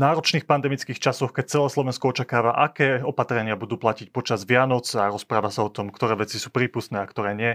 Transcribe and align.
náročných 0.00 0.48
pandemických 0.48 0.96
časoch, 0.96 1.36
keď 1.36 1.44
celé 1.46 1.68
Slovensko 1.68 2.08
očakáva, 2.08 2.56
aké 2.56 3.04
opatrenia 3.04 3.60
budú 3.60 3.76
platiť 3.76 4.08
počas 4.08 4.48
Vianoc 4.48 4.88
a 4.96 5.12
rozpráva 5.12 5.52
sa 5.52 5.68
o 5.68 5.70
tom, 5.70 5.92
ktoré 5.92 6.16
veci 6.16 6.40
sú 6.40 6.48
prípustné 6.48 7.04
a 7.04 7.06
ktoré 7.06 7.36
nie, 7.36 7.52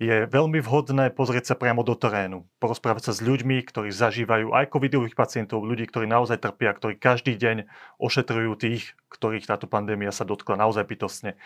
je 0.00 0.24
veľmi 0.24 0.64
vhodné 0.64 1.12
pozrieť 1.12 1.52
sa 1.52 1.54
priamo 1.60 1.84
do 1.84 1.92
terénu. 1.92 2.48
Porozprávať 2.56 3.10
sa 3.10 3.12
s 3.12 3.20
ľuďmi, 3.20 3.60
ktorí 3.68 3.92
zažívajú 3.92 4.56
aj 4.56 4.72
covidových 4.72 5.12
pacientov, 5.12 5.66
ľudí, 5.66 5.84
ktorí 5.84 6.08
naozaj 6.08 6.40
trpia, 6.40 6.72
ktorí 6.72 6.96
každý 6.96 7.36
deň 7.36 7.68
ošetrujú 8.00 8.56
tých, 8.56 8.96
ktorých 9.12 9.44
táto 9.44 9.68
pandémia 9.68 10.08
sa 10.08 10.24
dotkla 10.24 10.56
naozaj 10.56 10.88
bytostne. 10.88 11.36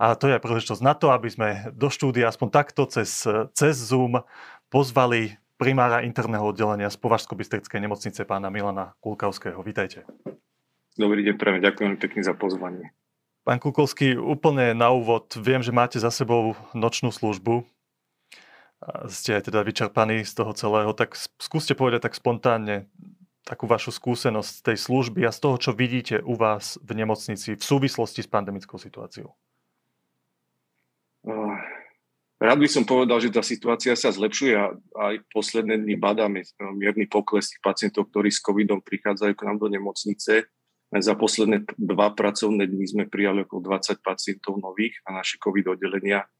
A 0.00 0.16
to 0.16 0.30
je 0.30 0.40
príležitosť 0.40 0.80
na 0.80 0.96
to, 0.96 1.12
aby 1.12 1.28
sme 1.28 1.48
do 1.76 1.92
štúdia 1.92 2.32
aspoň 2.32 2.48
takto 2.48 2.88
cez, 2.88 3.28
cez 3.52 3.74
Zoom 3.76 4.24
pozvali 4.72 5.36
primára 5.58 6.06
interného 6.06 6.54
oddelenia 6.54 6.86
z 6.86 6.96
Považsko-Bystrickej 7.02 7.82
nemocnice 7.82 8.22
pána 8.22 8.46
Milana 8.48 8.94
Kulkavského. 9.02 9.58
Vítajte. 9.66 10.06
Dobrý 10.94 11.26
deň, 11.26 11.34
prajem, 11.34 11.60
ďakujem 11.60 11.92
pekne 11.98 12.22
za 12.22 12.32
pozvanie. 12.32 12.94
Pán 13.42 13.58
Kukolský, 13.58 14.14
úplne 14.14 14.72
na 14.72 14.94
úvod, 14.94 15.34
viem, 15.34 15.58
že 15.58 15.74
máte 15.74 15.98
za 15.98 16.14
sebou 16.14 16.54
nočnú 16.78 17.10
službu, 17.10 17.66
ste 19.10 19.34
aj 19.34 19.50
teda 19.50 19.66
vyčerpaní 19.66 20.22
z 20.22 20.32
toho 20.38 20.54
celého, 20.54 20.94
tak 20.94 21.18
skúste 21.42 21.74
povedať 21.74 22.06
tak 22.06 22.14
spontánne 22.14 22.86
takú 23.42 23.66
vašu 23.66 23.90
skúsenosť 23.90 24.52
z 24.52 24.62
tej 24.62 24.76
služby 24.78 25.20
a 25.26 25.34
z 25.34 25.38
toho, 25.42 25.56
čo 25.58 25.70
vidíte 25.74 26.22
u 26.22 26.36
vás 26.38 26.78
v 26.84 27.02
nemocnici 27.02 27.56
v 27.56 27.62
súvislosti 27.64 28.22
s 28.22 28.28
pandemickou 28.30 28.78
situáciou. 28.78 29.34
Rád 32.38 32.58
by 32.62 32.68
som 32.70 32.86
povedal, 32.86 33.18
že 33.18 33.34
tá 33.34 33.42
situácia 33.42 33.98
sa 33.98 34.14
zlepšuje 34.14 34.52
a 34.54 34.70
aj 35.10 35.26
posledné 35.34 35.82
dny 35.82 35.98
badáme 35.98 36.46
mierny 36.78 37.10
pokles 37.10 37.50
tých 37.50 37.58
pacientov, 37.58 38.14
ktorí 38.14 38.30
s 38.30 38.38
covidom 38.38 38.78
prichádzajú 38.78 39.34
k 39.34 39.42
nám 39.42 39.58
do 39.58 39.66
nemocnice. 39.66 40.46
Za 40.88 41.14
posledné 41.18 41.66
dva 41.74 42.14
pracovné 42.14 42.70
dny 42.70 42.84
sme 42.86 43.04
prijali 43.10 43.42
okolo 43.42 43.74
20 43.74 43.98
pacientov 44.06 44.54
nových 44.62 45.02
na 45.10 45.18
naše 45.18 45.42
covid 45.42 45.74
oddelenia. 45.74 46.30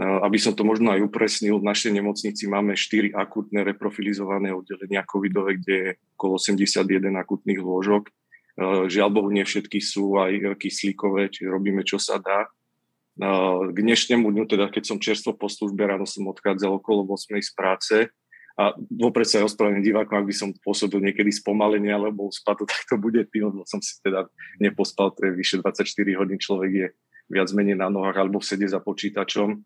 Aby 0.00 0.40
som 0.42 0.56
to 0.56 0.66
možno 0.66 0.90
aj 0.90 1.06
upresnil, 1.06 1.60
v 1.60 1.68
našej 1.70 1.92
nemocnici 1.92 2.48
máme 2.48 2.74
4 2.74 3.14
akutné 3.14 3.62
reprofilizované 3.68 4.50
oddelenia 4.50 5.06
covidové, 5.06 5.60
kde 5.60 5.74
je 5.76 5.90
okolo 6.18 6.40
81 6.40 7.14
akutných 7.14 7.60
lôžok. 7.62 8.10
Žiaľ 8.90 9.08
Bohu, 9.12 9.28
nie 9.30 9.46
všetky 9.46 9.78
sú 9.78 10.18
aj 10.18 10.58
kyslíkové, 10.58 11.30
čiže 11.30 11.52
robíme, 11.52 11.86
čo 11.86 12.00
sa 12.00 12.18
dá 12.18 12.48
k 13.14 13.76
dnešnému 13.78 14.26
dňu, 14.26 14.44
teda 14.50 14.66
keď 14.74 14.82
som 14.90 14.98
čerstvo 14.98 15.38
po 15.38 15.46
službe, 15.46 15.86
ráno 15.86 16.02
som 16.02 16.26
odchádzal 16.26 16.82
okolo 16.82 17.06
8 17.06 17.38
z 17.38 17.52
práce 17.54 17.96
a 18.58 18.74
vopred 18.90 19.26
sa 19.26 19.42
ospravedlňujem 19.46 19.86
divákom, 19.86 20.18
ak 20.18 20.26
by 20.30 20.34
som 20.34 20.50
pôsobil 20.62 20.98
niekedy 20.98 21.30
spomalenie 21.30 21.94
alebo 21.94 22.30
spadu, 22.34 22.66
tak 22.66 22.82
to 22.90 22.98
bude 22.98 23.22
tým, 23.30 23.50
lebo 23.50 23.62
som 23.66 23.78
si 23.78 23.98
teda 24.02 24.26
nepospal, 24.58 25.14
to 25.14 25.26
je 25.26 25.32
vyše 25.34 25.62
24 25.62 25.86
hodín, 26.18 26.38
človek 26.42 26.70
je 26.70 26.86
viac 27.30 27.48
menej 27.54 27.78
na 27.78 27.86
nohách 27.86 28.18
alebo 28.18 28.42
sedie 28.42 28.66
za 28.66 28.82
počítačom, 28.82 29.62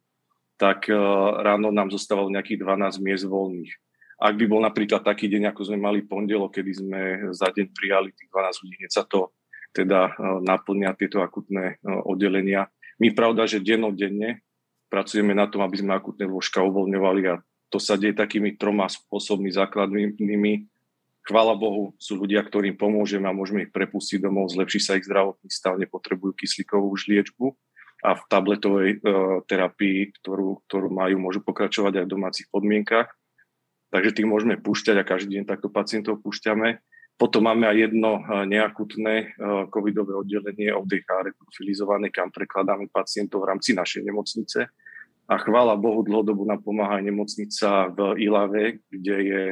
tak 0.61 0.89
ráno 1.41 1.73
nám 1.73 1.89
zostávalo 1.89 2.29
nejakých 2.29 2.65
12 2.65 3.01
miest 3.01 3.25
voľných. 3.29 3.73
Ak 4.19 4.35
by 4.35 4.45
bol 4.51 4.61
napríklad 4.61 5.07
taký 5.07 5.31
deň, 5.31 5.55
ako 5.55 5.73
sme 5.73 5.79
mali 5.79 6.03
pondelok, 6.03 6.59
kedy 6.59 6.73
sme 6.75 7.01
za 7.31 7.49
deň 7.55 7.71
prijali 7.71 8.11
tých 8.13 8.29
12 8.29 8.65
ľudí, 8.67 8.77
sa 8.91 9.07
to 9.07 9.31
teda 9.73 10.17
naplňa 10.43 10.97
tieto 10.97 11.21
akutné 11.21 11.79
oddelenia, 12.09 12.73
my 12.99 13.09
pravda, 13.15 13.47
že 13.47 13.63
dennodenne 13.63 14.43
pracujeme 14.91 15.33
na 15.33 15.47
tom, 15.47 15.63
aby 15.63 15.79
sme 15.79 15.95
akutné 15.95 16.27
lôžka 16.27 16.65
uvoľňovali 16.65 17.23
a 17.31 17.35
to 17.69 17.77
sa 17.77 18.01
deje 18.01 18.17
takými 18.17 18.57
troma 18.57 18.89
spôsobmi 18.89 19.53
základnými. 19.53 20.67
Chvála 21.29 21.53
Bohu, 21.61 21.93
sú 22.01 22.17
ľudia, 22.17 22.41
ktorým 22.41 22.81
pomôžeme 22.81 23.29
a 23.29 23.37
môžeme 23.37 23.69
ich 23.69 23.73
prepustiť 23.77 24.25
domov, 24.25 24.49
zlepší 24.49 24.81
sa 24.81 24.97
ich 24.97 25.05
zdravotný 25.05 25.53
stav, 25.53 25.77
nepotrebujú 25.77 26.33
kyslíkovú 26.33 26.89
už 26.89 27.05
liečbu 27.13 27.53
a 28.01 28.17
v 28.17 28.23
tabletovej 28.33 28.91
e, 28.97 28.99
terapii, 29.45 30.17
ktorú, 30.17 30.65
ktorú 30.65 30.89
majú, 30.89 31.21
môžu 31.21 31.45
pokračovať 31.45 32.01
aj 32.01 32.05
v 32.09 32.13
domácich 32.17 32.49
podmienkach. 32.49 33.13
Takže 33.93 34.17
tých 34.17 34.29
môžeme 34.29 34.57
púšťať 34.57 34.97
a 35.01 35.05
každý 35.05 35.41
deň 35.41 35.45
takto 35.45 35.69
pacientov 35.69 36.25
púšťame. 36.25 36.81
Potom 37.19 37.51
máme 37.51 37.67
aj 37.67 37.91
jedno 37.91 38.23
eh, 38.23 38.47
neakutné 38.47 39.15
eh, 39.19 39.29
covidové 39.75 40.15
oddelenie 40.15 40.71
ODH 40.71 41.35
reprofilizované, 41.35 42.15
kam 42.15 42.31
prekladáme 42.31 42.87
pacientov 42.95 43.43
v 43.43 43.51
rámci 43.53 43.75
našej 43.75 44.07
nemocnice. 44.07 44.71
A 45.29 45.35
chvála 45.37 45.77
Bohu, 45.77 46.01
dlhodobo 46.07 46.49
nám 46.49 46.65
pomáha 46.65 47.03
aj 47.03 47.05
nemocnica 47.05 47.93
v 47.93 48.17
Ilave, 48.25 48.81
kde 48.89 49.17
je 49.21 49.43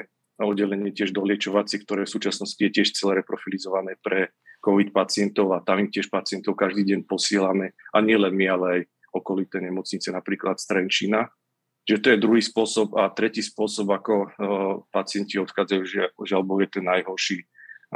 oddelenie 0.41 0.89
tiež 0.89 1.13
doliečovacie, 1.13 1.85
ktoré 1.85 2.09
v 2.09 2.15
súčasnosti 2.17 2.57
je 2.57 2.71
tiež 2.81 2.97
celé 2.97 3.21
reprofilizované 3.21 4.01
pre 4.01 4.33
COVID 4.65 4.97
pacientov 4.97 5.53
a 5.53 5.61
tam 5.61 5.85
im 5.85 5.93
tiež 5.93 6.09
pacientov 6.09 6.57
každý 6.57 6.85
deň 6.85 7.05
posielame. 7.05 7.77
A 7.93 8.01
nie 8.01 8.17
len 8.17 8.33
my, 8.33 8.47
ale 8.49 8.67
aj 8.73 8.81
okolité 9.13 9.61
nemocnice, 9.61 10.09
napríklad 10.13 10.57
Strenčina. 10.57 11.29
Čiže 11.87 12.03
to 12.03 12.09
je 12.13 12.23
druhý 12.25 12.43
spôsob. 12.43 12.99
A 12.99 13.09
tretí 13.15 13.41
spôsob, 13.41 13.89
ako 13.95 14.15
uh, 14.17 14.29
pacienti 14.91 15.39
odchádzajú, 15.39 15.83
žiaľ 16.21 16.43
je 16.67 16.69
ten 16.69 16.85
najhorší, 16.85 17.47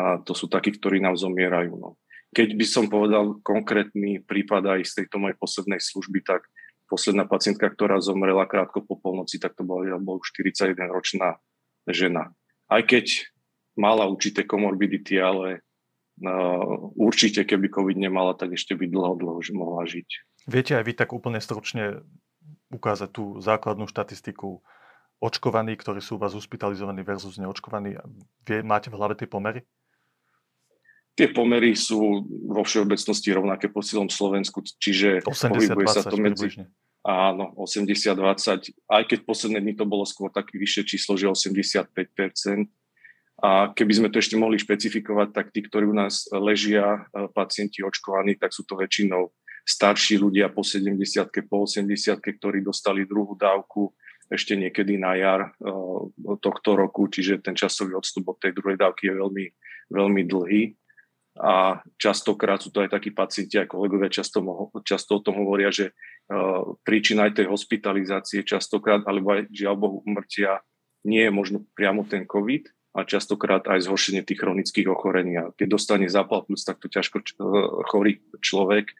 a 0.01 0.17
to 0.25 0.33
sú 0.33 0.49
takí, 0.49 0.73
ktorí 0.73 1.05
nám 1.05 1.21
zomierajú. 1.21 1.77
No. 1.77 2.01
Keď 2.33 2.57
by 2.57 2.67
som 2.67 2.89
povedal 2.89 3.37
konkrétny 3.45 4.25
prípad 4.25 4.81
aj 4.81 4.81
z 4.89 4.93
tejto 5.05 5.21
mojej 5.21 5.37
poslednej 5.37 5.81
služby, 5.83 6.25
tak 6.25 6.49
posledná 6.89 7.29
pacientka, 7.29 7.69
ktorá 7.69 8.01
zomrela 8.01 8.49
krátko 8.49 8.83
po 8.83 8.97
polnoci, 8.97 9.37
tak 9.37 9.55
to 9.55 9.63
bola, 9.63 10.01
bola 10.01 10.19
41-ročná 10.25 11.37
žena. 11.87 12.33
Aj 12.71 12.83
keď 12.83 13.29
mala 13.77 14.09
určité 14.09 14.47
komorbidity, 14.47 15.21
ale 15.21 15.63
uh, 16.23 16.91
určite 16.97 17.47
keby 17.47 17.71
COVID 17.71 17.99
nemala, 17.99 18.35
tak 18.35 18.57
ešte 18.57 18.75
by 18.75 18.91
dlho, 18.91 19.15
dlho 19.21 19.41
mohla 19.55 19.87
žiť. 19.87 20.09
Viete 20.51 20.75
aj 20.75 20.85
vy 20.87 20.93
tak 20.97 21.15
úplne 21.15 21.39
stručne 21.39 22.03
ukázať 22.71 23.11
tú 23.11 23.39
základnú 23.43 23.91
štatistiku 23.91 24.63
očkovaní, 25.21 25.77
ktorí 25.77 26.01
sú 26.01 26.17
u 26.17 26.23
vás 26.23 26.33
hospitalizovaní 26.33 27.05
versus 27.05 27.37
neočkovaní? 27.37 27.99
Vie, 28.47 28.59
máte 28.65 28.89
v 28.89 28.97
hlave 28.97 29.15
tie 29.15 29.29
pomery? 29.29 29.63
Tie 31.21 31.29
pomery 31.37 31.77
sú 31.77 32.25
vo 32.49 32.65
všeobecnosti 32.65 33.29
rovnaké 33.37 33.69
po 33.69 33.85
celom 33.85 34.09
Slovensku, 34.09 34.65
čiže 34.65 35.21
80, 35.21 35.53
pohybuje 35.53 35.85
20, 35.85 35.93
sa 35.93 36.03
to 36.09 36.17
medzi... 36.17 36.49
Približne. 36.49 36.67
Áno, 37.01 37.57
80-20, 37.57 38.77
aj 38.93 39.03
keď 39.09 39.19
posledné 39.25 39.65
dni 39.65 39.73
to 39.77 39.89
bolo 39.89 40.05
skôr 40.05 40.29
také 40.29 40.61
vyššie 40.61 40.97
číslo, 40.97 41.17
že 41.17 41.33
85%. 41.33 41.89
A 43.41 43.73
keby 43.73 43.93
sme 43.97 44.09
to 44.13 44.21
ešte 44.21 44.37
mohli 44.37 44.61
špecifikovať, 44.61 45.29
tak 45.33 45.49
tí, 45.49 45.65
ktorí 45.65 45.89
u 45.89 45.97
nás 45.97 46.29
ležia, 46.29 47.09
e, 47.09 47.25
pacienti 47.33 47.81
očkovaní, 47.81 48.37
tak 48.37 48.53
sú 48.53 48.69
to 48.69 48.77
väčšinou 48.77 49.33
starší 49.65 50.21
ľudia 50.21 50.53
po 50.53 50.61
70 50.61 51.25
po 51.49 51.65
80 51.65 52.21
ktorí 52.21 52.61
dostali 52.61 53.09
druhú 53.09 53.33
dávku 53.37 53.93
ešte 54.29 54.57
niekedy 54.57 55.01
na 55.01 55.17
jar 55.17 55.41
e, 55.41 55.73
tohto 56.37 56.77
roku, 56.77 57.09
čiže 57.09 57.41
ten 57.41 57.57
časový 57.57 57.97
odstup 57.97 58.29
od 58.29 58.39
tej 58.41 58.53
druhej 58.53 58.77
dávky 58.77 59.09
je 59.09 59.15
veľmi, 59.17 59.47
veľmi 59.89 60.23
dlhý 60.29 60.63
a 61.41 61.81
častokrát 61.97 62.61
sú 62.61 62.69
to 62.69 62.85
aj 62.85 62.93
takí 62.93 63.17
pacienti, 63.17 63.57
aj 63.57 63.73
kolegovia 63.73 64.13
často, 64.13 64.45
často 64.85 65.17
o 65.17 65.25
tom 65.25 65.41
hovoria, 65.41 65.73
že 65.73 65.97
uh, 66.29 66.77
príčina 66.85 67.33
aj 67.33 67.41
tej 67.41 67.47
hospitalizácie 67.49 68.45
častokrát, 68.45 69.01
alebo 69.09 69.33
aj 69.33 69.49
žiaľ 69.49 69.75
Bohu 69.81 69.97
umrtia 70.05 70.61
nie 71.09 71.25
je 71.25 71.33
možno 71.33 71.65
priamo 71.73 72.05
ten 72.05 72.29
COVID 72.29 72.69
a 72.93 73.09
častokrát 73.09 73.65
aj 73.73 73.89
zhoršenie 73.89 74.21
tých 74.21 74.45
chronických 74.45 74.89
ochorení. 74.93 75.41
A 75.41 75.49
keď 75.57 75.81
dostane 75.81 76.13
zápal 76.13 76.45
plus 76.45 76.61
takto 76.61 76.93
ťažko 76.93 77.17
č- 77.25 77.39
chorý 77.89 78.21
človek, 78.45 78.93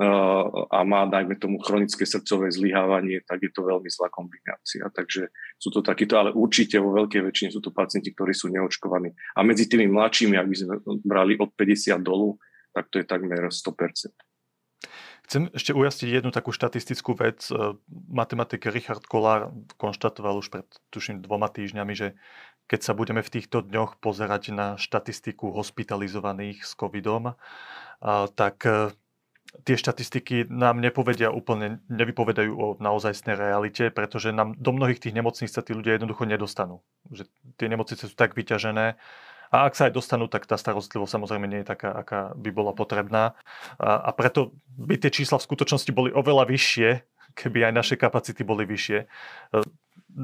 a 0.00 0.78
má, 0.88 1.04
dajme 1.04 1.36
tomu, 1.36 1.60
chronické 1.60 2.08
srdcové 2.08 2.48
zlyhávanie, 2.48 3.20
tak 3.28 3.44
je 3.44 3.52
to 3.52 3.60
veľmi 3.60 3.92
zlá 3.92 4.08
kombinácia. 4.08 4.88
Takže 4.88 5.28
sú 5.60 5.68
to 5.68 5.84
takíto, 5.84 6.16
ale 6.16 6.32
určite 6.32 6.80
vo 6.80 6.96
veľkej 6.96 7.20
väčšine 7.20 7.50
sú 7.52 7.60
to 7.60 7.76
pacienti, 7.76 8.08
ktorí 8.16 8.32
sú 8.32 8.48
neočkovaní. 8.48 9.12
A 9.36 9.44
medzi 9.44 9.68
tými 9.68 9.92
mladšími, 9.92 10.34
ak 10.40 10.48
by 10.48 10.56
sme 10.56 10.74
brali 11.04 11.36
od 11.36 11.52
50 11.52 12.00
dolu, 12.00 12.40
tak 12.72 12.88
to 12.88 13.04
je 13.04 13.04
takmer 13.04 13.52
100%. 13.52 14.16
Chcem 15.28 15.46
ešte 15.54 15.70
ujasniť 15.76 16.08
jednu 16.08 16.30
takú 16.34 16.50
štatistickú 16.50 17.14
vec. 17.14 17.46
E, 17.46 17.78
matematik 18.10 18.66
Richard 18.66 19.06
Kolár 19.06 19.54
konštatoval 19.78 20.40
už 20.42 20.50
pred, 20.50 20.66
tuším, 20.90 21.22
dvoma 21.22 21.46
týždňami, 21.46 21.94
že 21.94 22.18
keď 22.66 22.80
sa 22.80 22.92
budeme 22.96 23.20
v 23.20 23.32
týchto 23.38 23.62
dňoch 23.62 24.00
pozerať 24.00 24.56
na 24.56 24.80
štatistiku 24.80 25.52
hospitalizovaných 25.52 26.64
s 26.64 26.72
covidom, 26.74 27.36
tak 28.34 28.56
e, 28.66 28.96
tie 29.64 29.76
štatistiky 29.76 30.48
nám 30.48 30.80
nepovedia 30.80 31.28
úplne, 31.28 31.84
nevypovedajú 31.92 32.52
o 32.56 32.66
naozajstnej 32.80 33.36
realite, 33.36 33.92
pretože 33.92 34.32
nám 34.32 34.56
do 34.56 34.72
mnohých 34.72 34.98
tých 34.98 35.12
nemocníc 35.12 35.52
sa 35.52 35.60
tí 35.60 35.76
ľudia 35.76 36.00
jednoducho 36.00 36.24
nedostanú. 36.24 36.80
Že 37.12 37.28
tie 37.60 37.68
nemocnice 37.68 38.08
sú 38.08 38.14
tak 38.16 38.32
vyťažené 38.32 38.96
a 39.52 39.68
ak 39.68 39.76
sa 39.76 39.92
aj 39.92 39.92
dostanú, 39.92 40.32
tak 40.32 40.48
tá 40.48 40.56
starostlivosť 40.56 41.12
samozrejme 41.20 41.44
nie 41.44 41.60
je 41.60 41.68
taká, 41.68 41.92
aká 41.92 42.20
by 42.32 42.48
bola 42.48 42.72
potrebná. 42.72 43.36
A, 43.76 44.08
a 44.08 44.10
preto 44.16 44.56
by 44.80 44.96
tie 44.96 45.12
čísla 45.12 45.36
v 45.36 45.44
skutočnosti 45.44 45.92
boli 45.92 46.08
oveľa 46.08 46.48
vyššie, 46.48 46.90
keby 47.36 47.68
aj 47.68 47.72
naše 47.76 47.94
kapacity 48.00 48.40
boli 48.48 48.64
vyššie. 48.64 48.98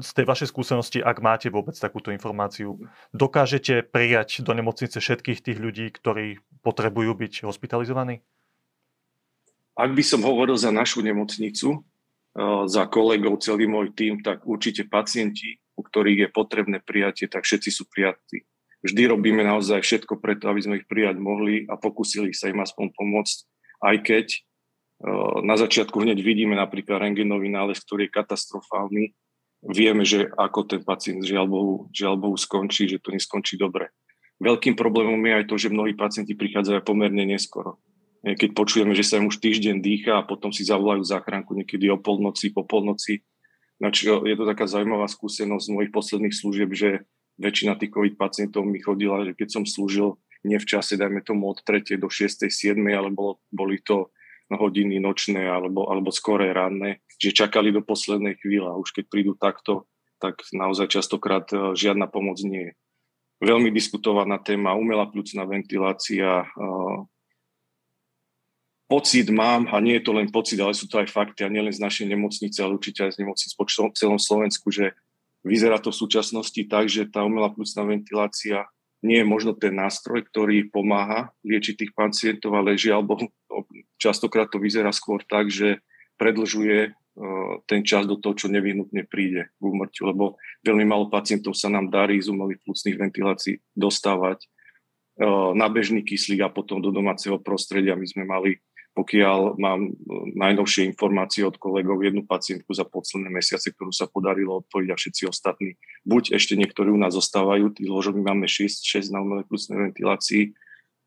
z 0.01 0.11
tej 0.13 0.25
vašej 0.25 0.49
skúsenosti, 0.49 0.99
ak 1.01 1.21
máte 1.21 1.53
vôbec 1.53 1.77
takúto 1.77 2.09
informáciu, 2.09 2.81
dokážete 3.13 3.85
prijať 3.85 4.41
do 4.41 4.53
nemocnice 4.57 4.97
všetkých 4.97 5.45
tých 5.45 5.57
ľudí, 5.61 5.93
ktorí 5.93 6.41
potrebujú 6.65 7.13
byť 7.13 7.33
hospitalizovaní? 7.45 8.25
Ak 9.79 9.95
by 9.95 10.03
som 10.03 10.27
hovoril 10.27 10.59
za 10.59 10.75
našu 10.75 10.99
nemocnicu, 10.99 11.79
eh, 11.79 12.63
za 12.67 12.83
kolegov, 12.91 13.39
celý 13.39 13.63
môj 13.71 13.95
tým, 13.95 14.19
tak 14.19 14.43
určite 14.43 14.83
pacienti, 14.91 15.55
u 15.79 15.81
ktorých 15.87 16.27
je 16.27 16.29
potrebné 16.35 16.77
prijatie, 16.83 17.31
tak 17.31 17.47
všetci 17.47 17.71
sú 17.71 17.87
prijatí. 17.87 18.43
Vždy 18.83 19.07
robíme 19.07 19.39
naozaj 19.39 19.79
všetko 19.79 20.19
preto, 20.19 20.51
aby 20.51 20.59
sme 20.59 20.75
ich 20.83 20.87
prijať 20.87 21.15
mohli 21.19 21.63
a 21.71 21.79
pokúsili 21.79 22.35
sa 22.35 22.51
im 22.51 22.59
aspoň 22.59 22.91
pomôcť, 22.91 23.37
aj 23.87 23.95
keď 24.03 24.27
eh, 24.35 25.37
na 25.47 25.55
začiatku 25.55 25.95
hneď 25.95 26.19
vidíme 26.19 26.59
napríklad 26.59 26.99
rengenový 26.99 27.47
nález, 27.47 27.79
ktorý 27.79 28.11
je 28.11 28.15
katastrofálny. 28.19 29.15
Vieme, 29.63 30.03
že 30.03 30.27
ako 30.27 30.75
ten 30.75 30.83
pacient 30.83 31.23
žiaľ 31.23 31.47
Bohu, 31.47 31.75
žiaľ 31.95 32.19
Bohu 32.19 32.35
skončí, 32.35 32.87
že 32.87 32.99
to 32.99 33.15
neskončí 33.15 33.55
dobre. 33.55 33.91
Veľkým 34.43 34.75
problémom 34.75 35.19
je 35.19 35.33
aj 35.35 35.45
to, 35.51 35.55
že 35.59 35.71
mnohí 35.71 35.95
pacienti 35.95 36.31
prichádzajú 36.35 36.79
pomerne 36.83 37.27
neskoro 37.27 37.79
keď 38.23 38.49
počujeme, 38.51 38.91
že 38.91 39.07
sa 39.07 39.17
im 39.17 39.31
už 39.31 39.39
týždeň 39.39 39.79
dýcha 39.79 40.19
a 40.19 40.27
potom 40.27 40.51
si 40.51 40.67
zavolajú 40.67 41.03
záchranku 41.07 41.55
niekedy 41.55 41.87
o 41.87 41.97
polnoci, 41.99 42.51
po 42.51 42.67
polnoci. 42.67 43.23
Znači, 43.79 44.11
je 44.11 44.35
to 44.35 44.43
taká 44.43 44.67
zaujímavá 44.67 45.07
skúsenosť 45.07 45.63
z 45.63 45.73
mojich 45.73 45.91
posledných 45.95 46.35
služieb, 46.35 46.69
že 46.75 47.07
väčšina 47.39 47.79
tých 47.79 47.95
COVID 47.95 48.19
pacientov 48.19 48.67
mi 48.67 48.83
chodila, 48.83 49.23
že 49.23 49.31
keď 49.31 49.47
som 49.47 49.63
slúžil 49.63 50.19
nie 50.43 50.59
v 50.59 50.67
čase, 50.67 50.99
dajme 50.99 51.23
tomu 51.23 51.47
od 51.51 51.63
3. 51.63 51.95
do 51.95 52.11
6. 52.11 52.47
7. 52.47 52.75
ale 52.91 53.11
bolo, 53.11 53.39
boli 53.51 53.79
to 53.79 54.11
hodiny 54.51 54.97
nočné 54.97 55.45
alebo, 55.45 55.87
alebo 55.87 56.09
skore 56.09 56.49
ranné, 56.49 57.03
že 57.21 57.35
čakali 57.35 57.69
do 57.69 57.85
poslednej 57.85 58.39
chvíle 58.41 58.65
a 58.65 58.79
už 58.79 58.95
keď 58.95 59.05
prídu 59.07 59.33
takto, 59.37 59.85
tak 60.17 60.41
naozaj 60.51 60.89
častokrát 60.89 61.45
e, 61.53 61.77
žiadna 61.77 62.09
pomoc 62.09 62.41
nie 62.43 62.71
je. 62.71 62.73
Veľmi 63.39 63.71
diskutovaná 63.71 64.41
téma 64.41 64.75
umelá 64.75 65.07
plúcna 65.07 65.47
ventilácia, 65.47 66.43
e, 66.43 66.47
pocit 68.89 69.29
mám, 69.29 69.69
a 69.69 69.77
nie 69.77 70.01
je 70.01 70.03
to 70.09 70.17
len 70.17 70.33
pocit, 70.33 70.57
ale 70.57 70.73
sú 70.73 70.89
to 70.89 70.97
aj 70.97 71.13
fakty, 71.13 71.45
a 71.45 71.53
nielen 71.53 71.69
z 71.69 71.79
našej 71.79 72.09
nemocnice, 72.09 72.57
ale 72.59 72.75
určite 72.75 73.05
aj 73.05 73.15
z 73.15 73.19
nemocnic 73.21 73.51
po 73.53 73.65
celom 73.93 74.17
Slovensku, 74.17 74.73
že 74.73 74.97
vyzerá 75.45 75.77
to 75.77 75.93
v 75.93 76.01
súčasnosti 76.01 76.61
tak, 76.65 76.89
že 76.89 77.05
tá 77.05 77.21
umelá 77.21 77.53
plusná 77.53 77.85
ventilácia 77.85 78.65
nie 78.99 79.23
je 79.23 79.27
možno 79.27 79.55
ten 79.55 79.71
nástroj, 79.71 80.27
ktorý 80.27 80.67
pomáha 80.67 81.31
liečiť 81.47 81.75
tých 81.85 81.91
pacientov, 81.95 82.51
ale 82.51 82.75
žiaľ 82.75 83.07
Bohu, 83.07 83.31
častokrát 83.95 84.51
to 84.51 84.59
vyzerá 84.59 84.91
skôr 84.91 85.23
tak, 85.23 85.47
že 85.47 85.79
predlžuje 86.19 86.77
e, 86.83 86.91
ten 87.63 87.87
čas 87.87 88.03
do 88.03 88.19
toho, 88.19 88.35
čo 88.35 88.51
nevyhnutne 88.51 89.07
príde 89.07 89.47
k 89.55 89.61
úmrtiu, 89.63 90.11
lebo 90.11 90.35
veľmi 90.67 90.83
málo 90.83 91.07
pacientov 91.07 91.55
sa 91.55 91.71
nám 91.71 91.87
darí 91.87 92.19
z 92.19 92.27
umelých 92.27 92.59
plúcnych 92.67 92.99
ventilácií 92.99 93.63
dostávať 93.71 94.43
e, 94.43 94.47
na 95.55 95.71
bežný 95.71 96.03
kyslík 96.03 96.43
a 96.43 96.51
potom 96.51 96.83
do 96.83 96.91
domáceho 96.91 97.39
prostredia. 97.39 97.95
My 97.95 98.03
sme 98.03 98.27
mali 98.27 98.59
pokiaľ 98.99 99.55
mám 99.55 99.87
e, 99.87 99.91
najnovšie 100.35 100.83
informácie 100.91 101.47
od 101.47 101.55
kolegov, 101.55 102.03
jednu 102.03 102.27
pacientku 102.27 102.75
za 102.75 102.83
posledné 102.83 103.31
mesiace, 103.31 103.71
ktorú 103.71 103.95
sa 103.95 104.11
podarilo 104.11 104.59
odpojiť 104.59 104.89
a 104.91 104.99
všetci 104.99 105.23
ostatní, 105.31 105.79
buď 106.03 106.35
ešte 106.35 106.59
niektorí 106.59 106.91
u 106.91 106.99
nás 106.99 107.15
zostávajú, 107.15 107.71
tých 107.71 107.87
ložok 107.87 108.19
my 108.19 108.35
máme 108.35 108.51
6, 108.51 108.83
6 108.83 109.15
na 109.15 109.23
umelej 109.23 109.47
plusnej 109.47 109.79
ventilácii, 109.87 110.51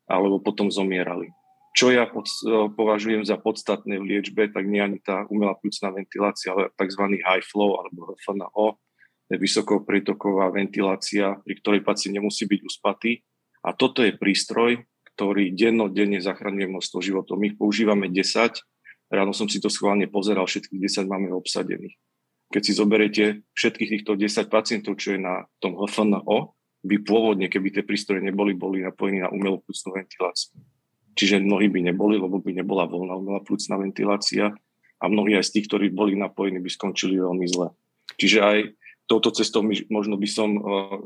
alebo 0.08 0.40
potom 0.40 0.72
zomierali. 0.72 1.36
Čo 1.76 1.92
ja 1.92 2.08
pod, 2.08 2.24
e, 2.48 2.72
považujem 2.72 3.28
za 3.28 3.36
podstatné 3.36 4.00
v 4.00 4.16
liečbe, 4.16 4.48
tak 4.48 4.64
nie 4.64 4.80
ani 4.80 4.96
tá 4.96 5.28
umelá 5.28 5.52
plusná 5.60 5.92
ventilácia, 5.92 6.56
ale 6.56 6.72
tzv. 6.72 7.20
high 7.20 7.44
flow 7.44 7.76
alebo 7.76 8.16
FNO, 8.24 8.80
vysokopritoková 9.36 10.48
ventilácia, 10.48 11.36
pri 11.44 11.54
ktorej 11.60 11.80
pacient 11.84 12.16
nemusí 12.16 12.48
byť 12.48 12.60
uspatý. 12.64 13.20
A 13.64 13.76
toto 13.76 14.00
je 14.04 14.16
prístroj, 14.16 14.80
ktorý 15.14 15.53
dennodenne 15.53 16.19
zachraňuje 16.19 16.69
množstvo 16.73 16.99
životov. 17.05 17.37
My 17.37 17.53
ich 17.53 17.56
používame 17.61 18.09
10, 18.09 18.61
ráno 19.12 19.32
som 19.37 19.47
si 19.47 19.61
to 19.61 19.69
schválne 19.69 20.09
pozeral, 20.09 20.49
všetkých 20.49 20.81
10 20.81 21.11
máme 21.11 21.32
obsadených. 21.37 21.97
Keď 22.53 22.62
si 22.64 22.73
zoberiete 22.76 23.25
všetkých 23.56 23.91
týchto 24.00 24.12
10 24.17 24.53
pacientov, 24.53 25.00
čo 25.00 25.17
je 25.17 25.20
na 25.20 25.49
tom 25.61 25.76
HFNO, 25.76 26.56
by 26.82 26.97
pôvodne, 27.06 27.47
keby 27.47 27.70
tie 27.70 27.85
prístroje 27.87 28.20
neboli, 28.20 28.59
boli 28.59 28.82
napojení 28.82 29.23
na 29.23 29.31
umelú 29.31 29.62
plúcnú 29.62 29.94
ventiláciu. 29.94 30.59
Čiže 31.14 31.44
mnohí 31.44 31.69
by 31.69 31.93
neboli, 31.93 32.17
lebo 32.19 32.41
by 32.41 32.56
nebola 32.56 32.88
voľná 32.88 33.14
umelá 33.14 33.41
plúcna 33.44 33.76
ventilácia 33.79 34.50
a 34.99 35.05
mnohí 35.06 35.37
aj 35.37 35.53
z 35.53 35.61
tých, 35.61 35.67
ktorí 35.69 35.87
boli 35.93 36.17
napojení, 36.17 36.59
by 36.59 36.70
skončili 36.73 37.20
veľmi 37.20 37.47
zle. 37.53 37.70
Čiže 38.17 38.38
aj 38.41 38.59
touto 39.06 39.29
cestou 39.35 39.61
možno 39.93 40.17
by 40.17 40.29
som 40.29 40.50
uh, 40.56 40.62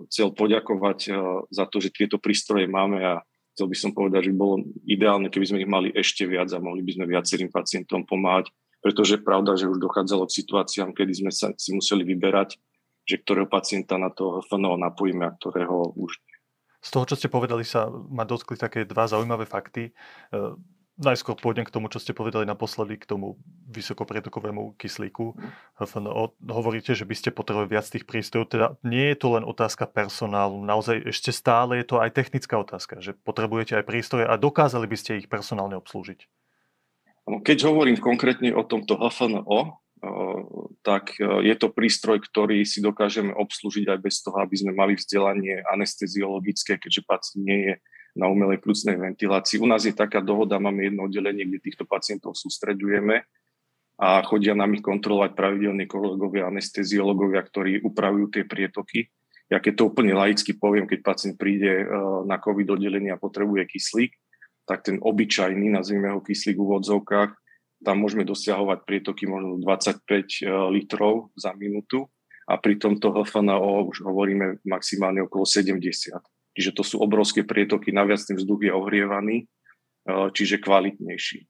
chcel 0.08 0.30
poďakovať 0.30 0.98
uh, 1.10 1.16
za 1.50 1.66
to, 1.66 1.82
že 1.82 1.90
tieto 1.90 2.22
prístroje 2.22 2.70
máme 2.70 3.02
a 3.02 3.14
chcel 3.56 3.72
by 3.72 3.76
som 3.80 3.90
povedať, 3.96 4.28
že 4.28 4.36
bolo 4.36 4.68
ideálne, 4.84 5.32
keby 5.32 5.46
sme 5.48 5.58
ich 5.64 5.70
mali 5.70 5.88
ešte 5.96 6.28
viac 6.28 6.52
a 6.52 6.60
mohli 6.60 6.84
by 6.84 7.00
sme 7.00 7.08
viacerým 7.08 7.48
pacientom 7.48 8.04
pomáhať, 8.04 8.52
pretože 8.84 9.16
pravda, 9.24 9.56
že 9.56 9.72
už 9.72 9.80
dochádzalo 9.80 10.28
k 10.28 10.36
situáciám, 10.44 10.92
kedy 10.92 11.24
sme 11.24 11.32
sa 11.32 11.56
si 11.56 11.72
museli 11.72 12.04
vyberať, 12.04 12.60
že 13.08 13.16
ktorého 13.24 13.48
pacienta 13.48 13.96
na 13.96 14.12
to 14.12 14.44
FNO 14.44 14.76
napojíme 14.76 15.24
a 15.24 15.32
ktorého 15.32 15.96
už 15.96 16.20
z 16.86 16.94
toho, 16.94 17.02
čo 17.02 17.18
ste 17.18 17.26
povedali, 17.26 17.66
sa 17.66 17.90
ma 17.90 18.22
dotkli 18.22 18.54
také 18.54 18.86
dva 18.86 19.10
zaujímavé 19.10 19.42
fakty. 19.42 19.90
Najskôr 20.96 21.36
pôjdem 21.36 21.68
k 21.68 21.74
tomu, 21.76 21.92
čo 21.92 22.00
ste 22.00 22.16
povedali 22.16 22.48
naposledy, 22.48 22.96
k 22.96 23.04
tomu 23.04 23.36
vysokopretokovému 23.68 24.80
kyslíku. 24.80 25.36
HFNO. 25.76 26.32
Hovoríte, 26.48 26.96
že 26.96 27.04
by 27.04 27.12
ste 27.12 27.36
potrebovali 27.36 27.68
viac 27.68 27.84
tých 27.84 28.08
prístrojov. 28.08 28.48
Teda 28.48 28.66
nie 28.80 29.12
je 29.12 29.20
to 29.20 29.36
len 29.36 29.44
otázka 29.44 29.84
personálu. 29.84 30.56
Naozaj 30.64 31.04
ešte 31.04 31.36
stále 31.36 31.84
je 31.84 31.86
to 31.92 32.00
aj 32.00 32.16
technická 32.16 32.56
otázka, 32.56 33.04
že 33.04 33.12
potrebujete 33.12 33.76
aj 33.76 33.84
prístroje 33.84 34.24
a 34.24 34.40
dokázali 34.40 34.88
by 34.88 34.96
ste 34.96 35.20
ich 35.20 35.28
personálne 35.28 35.76
obslúžiť. 35.76 36.24
Keď 37.44 37.58
hovorím 37.68 38.00
konkrétne 38.00 38.56
o 38.56 38.64
tomto 38.64 38.96
HFNO, 38.96 39.76
tak 40.80 41.18
je 41.20 41.54
to 41.58 41.68
prístroj, 41.74 42.22
ktorý 42.22 42.62
si 42.64 42.78
dokážeme 42.80 43.34
obslúžiť 43.34 43.90
aj 43.90 43.98
bez 43.98 44.22
toho, 44.22 44.38
aby 44.38 44.54
sme 44.54 44.72
mali 44.72 44.94
vzdelanie 44.94 45.60
anesteziologické, 45.66 46.78
keďže 46.78 47.02
pacient 47.04 47.42
nie 47.42 47.60
je 47.68 47.74
na 48.16 48.26
umelej 48.32 48.64
plúcnej 48.64 48.96
ventilácii. 48.96 49.60
U 49.60 49.68
nás 49.68 49.84
je 49.84 49.92
taká 49.92 50.24
dohoda, 50.24 50.56
máme 50.56 50.88
jedno 50.88 51.04
oddelenie, 51.04 51.44
kde 51.44 51.60
týchto 51.60 51.84
pacientov 51.84 52.34
sústreďujeme 52.34 53.22
a 53.96 54.20
chodia 54.24 54.52
nám 54.52 54.76
ich 54.76 54.84
kontrolovať 54.84 55.32
pravidelne 55.32 55.84
kolegovia, 55.88 56.48
anesteziológovia, 56.48 57.40
ktorí 57.44 57.84
upravujú 57.84 58.32
tie 58.32 58.44
prietoky. 58.44 59.08
Ja 59.48 59.60
keď 59.62 59.72
to 59.78 59.88
úplne 59.92 60.16
laicky 60.16 60.56
poviem, 60.56 60.84
keď 60.90 61.00
pacient 61.06 61.34
príde 61.38 61.84
e, 61.84 61.86
na 62.26 62.36
COVID 62.36 62.76
oddelenie 62.76 63.14
a 63.14 63.20
potrebuje 63.20 63.64
kyslík, 63.68 64.12
tak 64.66 64.82
ten 64.82 64.98
obyčajný, 64.98 65.70
nazvime 65.70 66.10
ho 66.10 66.20
kyslík 66.20 66.58
v 66.58 66.66
úvodzovkách, 66.66 67.30
tam 67.84 67.96
môžeme 68.02 68.26
dosiahovať 68.26 68.82
prietoky 68.82 69.24
možno 69.30 69.62
25 69.62 70.02
e, 70.02 70.50
litrov 70.74 71.30
za 71.38 71.54
minútu 71.54 72.10
a 72.50 72.58
pri 72.58 72.76
tomto 72.76 73.14
HFNO 73.14 73.86
už 73.86 74.02
hovoríme 74.04 74.60
maximálne 74.66 75.24
okolo 75.24 75.46
70. 75.46 76.35
Čiže 76.56 76.72
to 76.72 76.82
sú 76.82 76.96
obrovské 77.04 77.44
prietoky, 77.44 77.92
naviac 77.92 78.24
ten 78.24 78.40
vzduch 78.40 78.64
je 78.64 78.72
ohrievaný, 78.72 79.44
e, 79.44 79.46
čiže 80.32 80.64
kvalitnejší. 80.64 81.44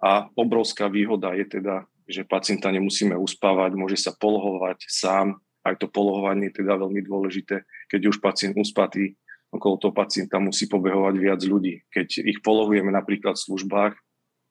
A 0.00 0.32
obrovská 0.32 0.88
výhoda 0.88 1.36
je 1.36 1.60
teda, 1.60 1.84
že 2.08 2.24
pacienta 2.24 2.72
nemusíme 2.72 3.12
uspávať, 3.12 3.76
môže 3.76 4.00
sa 4.00 4.16
polohovať 4.16 4.88
sám, 4.88 5.36
aj 5.68 5.84
to 5.84 5.86
polohovanie 5.92 6.48
je 6.48 6.64
teda 6.64 6.80
veľmi 6.80 7.04
dôležité. 7.04 7.68
Keď 7.92 8.00
už 8.08 8.16
pacient 8.24 8.56
uspatý, 8.56 9.20
okolo 9.52 9.76
toho 9.76 9.92
pacienta 9.92 10.40
musí 10.40 10.64
pobehovať 10.64 11.14
viac 11.20 11.40
ľudí. 11.44 11.84
Keď 11.92 12.24
ich 12.24 12.40
polohujeme 12.40 12.88
napríklad 12.88 13.36
v 13.36 13.44
službách, 13.52 13.94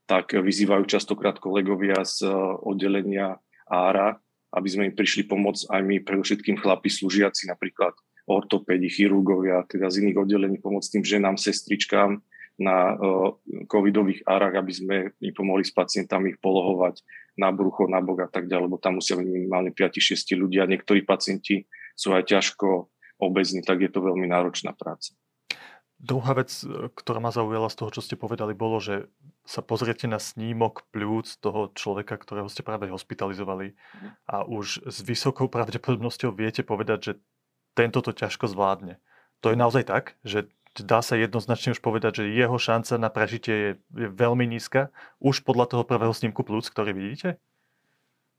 tak 0.05 0.37
vyzývajú 0.37 0.85
častokrát 0.85 1.41
kolegovia 1.41 2.05
z 2.05 2.29
e, 2.29 2.31
oddelenia 2.61 3.41
ára, 3.65 4.21
aby 4.53 4.67
sme 4.69 4.83
im 4.93 4.95
prišli 4.95 5.25
pomôcť 5.25 5.73
aj 5.73 5.81
my, 5.81 5.95
predovšetkým 6.05 6.61
chlapi 6.61 6.87
slúžiaci 6.87 7.49
napríklad 7.49 7.97
ortopédi, 8.27 8.91
chirurgovia, 8.91 9.63
teda 9.65 9.87
z 9.87 10.03
iných 10.03 10.19
oddelení 10.19 10.57
pomôcť 10.59 10.99
tým 10.99 11.05
ženám, 11.07 11.39
sestričkám 11.39 12.19
na 12.59 12.77
uh, 12.93 13.37
covidových 13.69 14.25
árach, 14.27 14.59
aby 14.59 14.73
sme 14.73 14.95
im 15.23 15.33
pomohli 15.33 15.63
s 15.63 15.71
pacientami 15.71 16.35
ich 16.35 16.39
polohovať 16.43 17.05
na 17.37 17.53
brucho, 17.53 17.85
na 17.85 18.01
bok 18.01 18.25
a 18.25 18.29
tak 18.29 18.49
ďalej, 18.49 18.65
lebo 18.65 18.81
tam 18.81 18.97
musia 18.97 19.13
byť 19.15 19.27
minimálne 19.29 19.71
5-6 19.71 20.33
ľudia. 20.33 20.65
Niektorí 20.65 21.05
pacienti 21.05 21.69
sú 21.93 22.17
aj 22.17 22.33
ťažko 22.33 22.89
obezní, 23.21 23.61
tak 23.61 23.85
je 23.85 23.89
to 23.93 24.01
veľmi 24.01 24.25
náročná 24.25 24.73
práca. 24.73 25.13
Druhá 25.97 26.37
vec, 26.37 26.53
ktorá 26.93 27.17
ma 27.17 27.33
zaujala 27.33 27.73
z 27.73 27.77
toho, 27.81 27.89
čo 27.89 28.05
ste 28.05 28.13
povedali, 28.13 28.53
bolo, 28.53 28.77
že 28.77 29.09
sa 29.49 29.65
pozriete 29.65 30.05
na 30.05 30.21
snímok 30.21 30.85
pľúc 30.93 31.41
toho 31.41 31.73
človeka, 31.73 32.21
ktorého 32.21 32.45
ste 32.51 32.61
práve 32.61 32.85
hospitalizovali 32.89 33.73
mhm. 33.73 34.07
a 34.29 34.35
už 34.45 34.85
s 34.85 34.97
vysokou 35.01 35.49
pravdepodobnosťou 35.49 36.33
viete 36.37 36.61
povedať, 36.61 36.99
že 37.01 37.13
tento 37.77 38.01
to 38.01 38.09
ťažko 38.09 38.49
zvládne. 38.49 38.97
To 39.45 39.53
je 39.53 39.57
naozaj 39.57 39.85
tak, 39.85 40.17
že 40.25 40.49
dá 40.81 41.05
sa 41.05 41.13
jednoznačne 41.13 41.77
už 41.77 41.81
povedať, 41.81 42.21
že 42.21 42.33
jeho 42.33 42.57
šanca 42.57 42.97
na 42.97 43.09
prežitie 43.13 43.55
je, 43.55 43.71
je 43.93 44.07
veľmi 44.09 44.49
nízka, 44.49 44.89
už 45.21 45.45
podľa 45.45 45.69
toho 45.77 45.83
prvého 45.85 46.13
snímku 46.13 46.41
plúc, 46.41 46.65
ktorý 46.69 46.97
vidíte? 46.97 47.37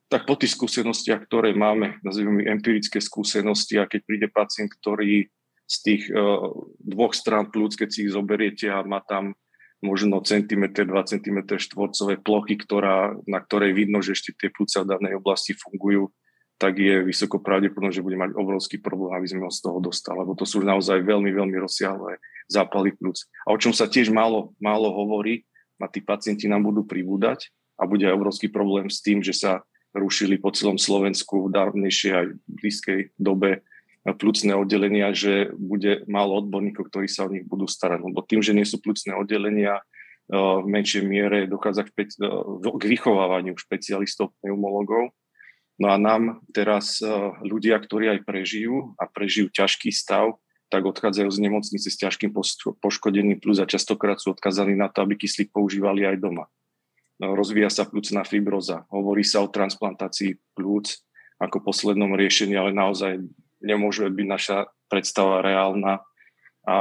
tak 0.09 0.25
po 0.25 0.41
tých 0.41 0.57
skúsenostiach, 0.57 1.29
ktoré 1.29 1.53
máme, 1.53 2.01
nazývame 2.01 2.49
empirické 2.49 2.97
skúsenosti 2.97 3.77
a 3.77 3.85
keď 3.85 4.01
príde 4.09 4.29
pacient, 4.33 4.73
ktorý 4.73 5.29
z 5.69 5.77
tých 5.85 6.03
uh, 6.09 6.49
dvoch 6.81 7.13
strán 7.13 7.53
plúc, 7.53 7.77
keď 7.77 7.89
si 7.93 8.09
ich 8.09 8.17
zoberiete 8.17 8.73
a 8.73 8.81
má 8.89 9.05
tam 9.05 9.37
možno 9.85 10.25
centimetr, 10.25 10.89
2 10.89 10.97
cm 11.07 11.39
štvorcové 11.55 12.19
plochy, 12.19 12.59
ktorá, 12.59 13.15
na 13.29 13.39
ktorej 13.39 13.77
vidno, 13.77 14.03
že 14.03 14.17
ešte 14.17 14.35
tie 14.35 14.51
plúca 14.51 14.83
v 14.83 14.91
danej 14.97 15.21
oblasti 15.21 15.55
fungujú, 15.55 16.11
tak 16.59 16.75
je 16.75 17.07
vysoko 17.07 17.39
pravdepodobné, 17.39 17.95
že 17.95 18.03
bude 18.03 18.19
mať 18.19 18.35
obrovský 18.35 18.83
problém, 18.83 19.15
aby 19.15 19.31
sme 19.31 19.47
ho 19.47 19.53
z 19.55 19.63
toho 19.63 19.79
dostali, 19.79 20.19
lebo 20.19 20.35
to 20.35 20.43
sú 20.43 20.59
naozaj 20.61 21.01
veľmi, 21.07 21.31
veľmi 21.31 21.57
rozsiahle 21.63 22.19
zápaly 22.51 22.99
plúc. 22.99 23.31
A 23.47 23.55
o 23.55 23.61
čom 23.61 23.71
sa 23.71 23.87
tiež 23.87 24.11
málo, 24.11 24.53
málo 24.59 24.91
hovorí, 24.91 25.47
a 25.79 25.87
tí 25.87 26.03
pacienti 26.03 26.51
nám 26.51 26.67
budú 26.67 26.83
pribúdať 26.83 27.55
a 27.79 27.87
bude 27.87 28.03
aj 28.03 28.19
obrovský 28.19 28.51
problém 28.51 28.91
s 28.91 28.99
tým, 28.99 29.23
že 29.23 29.31
sa 29.31 29.63
rušili 29.95 30.35
po 30.43 30.51
celom 30.51 30.75
Slovensku 30.75 31.47
v 31.47 31.55
dávnejšej 31.55 32.11
aj 32.11 32.27
blízkej 32.51 33.01
dobe 33.15 33.63
plúcne 34.19 34.59
oddelenia, 34.59 35.15
že 35.15 35.55
bude 35.55 36.03
málo 36.11 36.43
odborníkov, 36.43 36.91
ktorí 36.91 37.07
sa 37.07 37.31
o 37.31 37.33
nich 37.33 37.47
budú 37.47 37.71
starať. 37.71 38.03
Lebo 38.03 38.27
tým, 38.27 38.43
že 38.43 38.57
nie 38.57 38.67
sú 38.67 38.83
plúcne 38.83 39.15
oddelenia, 39.15 39.79
v 40.29 40.67
menšej 40.69 41.03
miere 41.09 41.49
dochádza 41.49 41.89
k, 41.89 42.13
k 42.53 42.83
vychovávaniu 42.85 43.57
špecialistov 43.57 44.37
pneumologov. 44.45 45.09
No 45.79 45.95
a 45.95 45.97
nám 45.97 46.43
teraz 46.51 46.99
ľudia, 47.43 47.79
ktorí 47.79 48.11
aj 48.11 48.27
prežijú 48.27 48.99
a 48.99 49.07
prežijú 49.07 49.47
ťažký 49.55 49.95
stav, 49.95 50.35
tak 50.69 50.85
odchádzajú 50.85 51.31
z 51.33 51.39
nemocnice 51.39 51.89
s 51.89 51.97
ťažkým 51.97 52.35
poškodením 52.83 53.41
plus 53.41 53.57
a 53.63 53.65
častokrát 53.65 54.21
sú 54.21 54.37
odkazaní 54.37 54.77
na 54.77 54.93
to, 54.93 55.01
aby 55.01 55.17
kyslík 55.17 55.49
používali 55.55 56.05
aj 56.05 56.21
doma. 56.21 56.51
No, 57.19 57.33
rozvíja 57.35 57.73
sa 57.73 57.89
plúcna 57.89 58.23
fibroza. 58.23 58.85
Hovorí 58.93 59.25
sa 59.25 59.43
o 59.43 59.51
transplantácii 59.51 60.39
plúc 60.53 61.03
ako 61.41 61.63
poslednom 61.63 62.15
riešení, 62.15 62.59
ale 62.59 62.75
naozaj 62.75 63.23
nemôže 63.63 64.07
byť 64.07 64.27
naša 64.27 64.59
predstava 64.91 65.43
reálna 65.43 66.03
a 66.67 66.75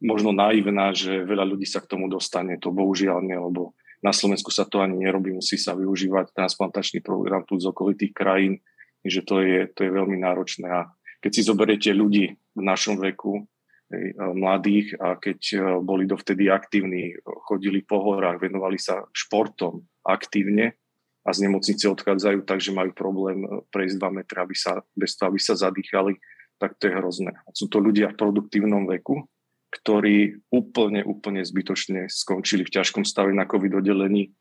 možno 0.00 0.32
naivná, 0.32 0.96
že 0.96 1.24
veľa 1.28 1.44
ľudí 1.44 1.68
sa 1.68 1.84
k 1.84 1.90
tomu 1.92 2.08
dostane. 2.08 2.56
To 2.62 2.72
bohužiaľ 2.72 3.20
nie, 3.20 3.36
lebo 3.36 3.76
na 4.00 4.12
Slovensku 4.16 4.48
sa 4.48 4.64
to 4.64 4.80
ani 4.80 5.04
nerobí, 5.04 5.32
musí 5.32 5.60
sa 5.60 5.76
využívať 5.76 6.32
transplantačný 6.32 7.04
program 7.04 7.44
tu 7.44 7.60
z 7.60 7.68
okolitých 7.68 8.16
krajín, 8.16 8.64
že 9.04 9.20
to 9.24 9.44
je, 9.44 9.68
to 9.72 9.84
je 9.84 9.90
veľmi 9.92 10.16
náročné. 10.20 10.68
A 10.68 10.80
keď 11.20 11.30
si 11.36 11.42
zoberiete 11.44 11.90
ľudí 11.92 12.32
v 12.56 12.62
našom 12.64 12.96
veku, 12.96 13.44
hej, 13.92 14.16
mladých 14.16 14.96
a 14.96 15.20
keď 15.20 15.40
e, 15.52 15.56
boli 15.84 16.08
dovtedy 16.08 16.48
aktívni, 16.48 17.12
chodili 17.44 17.84
po 17.84 18.00
horách, 18.00 18.40
venovali 18.40 18.80
sa 18.80 19.04
športom 19.12 19.84
aktívne, 20.04 20.80
a 21.20 21.36
z 21.36 21.44
nemocnice 21.44 21.84
odchádzajú 21.84 22.48
tak, 22.48 22.64
že 22.64 22.72
majú 22.72 22.96
problém 22.96 23.44
e, 23.44 23.60
prejsť 23.68 23.96
2 24.00 24.18
metre, 24.24 24.38
aby 24.40 24.56
sa, 24.56 24.80
bez 24.96 25.16
toho, 25.16 25.28
aby 25.28 25.40
sa 25.40 25.52
zadýchali, 25.52 26.16
tak 26.56 26.76
to 26.80 26.88
je 26.88 26.96
hrozné. 26.96 27.32
Sú 27.52 27.68
to 27.68 27.80
ľudia 27.80 28.12
v 28.12 28.20
produktívnom 28.20 28.88
veku, 28.88 29.24
ktorí 29.70 30.42
úplne, 30.50 31.06
úplne 31.06 31.46
zbytočne 31.46 32.10
skončili 32.10 32.66
v 32.66 32.74
ťažkom 32.74 33.06
stave 33.06 33.30
na 33.30 33.46
COVID 33.46 33.78
oddelení. 33.78 34.34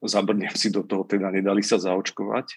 Zabrnem 0.00 0.56
si 0.56 0.72
do 0.72 0.80
toho, 0.80 1.04
teda 1.04 1.28
nedali 1.28 1.60
sa 1.60 1.76
zaočkovať. 1.76 2.56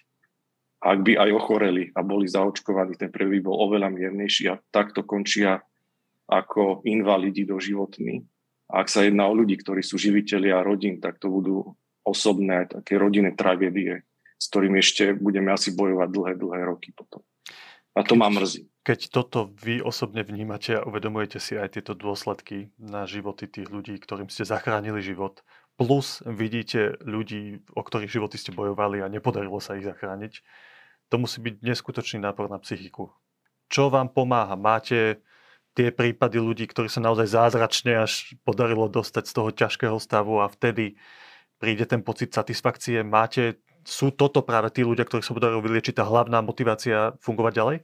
Ak 0.84 1.04
by 1.04 1.16
aj 1.20 1.30
ochoreli 1.36 1.92
a 1.92 2.00
boli 2.00 2.28
zaočkovaní, 2.28 2.96
ten 2.96 3.12
prvý 3.12 3.44
bol 3.44 3.56
oveľa 3.60 3.92
miernejší 3.92 4.48
a 4.52 4.60
takto 4.72 5.04
končia 5.04 5.60
ako 6.28 6.80
invalidi 6.88 7.44
doživotní. 7.44 8.24
A 8.72 8.80
ak 8.80 8.88
sa 8.88 9.04
jedná 9.04 9.28
o 9.28 9.36
ľudí, 9.36 9.60
ktorí 9.60 9.84
sú 9.84 10.00
živiteľi 10.00 10.48
a 10.56 10.64
rodín, 10.64 10.96
tak 11.00 11.20
to 11.20 11.28
budú 11.28 11.76
osobné, 12.04 12.68
také 12.68 12.96
rodinné 12.96 13.36
tragédie, 13.36 14.04
s 14.40 14.48
ktorými 14.48 14.80
ešte 14.80 15.12
budeme 15.16 15.52
asi 15.52 15.72
bojovať 15.72 16.08
dlhé, 16.08 16.32
dlhé 16.40 16.60
roky 16.68 16.92
potom. 16.96 17.20
A 17.96 18.00
to 18.04 18.16
ma 18.16 18.32
mrzí. 18.32 18.68
Keď 18.84 19.08
toto 19.08 19.48
vy 19.64 19.80
osobne 19.80 20.20
vnímate 20.20 20.76
a 20.76 20.84
uvedomujete 20.84 21.40
si 21.40 21.56
aj 21.56 21.80
tieto 21.80 21.96
dôsledky 21.96 22.68
na 22.76 23.08
životy 23.08 23.48
tých 23.48 23.72
ľudí, 23.72 23.96
ktorým 23.96 24.28
ste 24.28 24.44
zachránili 24.44 25.00
život, 25.00 25.40
plus 25.80 26.20
vidíte 26.28 27.00
ľudí, 27.00 27.64
o 27.72 27.80
ktorých 27.80 28.12
životy 28.12 28.36
ste 28.36 28.52
bojovali 28.52 29.00
a 29.00 29.08
nepodarilo 29.08 29.56
sa 29.56 29.80
ich 29.80 29.88
zachrániť, 29.88 30.44
to 31.08 31.16
musí 31.16 31.40
byť 31.40 31.64
neskutočný 31.64 32.20
nápor 32.20 32.52
na 32.52 32.60
psychiku. 32.60 33.08
Čo 33.72 33.88
vám 33.88 34.12
pomáha? 34.12 34.52
Máte 34.52 35.24
tie 35.72 35.88
prípady 35.88 36.36
ľudí, 36.36 36.68
ktorí 36.68 36.92
sa 36.92 37.00
naozaj 37.00 37.32
zázračne 37.32 38.04
až 38.04 38.36
podarilo 38.44 38.86
dostať 38.92 39.24
z 39.24 39.32
toho 39.32 39.48
ťažkého 39.48 39.96
stavu 39.96 40.44
a 40.44 40.46
vtedy 40.52 41.00
príde 41.56 41.88
ten 41.88 42.04
pocit 42.04 42.36
satisfakcie? 42.36 43.00
Máte, 43.00 43.64
sú 43.80 44.12
toto 44.12 44.44
práve 44.44 44.68
tí 44.76 44.84
ľudia, 44.84 45.08
ktorí 45.08 45.24
sa 45.24 45.32
podarilo 45.32 45.64
vyliečiť, 45.64 45.96
tá 45.96 46.04
hlavná 46.04 46.44
motivácia 46.44 47.16
fungovať 47.24 47.52
ďalej? 47.56 47.76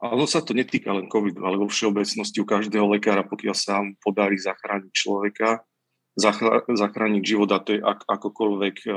Ale 0.00 0.24
sa 0.24 0.40
to 0.40 0.56
netýka 0.56 0.96
len 0.96 1.12
COVID, 1.12 1.44
ale 1.44 1.60
vo 1.60 1.68
všeobecnosti 1.68 2.40
u 2.40 2.48
každého 2.48 2.88
lekára, 2.88 3.20
pokiaľ 3.20 3.56
sa 3.56 3.84
mu 3.84 3.92
podarí 4.00 4.40
zachrániť 4.40 4.92
človeka, 4.96 5.60
zachrániť 6.72 7.22
život 7.22 7.52
a 7.52 7.60
to 7.60 7.76
je 7.76 7.80
ak, 7.80 8.08
akokoľvek 8.08 8.76
e, 8.82 8.90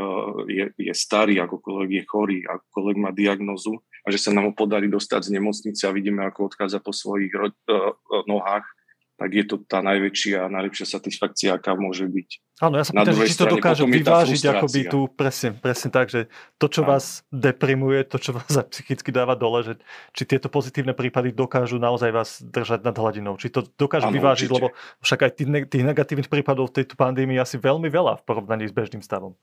je, 0.49 0.65
je 0.79 0.93
starý, 0.95 1.43
akokoľvek 1.43 1.89
je 1.91 2.03
chorý, 2.07 2.39
akokoľvek 2.47 2.97
má 2.97 3.11
diagnozu 3.11 3.83
a 4.03 4.07
že 4.11 4.19
sa 4.19 4.35
nám 4.35 4.51
ho 4.51 4.53
podarí 4.55 4.91
dostať 4.91 5.31
z 5.31 5.33
nemocnice 5.39 5.83
a 5.87 5.95
vidíme, 5.95 6.23
ako 6.27 6.51
odchádza 6.51 6.83
po 6.83 6.91
svojich 6.91 7.31
ro- 7.31 7.55
uh, 7.71 7.95
nohách, 8.27 8.67
tak 9.15 9.29
je 9.31 9.47
to 9.47 9.63
tá 9.63 9.79
najväčšia 9.79 10.43
a 10.43 10.51
najlepšia 10.51 10.83
satisfakcia, 10.83 11.55
aká 11.55 11.79
môže 11.79 12.03
byť. 12.03 12.42
Áno, 12.61 12.77
ja 12.77 12.85
sa 12.85 12.93
pýtam, 12.93 13.17
či 13.17 13.33
to 13.33 13.49
dokáže 13.49 13.81
vyvážiť 13.81 14.41
akoby 14.45 14.85
tu, 14.85 15.09
presne, 15.09 15.57
presne 15.57 15.89
tak, 15.89 16.13
že 16.13 16.29
to, 16.61 16.69
čo 16.69 16.85
Áno. 16.85 16.93
vás 16.93 17.25
deprimuje, 17.33 18.05
to, 18.05 18.21
čo 18.21 18.29
vás 18.37 18.45
psychicky 18.71 19.09
dáva 19.09 19.33
dole, 19.33 19.65
že 19.65 19.73
či 20.13 20.29
tieto 20.29 20.53
pozitívne 20.53 20.93
prípady 20.93 21.33
dokážu 21.33 21.81
naozaj 21.81 22.13
vás 22.13 22.29
držať 22.45 22.85
nad 22.85 22.93
hladinou, 22.93 23.41
či 23.41 23.49
to 23.49 23.65
dokáže 23.73 24.05
Áno, 24.05 24.15
vyvážiť, 24.15 24.53
určite. 24.53 24.57
lebo 24.61 24.67
však 25.01 25.19
aj 25.25 25.31
tých, 25.33 25.49
tých 25.65 25.83
negatívnych 25.83 26.29
prípadov 26.29 26.69
v 26.69 26.85
tejto 26.85 26.93
pandémii 26.93 27.41
asi 27.41 27.57
veľmi 27.57 27.89
veľa 27.89 28.21
v 28.21 28.23
porovnaní 28.29 28.69
s 28.69 28.73
bežným 28.73 29.01
stavom. 29.01 29.33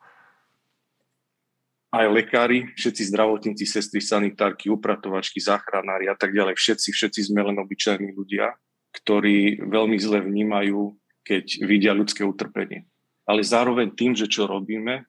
Aj 1.90 2.06
lekári, 2.06 2.70
všetci 2.78 3.10
zdravotníci, 3.10 3.66
sestry, 3.66 3.98
sanitárky, 3.98 4.70
upratovačky, 4.70 5.42
záchranári 5.42 6.06
a 6.06 6.14
tak 6.14 6.30
ďalej, 6.30 6.54
všetci, 6.54 6.94
všetci 6.94 7.20
sme 7.34 7.42
len 7.42 7.58
obyčajní 7.58 8.14
ľudia 8.14 8.54
ktorí 8.90 9.62
veľmi 9.62 9.96
zle 10.02 10.18
vnímajú, 10.22 10.94
keď 11.22 11.44
vidia 11.62 11.92
ľudské 11.94 12.26
utrpenie. 12.26 12.86
Ale 13.30 13.46
zároveň 13.46 13.94
tým, 13.94 14.18
že 14.18 14.26
čo 14.26 14.50
robíme, 14.50 15.06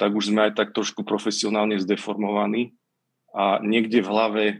tak 0.00 0.16
už 0.16 0.32
sme 0.32 0.48
aj 0.48 0.56
tak 0.56 0.72
trošku 0.72 1.04
profesionálne 1.04 1.76
zdeformovaní 1.76 2.72
a 3.36 3.60
niekde 3.60 4.00
v 4.00 4.08
hlave 4.08 4.44
e, 4.48 4.56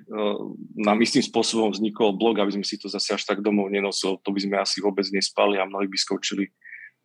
nám 0.77 1.01
istým 1.01 1.25
spôsobom 1.25 1.73
vznikol 1.73 2.13
blog, 2.21 2.37
aby 2.37 2.61
sme 2.61 2.67
si 2.69 2.77
to 2.77 2.85
zase 2.85 3.17
až 3.17 3.23
tak 3.25 3.41
domov 3.41 3.73
nenosili. 3.73 4.21
To 4.21 4.29
by 4.29 4.41
sme 4.45 4.57
asi 4.61 4.85
vôbec 4.85 5.09
nespali 5.09 5.57
a 5.57 5.65
mnohí 5.65 5.89
by 5.89 5.97
skočili 5.97 6.53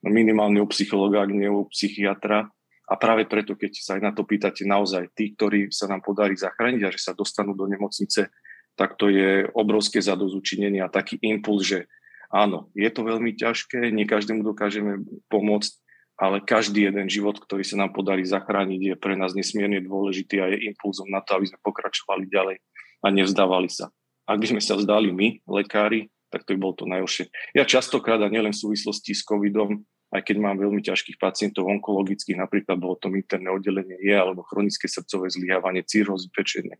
minimálne 0.03 0.59
u 0.59 0.67
psychologa, 0.67 1.23
ak 1.23 1.31
nie 1.31 1.47
u 1.47 1.63
psychiatra. 1.71 2.51
A 2.83 2.93
práve 2.99 3.23
preto, 3.23 3.55
keď 3.55 3.79
sa 3.79 3.95
aj 3.95 4.01
na 4.03 4.11
to 4.11 4.27
pýtate 4.27 4.67
naozaj 4.67 5.07
tí, 5.15 5.31
ktorí 5.31 5.71
sa 5.71 5.87
nám 5.87 6.03
podarí 6.03 6.35
zachrániť 6.35 6.81
a 6.83 6.91
že 6.91 6.99
sa 6.99 7.15
dostanú 7.15 7.55
do 7.55 7.63
nemocnice, 7.71 8.27
tak 8.75 8.99
to 8.99 9.07
je 9.07 9.47
obrovské 9.55 10.03
zadozučinenie 10.03 10.83
a 10.83 10.91
taký 10.91 11.15
impuls, 11.23 11.63
že 11.63 11.87
áno, 12.27 12.73
je 12.75 12.89
to 12.91 13.07
veľmi 13.07 13.37
ťažké, 13.39 13.93
nie 13.93 14.03
každému 14.03 14.43
dokážeme 14.43 14.99
pomôcť, 15.31 15.71
ale 16.17 16.45
každý 16.45 16.87
jeden 16.87 17.09
život, 17.09 17.37
ktorý 17.41 17.65
sa 17.65 17.79
nám 17.79 17.91
podarí 17.91 18.21
zachrániť, 18.23 18.81
je 18.93 18.95
pre 18.95 19.17
nás 19.17 19.33
nesmierne 19.33 19.81
dôležitý 19.81 20.39
a 20.39 20.49
je 20.53 20.69
impulzom 20.69 21.09
na 21.09 21.25
to, 21.25 21.35
aby 21.37 21.49
sme 21.49 21.59
pokračovali 21.65 22.29
ďalej 22.29 22.57
a 23.01 23.07
nevzdávali 23.09 23.67
sa. 23.67 23.89
Ak 24.23 24.39
by 24.39 24.55
sme 24.55 24.61
sa 24.63 24.79
vzdali 24.79 25.11
my, 25.11 25.43
lekári, 25.49 26.07
tak 26.31 26.47
to 26.47 26.55
by 26.55 26.59
bolo 26.63 26.73
to 26.77 26.85
najhoršie. 26.87 27.27
Ja 27.53 27.67
častokrát, 27.67 28.21
a 28.23 28.31
nielen 28.31 28.55
v 28.55 28.61
súvislosti 28.61 29.13
s 29.13 29.25
covidom, 29.25 29.83
aj 30.13 30.21
keď 30.29 30.37
mám 30.37 30.61
veľmi 30.61 30.85
ťažkých 30.85 31.17
pacientov 31.17 31.65
onkologických, 31.65 32.37
napríklad 32.37 32.77
bolo 32.77 32.97
to 33.01 33.09
interné 33.09 33.49
oddelenie 33.49 33.97
je, 33.97 34.13
alebo 34.13 34.45
chronické 34.45 34.85
srdcové 34.85 35.33
zlyhávanie, 35.33 35.81
cirrózy 35.81 36.29
pečenie. 36.29 36.77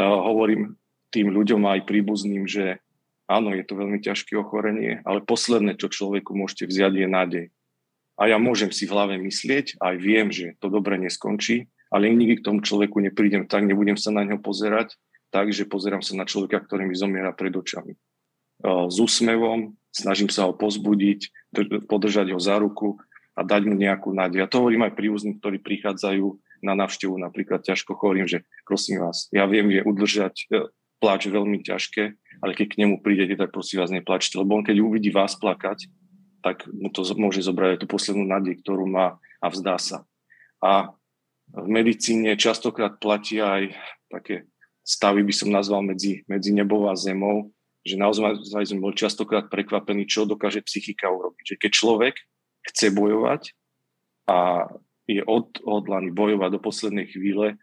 Hovorím, 0.00 0.80
tým 1.12 1.32
ľuďom 1.32 1.64
aj 1.68 1.84
príbuzným, 1.84 2.48
že 2.48 2.80
áno, 3.28 3.52
je 3.52 3.64
to 3.68 3.76
veľmi 3.76 4.00
ťažké 4.00 4.32
ochorenie, 4.40 5.04
ale 5.04 5.20
posledné, 5.20 5.76
čo 5.76 5.92
človeku 5.92 6.32
môžete 6.32 6.68
vziať, 6.68 6.92
je 6.96 7.08
nádej. 7.08 7.44
A 8.18 8.26
ja 8.26 8.36
môžem 8.36 8.74
si 8.74 8.84
v 8.84 8.98
hlave 8.98 9.14
myslieť, 9.14 9.78
aj 9.78 9.94
viem, 10.02 10.34
že 10.34 10.58
to 10.58 10.66
dobre 10.66 10.98
neskončí, 10.98 11.70
ale 11.88 12.10
nikdy 12.10 12.42
k 12.42 12.44
tomu 12.44 12.60
človeku 12.60 12.98
neprídem 12.98 13.46
tak, 13.46 13.64
nebudem 13.64 13.94
sa 13.94 14.10
na 14.10 14.26
ňo 14.26 14.42
pozerať, 14.42 14.98
takže 15.30 15.70
pozerám 15.70 16.02
sa 16.02 16.18
na 16.18 16.26
človeka, 16.26 16.58
ktorý 16.66 16.90
mi 16.90 16.98
zomiera 16.98 17.30
pred 17.30 17.54
očami. 17.54 17.94
S 18.66 18.96
úsmevom, 18.98 19.78
snažím 19.94 20.28
sa 20.34 20.50
ho 20.50 20.52
pozbudiť, 20.52 21.30
podržať 21.86 22.34
ho 22.34 22.40
za 22.42 22.58
ruku 22.58 22.98
a 23.38 23.46
dať 23.46 23.70
mu 23.70 23.78
nejakú 23.78 24.10
nádej. 24.10 24.42
Ja 24.42 24.50
to 24.50 24.66
hovorím 24.66 24.90
aj 24.90 24.98
príbuzným, 24.98 25.38
ktorí 25.38 25.62
prichádzajú 25.62 26.26
na 26.66 26.74
návštevu 26.74 27.14
napríklad 27.22 27.62
ťažko 27.62 27.94
chorým, 27.94 28.26
že 28.26 28.42
prosím 28.66 28.98
vás, 28.98 29.30
ja 29.30 29.46
viem 29.46 29.70
je 29.70 29.80
udržať, 29.86 30.50
pláč 30.98 31.30
veľmi 31.30 31.62
ťažké, 31.62 32.18
ale 32.42 32.52
keď 32.58 32.66
k 32.74 32.78
nemu 32.82 32.98
prídete, 32.98 33.38
tak 33.38 33.54
prosím 33.54 33.86
vás 33.86 33.94
neplačte, 33.94 34.34
lebo 34.34 34.58
on 34.58 34.66
keď 34.66 34.82
uvidí 34.82 35.14
vás 35.14 35.38
plakať, 35.38 35.86
tak 36.48 36.64
mu 36.72 36.88
to 36.88 37.04
môže 37.20 37.44
zobrať 37.44 37.76
aj 37.76 37.80
tú 37.84 37.86
poslednú 37.86 38.24
nádej, 38.24 38.64
ktorú 38.64 38.88
má 38.88 39.20
a 39.44 39.46
vzdá 39.52 39.76
sa. 39.76 40.08
A 40.64 40.96
v 41.52 41.68
medicíne 41.68 42.32
častokrát 42.40 42.96
platia 42.96 43.44
aj 43.60 43.64
také 44.08 44.48
stavy, 44.80 45.20
by 45.20 45.34
som 45.36 45.52
nazval, 45.52 45.84
medzi, 45.84 46.24
medzi 46.24 46.56
nebou 46.56 46.88
a 46.88 46.96
zemou, 46.96 47.52
že 47.84 48.00
naozaj 48.00 48.72
sme 48.72 48.80
boli 48.80 48.96
častokrát 48.96 49.52
prekvapení, 49.52 50.08
čo 50.08 50.24
dokáže 50.24 50.64
psychika 50.64 51.12
urobiť. 51.12 51.44
Že 51.44 51.56
keď 51.60 51.70
človek 51.72 52.14
chce 52.72 52.86
bojovať 52.96 53.52
a 54.28 54.68
je 55.08 55.20
odhodlaný 55.24 56.12
bojovať 56.12 56.50
do 56.56 56.60
poslednej 56.60 57.08
chvíle, 57.08 57.56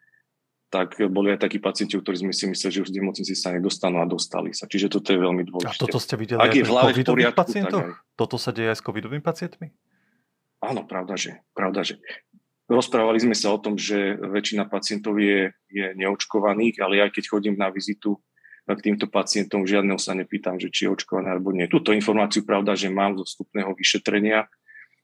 tak 0.70 0.98
boli 1.08 1.32
aj 1.32 1.46
takí 1.46 1.62
pacienti, 1.62 1.96
ktorí 1.96 2.26
sme 2.26 2.34
si 2.34 2.50
mysleli, 2.50 2.74
že 2.74 2.84
už 2.84 2.90
z 2.92 2.98
nemocnici 2.98 3.34
sa 3.38 3.54
nedostanú 3.54 4.02
a 4.02 4.06
dostali 4.10 4.52
sa. 4.52 4.66
Čiže 4.66 4.92
toto 4.92 5.14
je 5.14 5.20
veľmi 5.22 5.44
dôležité. 5.46 5.72
A 5.72 5.84
toto 5.88 6.02
ste 6.02 6.18
videli 6.18 6.42
Ak 6.42 6.52
aj 6.52 6.66
pri 6.66 6.74
covidových 6.74 7.38
pacientoch? 7.38 7.88
Toto 8.18 8.36
sa 8.42 8.50
deje 8.52 8.74
aj 8.74 8.78
s 8.80 8.84
covidovými 8.84 9.24
pacientmi? 9.24 9.72
Áno, 10.66 10.84
pravda, 10.90 11.14
že. 11.16 11.46
Pravda, 11.54 11.86
že. 11.86 12.02
Rozprávali 12.66 13.22
sme 13.22 13.38
sa 13.38 13.54
o 13.54 13.62
tom, 13.62 13.78
že 13.78 14.18
väčšina 14.18 14.66
pacientov 14.66 15.22
je, 15.22 15.54
je 15.70 15.86
neočkovaných, 16.02 16.82
ale 16.82 17.06
aj 17.06 17.14
keď 17.14 17.24
chodím 17.30 17.56
na 17.62 17.70
vizitu 17.70 18.18
k 18.66 18.82
týmto 18.82 19.06
pacientom, 19.06 19.70
žiadneho 19.70 20.02
sa 20.02 20.18
nepýtam, 20.18 20.58
že 20.58 20.74
či 20.74 20.90
je 20.90 20.98
očkovaný 20.98 21.38
alebo 21.38 21.54
nie. 21.54 21.70
Túto 21.70 21.94
informáciu 21.94 22.42
pravda, 22.42 22.74
že 22.74 22.90
mám 22.90 23.14
zo 23.22 23.22
vstupného 23.22 23.70
vyšetrenia, 23.78 24.50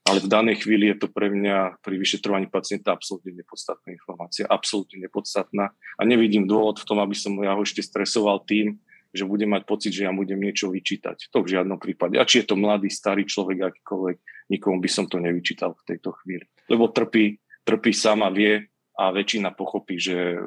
ale 0.01 0.17
v 0.19 0.31
danej 0.31 0.65
chvíli 0.65 0.89
je 0.91 1.05
to 1.05 1.07
pre 1.13 1.29
mňa 1.29 1.77
pri 1.85 1.95
vyšetrovaní 2.01 2.49
pacienta 2.49 2.91
absolútne 2.91 3.37
nepodstatná 3.37 3.93
informácia, 3.93 4.49
absolútne 4.49 4.97
nepodstatná 4.97 5.69
a 5.71 6.01
nevidím 6.01 6.49
dôvod 6.49 6.81
v 6.81 6.87
tom, 6.89 6.97
aby 6.99 7.13
som 7.13 7.37
ja 7.39 7.53
ho 7.53 7.61
ešte 7.61 7.85
stresoval 7.85 8.41
tým, 8.43 8.81
že 9.11 9.27
budem 9.27 9.51
mať 9.51 9.67
pocit, 9.67 9.91
že 9.91 10.07
ja 10.07 10.11
budem 10.15 10.39
niečo 10.39 10.71
vyčítať. 10.71 11.29
To 11.35 11.43
v 11.43 11.51
žiadnom 11.51 11.75
prípade. 11.77 12.15
A 12.15 12.23
či 12.23 12.41
je 12.41 12.47
to 12.47 12.55
mladý, 12.55 12.87
starý 12.87 13.27
človek, 13.27 13.59
akýkoľvek, 13.59 14.17
nikomu 14.55 14.79
by 14.79 14.89
som 14.89 15.05
to 15.11 15.19
nevyčítal 15.19 15.75
v 15.75 15.83
tejto 15.83 16.15
chvíli. 16.23 16.47
Lebo 16.71 16.87
trpí, 16.87 17.35
trpí 17.67 17.91
sama 17.91 18.31
vie 18.31 18.71
a 18.95 19.11
väčšina 19.11 19.51
pochopí, 19.51 19.99
že 19.99 20.39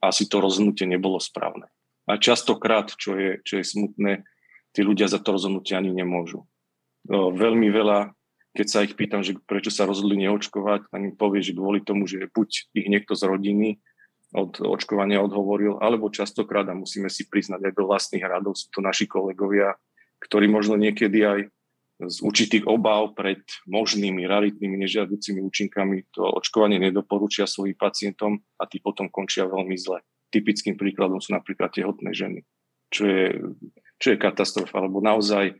asi 0.00 0.24
to 0.32 0.40
rozhodnutie 0.40 0.88
nebolo 0.88 1.20
správne. 1.20 1.68
A 2.08 2.16
častokrát, 2.16 2.88
čo 2.96 3.20
je, 3.20 3.44
čo 3.44 3.60
je 3.60 3.64
smutné, 3.68 4.24
tí 4.72 4.80
ľudia 4.80 5.12
za 5.12 5.20
to 5.20 5.36
rozhodnutie 5.36 5.76
ani 5.76 5.92
nemôžu. 5.92 6.48
Veľmi 7.12 7.68
veľa 7.68 8.15
keď 8.56 8.66
sa 8.66 8.84
ich 8.88 8.96
pýtam, 8.96 9.20
že 9.20 9.36
prečo 9.36 9.68
sa 9.68 9.84
rozhodli 9.84 10.16
neočkovať, 10.24 10.88
tak 10.88 11.00
mi 11.04 11.12
povie, 11.12 11.44
že 11.44 11.52
kvôli 11.52 11.84
tomu, 11.84 12.08
že 12.08 12.32
buď 12.32 12.72
ich 12.72 12.88
niekto 12.88 13.12
z 13.12 13.28
rodiny 13.28 13.68
od 14.32 14.58
očkovania 14.64 15.20
odhovoril, 15.20 15.78
alebo 15.78 16.08
častokrát, 16.08 16.66
a 16.66 16.74
musíme 16.74 17.12
si 17.12 17.28
priznať 17.28 17.70
aj 17.70 17.72
do 17.76 17.84
vlastných 17.84 18.24
radov, 18.24 18.56
sú 18.56 18.72
to 18.72 18.80
naši 18.80 19.04
kolegovia, 19.04 19.76
ktorí 20.24 20.48
možno 20.48 20.80
niekedy 20.80 21.18
aj 21.22 21.40
z 21.96 22.18
určitých 22.20 22.68
obav 22.68 23.16
pred 23.16 23.40
možnými 23.64 24.28
raritnými 24.28 24.76
nežiaducimi 24.84 25.40
účinkami 25.40 26.12
to 26.12 26.28
očkovanie 26.28 26.76
nedoporučia 26.76 27.48
svojim 27.48 27.72
pacientom 27.72 28.36
a 28.60 28.68
tí 28.68 28.84
potom 28.84 29.08
končia 29.08 29.48
veľmi 29.48 29.76
zle. 29.80 30.04
Typickým 30.28 30.76
príkladom 30.76 31.24
sú 31.24 31.32
napríklad 31.32 31.72
tehotné 31.72 32.12
ženy, 32.12 32.44
čo 32.92 33.08
je, 33.08 33.24
čo 33.96 34.12
je 34.12 34.20
katastrofa, 34.20 34.76
alebo 34.76 35.00
naozaj 35.00 35.56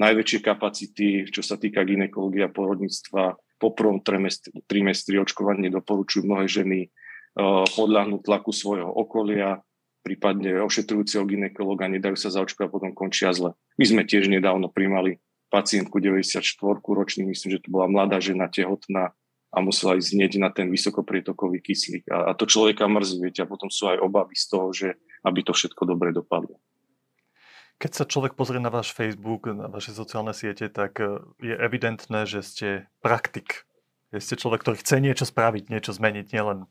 najväčšie 0.00 0.38
kapacity, 0.40 1.06
čo 1.28 1.42
sa 1.44 1.60
týka 1.60 1.84
ginekológia 1.84 2.48
porodníctva. 2.48 3.36
Po 3.60 3.68
prvom 3.76 4.02
trimestri 4.66 5.16
očkovanie 5.22 5.70
doporučujú 5.70 6.26
mnohé 6.26 6.50
ženy 6.50 6.88
uh, 6.88 7.62
podľahnúť 7.62 8.20
tlaku 8.26 8.50
svojho 8.50 8.90
okolia, 8.90 9.62
prípadne 10.02 10.58
ošetrujúceho 10.66 11.22
ginekologa, 11.22 11.86
nedajú 11.86 12.18
sa 12.18 12.34
zaočkovať 12.34 12.66
a 12.66 12.74
potom 12.74 12.90
končia 12.90 13.30
zle. 13.30 13.54
My 13.78 13.84
sme 13.86 14.02
tiež 14.02 14.26
nedávno 14.26 14.66
primali 14.66 15.22
pacientku 15.52 16.00
94 16.02 16.42
ročný, 16.82 17.22
myslím, 17.28 17.50
že 17.54 17.62
to 17.62 17.68
bola 17.70 17.86
mladá 17.86 18.18
žena 18.18 18.50
tehotná 18.50 19.14
a 19.52 19.58
musela 19.60 20.00
ísť 20.00 20.10
hneď 20.16 20.32
na 20.40 20.48
ten 20.48 20.72
vysokoprietokový 20.72 21.60
kyslík. 21.60 22.08
A, 22.08 22.32
a 22.32 22.34
to 22.34 22.48
človeka 22.48 22.88
mrzí, 22.88 23.20
viete, 23.20 23.44
a 23.44 23.50
potom 23.50 23.68
sú 23.68 23.84
aj 23.92 24.00
obavy 24.00 24.32
z 24.32 24.46
toho, 24.48 24.68
že 24.72 24.88
aby 25.22 25.44
to 25.44 25.52
všetko 25.52 25.84
dobre 25.84 26.10
dopadlo. 26.10 26.56
Keď 27.82 27.90
sa 27.98 28.06
človek 28.06 28.38
pozrie 28.38 28.62
na 28.62 28.70
váš 28.70 28.94
Facebook, 28.94 29.50
na 29.50 29.66
vaše 29.66 29.90
sociálne 29.90 30.30
siete, 30.30 30.70
tak 30.70 31.02
e, 31.02 31.18
je 31.42 31.50
evidentné, 31.50 32.30
že 32.30 32.46
ste 32.46 32.68
praktik. 33.02 33.66
Že 34.14 34.22
ste 34.22 34.34
človek, 34.38 34.62
ktorý 34.62 34.76
chce 34.78 35.02
niečo 35.02 35.26
spraviť, 35.26 35.66
niečo 35.66 35.90
zmeniť, 35.90 36.30
nielen 36.30 36.70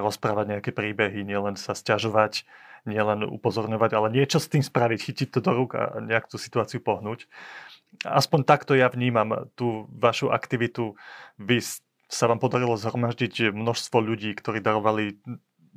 rozprávať 0.00 0.56
nejaké 0.56 0.70
príbehy, 0.72 1.28
nielen 1.28 1.60
sa 1.60 1.76
stiažovať, 1.76 2.48
nielen 2.88 3.28
upozorňovať, 3.28 3.90
ale 4.00 4.08
niečo 4.16 4.40
s 4.40 4.48
tým 4.48 4.64
spraviť, 4.64 5.12
chytiť 5.12 5.28
to 5.28 5.44
do 5.44 5.52
rúk 5.52 5.76
a 5.76 6.00
nejak 6.00 6.24
tú 6.24 6.40
situáciu 6.40 6.80
pohnúť. 6.80 7.28
Aspoň 8.08 8.48
takto 8.48 8.72
ja 8.72 8.88
vnímam 8.88 9.52
tú 9.60 9.84
vašu 9.92 10.32
aktivitu. 10.32 10.96
Vy 11.36 11.60
sa 12.08 12.32
vám 12.32 12.40
podarilo 12.40 12.80
zhromaždiť 12.80 13.52
množstvo 13.52 13.98
ľudí, 13.98 14.32
ktorí 14.32 14.64
darovali 14.64 15.20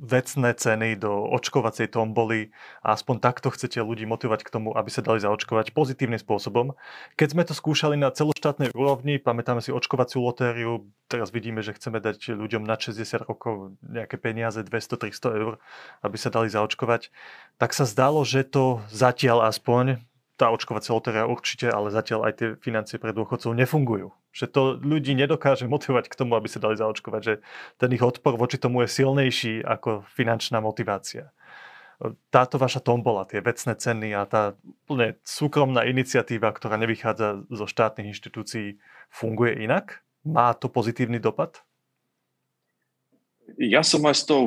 vecné 0.00 0.56
ceny 0.56 0.96
do 0.96 1.12
očkovacej 1.36 1.92
tomboly 1.92 2.48
a 2.80 2.96
aspoň 2.96 3.20
takto 3.20 3.52
chcete 3.52 3.84
ľudí 3.84 4.08
motivovať 4.08 4.48
k 4.48 4.52
tomu, 4.52 4.72
aby 4.72 4.88
sa 4.88 5.04
dali 5.04 5.20
zaočkovať 5.20 5.76
pozitívnym 5.76 6.16
spôsobom. 6.16 6.72
Keď 7.20 7.28
sme 7.36 7.44
to 7.44 7.52
skúšali 7.52 8.00
na 8.00 8.08
celoštátnej 8.08 8.72
úrovni, 8.72 9.20
pamätáme 9.20 9.60
si 9.60 9.68
očkovaciu 9.68 10.24
lotériu, 10.24 10.88
teraz 11.12 11.28
vidíme, 11.28 11.60
že 11.60 11.76
chceme 11.76 12.00
dať 12.00 12.32
ľuďom 12.32 12.64
na 12.64 12.80
60 12.80 13.28
rokov 13.28 13.76
nejaké 13.84 14.16
peniaze, 14.16 14.64
200-300 14.64 15.36
eur, 15.36 15.52
aby 16.00 16.16
sa 16.16 16.32
dali 16.32 16.48
zaočkovať, 16.48 17.12
tak 17.60 17.76
sa 17.76 17.84
zdalo, 17.84 18.24
že 18.24 18.48
to 18.48 18.80
zatiaľ 18.88 19.52
aspoň 19.52 20.00
tá 20.40 20.48
očkovacia 20.48 20.96
lotéria 20.96 21.28
určite, 21.28 21.68
ale 21.68 21.92
zatiaľ 21.92 22.32
aj 22.32 22.34
tie 22.40 22.48
financie 22.64 22.96
pre 22.96 23.12
dôchodcov 23.12 23.52
nefungujú. 23.52 24.16
Že 24.30 24.46
to 24.50 24.62
ľudí 24.78 25.12
nedokáže 25.18 25.66
motivovať 25.66 26.06
k 26.06 26.18
tomu, 26.18 26.38
aby 26.38 26.46
sa 26.46 26.62
dali 26.62 26.78
zaočkovať, 26.78 27.22
že 27.22 27.34
ten 27.82 27.90
ich 27.90 28.02
odpor 28.02 28.38
voči 28.38 28.62
tomu 28.62 28.86
je 28.86 28.94
silnejší 29.02 29.66
ako 29.66 30.06
finančná 30.14 30.62
motivácia. 30.62 31.34
Táto 32.32 32.56
vaša 32.56 32.80
tombola, 32.80 33.28
tie 33.28 33.44
vecné 33.44 33.76
ceny 33.76 34.16
a 34.16 34.24
tá 34.24 34.56
úplne 34.86 35.20
súkromná 35.20 35.84
iniciatíva, 35.84 36.48
ktorá 36.54 36.80
nevychádza 36.80 37.44
zo 37.52 37.66
štátnych 37.68 38.16
inštitúcií, 38.16 38.80
funguje 39.12 39.60
inak? 39.60 40.00
Má 40.24 40.56
to 40.56 40.72
pozitívny 40.72 41.20
dopad? 41.20 41.60
Ja 43.58 43.82
som 43.84 44.06
aj 44.06 44.16
s 44.16 44.24
tou, 44.24 44.46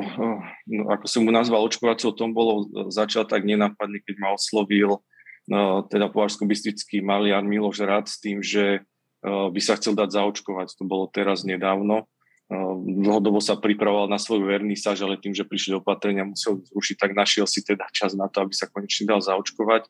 no, 0.66 0.82
ako 0.90 1.06
som 1.06 1.22
mu 1.22 1.30
nazval, 1.30 1.62
očkovacou 1.62 2.16
tombolou 2.16 2.66
začal 2.90 3.28
tak 3.28 3.44
nenápadne, 3.46 4.00
keď 4.02 4.16
ma 4.18 4.34
oslovil 4.34 5.04
No, 5.44 5.84
teda 5.84 6.08
považsko-bystrický 6.08 7.04
maliar 7.04 7.44
Miloš 7.44 7.84
Rád 7.84 8.08
s 8.08 8.16
tým, 8.16 8.40
že 8.40 8.80
by 9.24 9.60
sa 9.60 9.80
chcel 9.80 9.96
dať 9.96 10.20
zaočkovať. 10.20 10.76
To 10.76 10.84
bolo 10.84 11.08
teraz 11.08 11.48
nedávno. 11.48 12.04
Uh, 12.44 12.76
dlhodobo 12.76 13.40
sa 13.40 13.56
pripravoval 13.56 14.04
na 14.04 14.20
svoju 14.20 14.44
vernisáž, 14.44 15.00
ale 15.00 15.16
tým, 15.16 15.32
že 15.32 15.48
prišli 15.48 15.80
opatrenia, 15.80 16.28
musel 16.28 16.60
zrušiť, 16.60 16.96
tak 17.00 17.16
našiel 17.16 17.48
si 17.48 17.64
teda 17.64 17.88
čas 17.88 18.12
na 18.12 18.28
to, 18.28 18.44
aby 18.44 18.52
sa 18.52 18.68
konečne 18.68 19.08
dal 19.08 19.24
zaočkovať. 19.24 19.88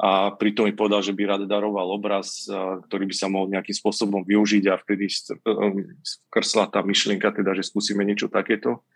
A 0.00 0.32
pritom 0.32 0.64
mi 0.64 0.72
povedal, 0.72 1.02
že 1.02 1.12
by 1.12 1.28
rád 1.28 1.42
daroval 1.50 1.90
obraz, 1.90 2.46
uh, 2.46 2.78
ktorý 2.86 3.10
by 3.10 3.14
sa 3.18 3.26
mohol 3.26 3.50
nejakým 3.50 3.74
spôsobom 3.74 4.22
využiť 4.22 4.70
a 4.70 4.78
vtedy 4.78 5.10
skrsla 5.10 6.70
tá 6.70 6.80
myšlienka, 6.86 7.34
teda, 7.34 7.58
že 7.58 7.66
skúsime 7.66 8.06
niečo 8.06 8.30
takéto, 8.30 8.86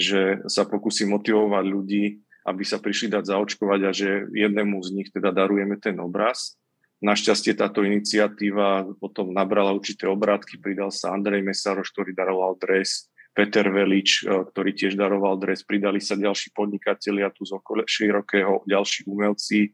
že 0.00 0.40
sa 0.48 0.64
pokúsim 0.64 1.12
motivovať 1.12 1.64
ľudí, 1.68 2.24
aby 2.48 2.64
sa 2.64 2.80
prišli 2.80 3.12
dať 3.12 3.36
zaočkovať 3.36 3.80
a 3.84 3.90
že 3.92 4.32
jednému 4.32 4.80
z 4.80 4.88
nich 4.96 5.08
teda 5.12 5.28
darujeme 5.28 5.76
ten 5.76 6.00
obraz. 6.00 6.56
Našťastie 7.00 7.56
táto 7.56 7.80
iniciatíva 7.80 8.84
potom 9.00 9.32
nabrala 9.32 9.72
určité 9.72 10.04
obrátky, 10.04 10.60
pridal 10.60 10.92
sa 10.92 11.16
Andrej 11.16 11.40
Mesaroš, 11.40 11.96
ktorý 11.96 12.12
daroval 12.12 12.60
dres, 12.60 13.08
Peter 13.32 13.64
Velič, 13.72 14.26
e, 14.28 14.44
ktorý 14.52 14.76
tiež 14.76 15.00
daroval 15.00 15.40
dres, 15.40 15.64
pridali 15.64 15.96
sa 15.96 16.18
ďalší 16.18 16.52
podnikatelia 16.52 17.32
tu 17.32 17.48
z 17.48 17.56
okolia 17.56 17.88
širokého, 17.88 18.68
ďalší 18.68 19.08
umelci, 19.08 19.60
e, 19.64 19.70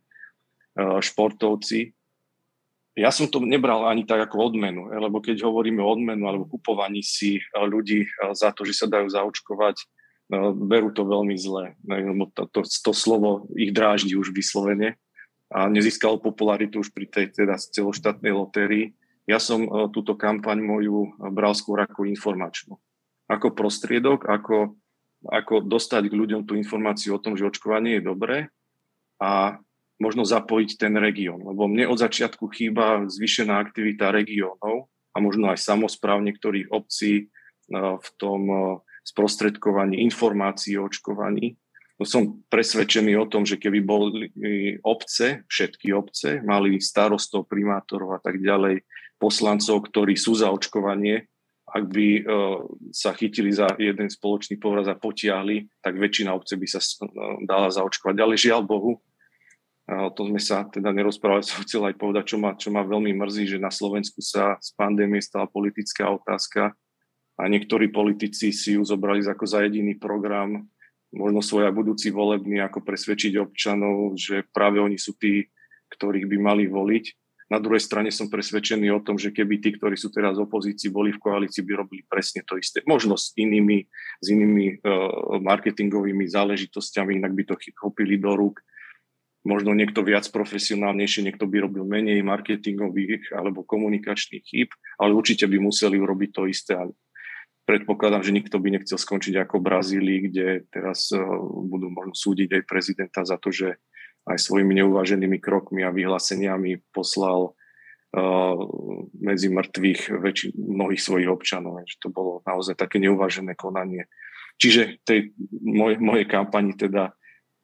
športovci. 0.79 1.91
Ja 2.97 3.11
som 3.11 3.27
to 3.29 3.43
nebral 3.43 3.91
ani 3.91 4.07
tak 4.07 4.31
ako 4.31 4.55
odmenu, 4.55 4.95
e, 4.95 5.03
lebo 5.03 5.19
keď 5.19 5.43
hovoríme 5.43 5.83
o 5.83 5.91
odmenu 5.91 6.31
alebo 6.31 6.47
kupovaní 6.47 7.03
si 7.03 7.43
ľudí 7.57 8.07
za 8.39 8.55
to, 8.55 8.63
že 8.63 8.77
sa 8.77 8.87
dajú 8.87 9.11
zaočkovať, 9.11 9.77
berú 10.59 10.91
to 10.91 11.07
veľmi 11.07 11.39
zle, 11.39 11.79
to, 12.35 12.43
to, 12.51 12.61
to 12.67 12.91
slovo 12.91 13.47
ich 13.55 13.71
dráždi 13.71 14.19
už 14.19 14.35
vyslovene 14.35 14.99
a 15.51 15.71
nezískalo 15.71 16.19
popularitu 16.19 16.83
už 16.83 16.91
pri 16.91 17.07
tej 17.07 17.31
teda 17.31 17.55
celoštátnej 17.55 18.35
lotérii. 18.35 18.85
Ja 19.27 19.39
som 19.39 19.67
uh, 19.67 19.87
túto 19.91 20.19
kampaň 20.19 20.63
moju 20.63 21.15
bral 21.31 21.55
skôr 21.55 21.83
ako 21.83 22.07
informačnú. 22.07 22.79
Ako 23.27 23.55
prostriedok, 23.55 24.27
ako, 24.27 24.79
ako 25.27 25.55
dostať 25.67 26.11
k 26.11 26.15
ľuďom 26.15 26.43
tú 26.47 26.55
informáciu 26.55 27.19
o 27.19 27.23
tom, 27.23 27.35
že 27.35 27.47
očkovanie 27.47 27.99
je 27.99 28.07
dobré 28.07 28.37
a 29.19 29.59
možno 29.99 30.23
zapojiť 30.23 30.79
ten 30.79 30.95
región. 30.99 31.43
Lebo 31.43 31.67
mne 31.67 31.91
od 31.91 31.99
začiatku 31.99 32.47
chýba 32.55 33.07
zvyšená 33.11 33.59
aktivita 33.59 34.15
regiónov 34.15 34.91
a 35.15 35.17
možno 35.19 35.51
aj 35.51 35.59
samozpráv 35.59 36.23
niektorých 36.23 36.71
obcí 36.71 37.27
uh, 37.71 37.99
v 37.99 38.09
tom 38.19 38.43
sprostredkovanie 39.07 40.03
informácií 40.03 40.75
o 40.75 40.91
očkovaní. 40.91 41.55
No 41.97 42.05
som 42.05 42.45
presvedčený 42.53 43.17
o 43.17 43.25
tom, 43.25 43.49
že 43.49 43.57
keby 43.57 43.81
boli 43.81 44.29
obce, 44.85 45.49
všetky 45.49 45.97
obce, 45.97 46.45
mali 46.45 46.77
starostov, 46.77 47.49
primátorov 47.49 48.17
a 48.17 48.21
tak 48.21 48.37
ďalej, 48.37 48.85
poslancov, 49.17 49.89
ktorí 49.89 50.13
sú 50.13 50.37
za 50.37 50.53
očkovanie 50.53 51.25
ak 51.67 51.85
by 51.91 52.07
uh, 52.23 52.63
sa 52.95 53.11
chytili 53.11 53.51
za 53.51 53.67
jeden 53.75 54.07
spoločný 54.07 54.57
povraz 54.57 54.87
a 54.87 54.95
potiahli, 54.95 55.67
tak 55.83 55.99
väčšina 55.99 56.31
obce 56.31 56.55
by 56.55 56.67
sa 56.71 56.79
uh, 56.79 57.43
dala 57.43 57.69
zaočkovať. 57.75 58.17
Ale 58.23 58.39
žiaľ 58.39 58.63
Bohu, 58.63 59.03
o 59.87 60.11
tom 60.15 60.35
sme 60.35 60.43
sa 60.43 60.67
teda 60.67 60.95
nerozprávali, 60.95 61.43
som 61.47 61.67
chcel 61.67 61.83
aj 61.91 61.99
povedať, 61.99 62.35
čo 62.35 62.37
ma, 62.39 62.55
čo 62.55 62.71
ma 62.71 62.87
veľmi 62.87 63.11
mrzí, 63.19 63.59
že 63.59 63.59
na 63.59 63.75
Slovensku 63.75 64.23
sa 64.23 64.55
z 64.63 64.71
pandémie 64.79 65.19
stala 65.19 65.51
politická 65.51 66.07
otázka 66.07 66.71
a 67.37 67.43
niektorí 67.51 67.91
politici 67.93 68.55
si 68.55 68.79
ju 68.79 68.83
zobrali 68.87 69.21
ako 69.27 69.45
za 69.45 69.67
jediný 69.67 69.99
program, 69.99 70.65
možno 71.15 71.45
svoj 71.45 71.71
budúci 71.71 72.11
volebný, 72.11 72.63
ako 72.63 72.83
presvedčiť 72.83 73.39
občanov, 73.39 74.19
že 74.19 74.47
práve 74.51 74.83
oni 74.83 74.99
sú 74.99 75.15
tí, 75.15 75.47
ktorých 75.93 76.27
by 76.27 76.37
mali 76.41 76.65
voliť 76.67 77.05
na 77.47 77.63
druhej 77.63 77.79
strane 77.79 78.11
som 78.11 78.27
presvedčený 78.27 78.91
o 78.91 79.05
tom, 79.07 79.15
že 79.15 79.31
keby 79.31 79.63
tí, 79.63 79.79
ktorí 79.79 79.95
sú 79.95 80.11
teraz 80.11 80.35
v 80.35 80.51
opozícii, 80.51 80.91
boli 80.91 81.15
v 81.15 81.23
koalícii, 81.23 81.63
by 81.63 81.73
robili 81.79 82.03
presne 82.03 82.43
to 82.43 82.59
isté. 82.59 82.83
Možno 82.91 83.15
s 83.15 83.31
inými, 83.39 83.87
s 84.19 84.27
inými 84.27 84.83
uh, 84.83 85.39
marketingovými 85.39 86.27
záležitosťami, 86.27 87.23
inak 87.23 87.33
by 87.39 87.43
to 87.47 87.55
chopili 87.79 88.19
do 88.19 88.35
rúk. 88.35 88.59
Možno 89.47 89.79
niekto 89.79 90.03
viac 90.03 90.27
profesionálnejšie, 90.27 91.31
niekto 91.31 91.47
by 91.47 91.71
robil 91.71 91.87
menej 91.87 92.19
marketingových 92.27 93.31
alebo 93.31 93.63
komunikačných 93.63 94.43
chýb, 94.43 94.75
ale 94.99 95.15
určite 95.15 95.47
by 95.47 95.63
museli 95.63 96.03
urobiť 96.03 96.31
to 96.35 96.51
isté. 96.51 96.75
A 96.75 96.91
predpokladám, 97.67 98.23
že 98.23 98.33
nikto 98.33 98.63
by 98.63 98.79
nechcel 98.79 98.97
skončiť 98.97 99.43
ako 99.43 99.59
Brazílii, 99.59 100.31
kde 100.31 100.47
teraz 100.71 101.11
uh, 101.13 101.21
budú 101.67 101.91
možno 101.91 102.15
súdiť 102.15 102.63
aj 102.63 102.63
prezidenta 102.65 103.21
za 103.27 103.37
to, 103.37 103.51
že 103.51 103.77
aj 104.27 104.39
svojimi 104.39 104.79
neuváženými 104.83 105.39
krokmi 105.43 105.83
a 105.83 105.95
vyhláseniami 105.95 106.83
poslal 106.95 107.53
uh, 107.53 108.57
medzi 109.19 109.51
mŕtvych 109.51 110.01
väčši, 110.23 110.47
mnohých 110.55 111.03
svojich 111.03 111.29
občanov. 111.31 111.83
Že 111.85 111.97
to 112.01 112.09
bolo 112.15 112.33
naozaj 112.47 112.79
také 112.79 113.03
neuvážené 113.03 113.59
konanie. 113.59 114.07
Čiže 114.57 115.03
tej 115.05 115.37
moj, 115.61 116.01
mojej 116.01 116.25
kampani 116.25 116.73
teda 116.79 117.13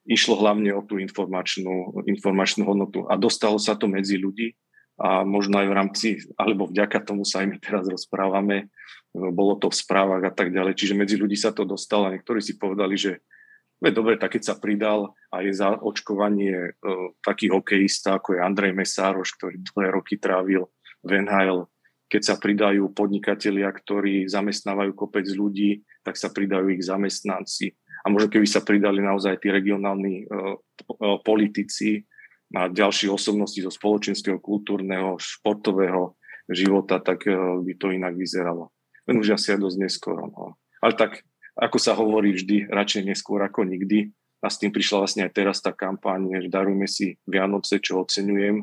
išlo 0.03 0.35
hlavne 0.37 0.75
o 0.75 0.83
tú 0.83 0.99
informačnú, 0.99 2.03
informačnú 2.05 2.67
hodnotu 2.67 3.07
a 3.07 3.15
dostalo 3.15 3.55
sa 3.55 3.79
to 3.79 3.87
medzi 3.87 4.19
ľudí 4.19 4.51
a 5.01 5.25
možno 5.25 5.57
aj 5.61 5.67
v 5.67 5.77
rámci, 5.77 6.07
alebo 6.37 6.69
vďaka 6.69 7.01
tomu 7.01 7.25
sa 7.25 7.41
aj 7.41 7.47
my 7.49 7.57
teraz 7.57 7.85
rozprávame, 7.89 8.69
bolo 9.13 9.57
to 9.61 9.69
v 9.69 9.79
správach 9.79 10.23
a 10.25 10.33
tak 10.33 10.53
ďalej, 10.53 10.73
čiže 10.73 10.97
medzi 10.97 11.15
ľudí 11.17 11.37
sa 11.37 11.53
to 11.53 11.65
dostalo 11.65 12.09
a 12.09 12.13
niektorí 12.17 12.41
si 12.41 12.57
povedali, 12.57 12.97
že 12.97 13.21
Veď 13.83 13.99
dobre, 13.99 14.15
tak 14.15 14.39
keď 14.39 14.43
sa 14.47 14.55
pridal 14.55 15.11
a 15.27 15.43
je 15.43 15.51
za 15.51 15.75
očkovanie 15.75 16.55
e, 16.55 16.71
taký 17.19 17.51
hokejista, 17.51 18.15
ako 18.15 18.39
je 18.39 18.39
Andrej 18.39 18.71
Mesároš, 18.71 19.35
ktorý 19.35 19.59
dlhé 19.59 19.87
roky 19.91 20.15
trávil 20.15 20.71
v 21.03 21.19
NHL, 21.19 21.67
keď 22.07 22.21
sa 22.23 22.35
pridajú 22.39 22.95
podnikatelia, 22.95 23.67
ktorí 23.67 24.31
zamestnávajú 24.31 24.95
kopec 24.95 25.27
ľudí, 25.27 25.83
tak 25.99 26.15
sa 26.15 26.31
pridajú 26.31 26.71
ich 26.71 26.87
zamestnanci. 26.87 27.75
A 28.03 28.07
možno 28.07 28.31
keby 28.31 28.47
sa 28.47 28.63
pridali 28.63 29.03
naozaj 29.03 29.43
tí 29.43 29.51
regionálni 29.51 30.23
e, 30.23 30.25
e, 30.31 30.47
politici 31.27 32.07
a 32.53 32.69
ďalšie 32.69 33.09
osobnosti 33.09 33.57
zo 33.57 33.73
spoločenského, 33.73 34.37
kultúrneho, 34.37 35.17
športového 35.17 36.13
života, 36.45 37.01
tak 37.01 37.25
e, 37.25 37.33
by 37.35 37.73
to 37.75 37.89
inak 37.89 38.13
vyzeralo. 38.13 38.69
Len 39.09 39.17
už 39.17 39.35
asi 39.35 39.57
dosť 39.57 39.77
neskoro. 39.81 40.29
No. 40.29 40.55
Ale 40.79 40.93
tak 40.93 41.25
ako 41.57 41.77
sa 41.81 41.97
hovorí 41.97 42.33
vždy, 42.33 42.69
radšej 42.69 43.09
neskôr 43.09 43.41
ako 43.41 43.65
nikdy. 43.65 44.13
A 44.43 44.51
s 44.51 44.59
tým 44.59 44.75
prišla 44.75 45.01
vlastne 45.01 45.23
aj 45.23 45.31
teraz 45.33 45.63
tá 45.63 45.71
kampáň, 45.71 46.43
že 46.43 46.51
darujme 46.51 46.83
si 46.83 47.15
Vianoce, 47.23 47.79
čo 47.79 48.03
oceňujem. 48.03 48.59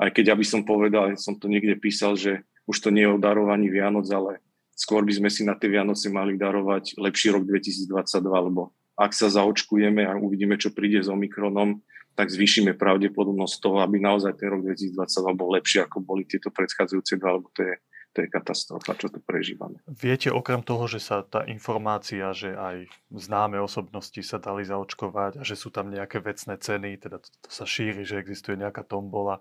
Aj 0.00 0.08
keď 0.08 0.32
ja 0.32 0.36
by 0.38 0.46
som 0.46 0.62
povedal, 0.62 1.18
som 1.18 1.34
to 1.34 1.50
niekde 1.50 1.76
písal, 1.82 2.14
že 2.14 2.46
už 2.70 2.78
to 2.78 2.94
nie 2.94 3.02
je 3.02 3.12
o 3.12 3.18
darovaní 3.18 3.66
Vianoc, 3.66 4.06
ale 4.08 4.38
skôr 4.78 5.02
by 5.02 5.12
sme 5.12 5.28
si 5.28 5.42
na 5.42 5.58
tie 5.58 5.66
Vianoce 5.66 6.08
mali 6.08 6.38
darovať 6.38 6.94
lepší 6.96 7.34
rok 7.34 7.42
2022, 7.42 7.90
lebo 8.22 8.70
ak 8.94 9.10
sa 9.10 9.26
zaočkujeme 9.32 10.06
a 10.06 10.14
uvidíme, 10.14 10.54
čo 10.60 10.70
príde 10.70 11.02
s 11.02 11.10
Omikronom, 11.10 11.82
tak 12.18 12.28
zvýšime 12.28 12.76
pravdepodobnosť 12.76 13.54
toho, 13.60 13.78
aby 13.82 14.02
naozaj 14.02 14.36
ten 14.36 14.50
rok 14.52 14.66
2022 14.66 15.40
bol 15.40 15.50
lepší, 15.56 15.84
ako 15.84 16.02
boli 16.02 16.26
tieto 16.26 16.52
predchádzajúce 16.52 17.16
dva, 17.16 17.38
lebo 17.38 17.48
to 17.54 17.64
je 17.64 17.74
to 18.10 18.26
je 18.26 18.28
katastrofa, 18.28 18.98
čo 18.98 19.06
tu 19.06 19.22
prežívame. 19.22 19.78
Viete, 19.86 20.34
okrem 20.34 20.66
toho, 20.66 20.90
že 20.90 20.98
sa 20.98 21.22
tá 21.22 21.46
informácia, 21.46 22.34
že 22.34 22.58
aj 22.58 22.90
známe 23.14 23.62
osobnosti 23.62 24.18
sa 24.26 24.42
dali 24.42 24.66
zaočkovať 24.66 25.38
a 25.38 25.42
že 25.46 25.54
sú 25.54 25.70
tam 25.70 25.94
nejaké 25.94 26.18
vecné 26.18 26.58
ceny, 26.58 26.98
teda 26.98 27.22
to, 27.22 27.30
to 27.46 27.50
sa 27.54 27.62
šíri, 27.62 28.02
že 28.02 28.18
existuje 28.18 28.58
nejaká 28.58 28.82
tombola, 28.82 29.38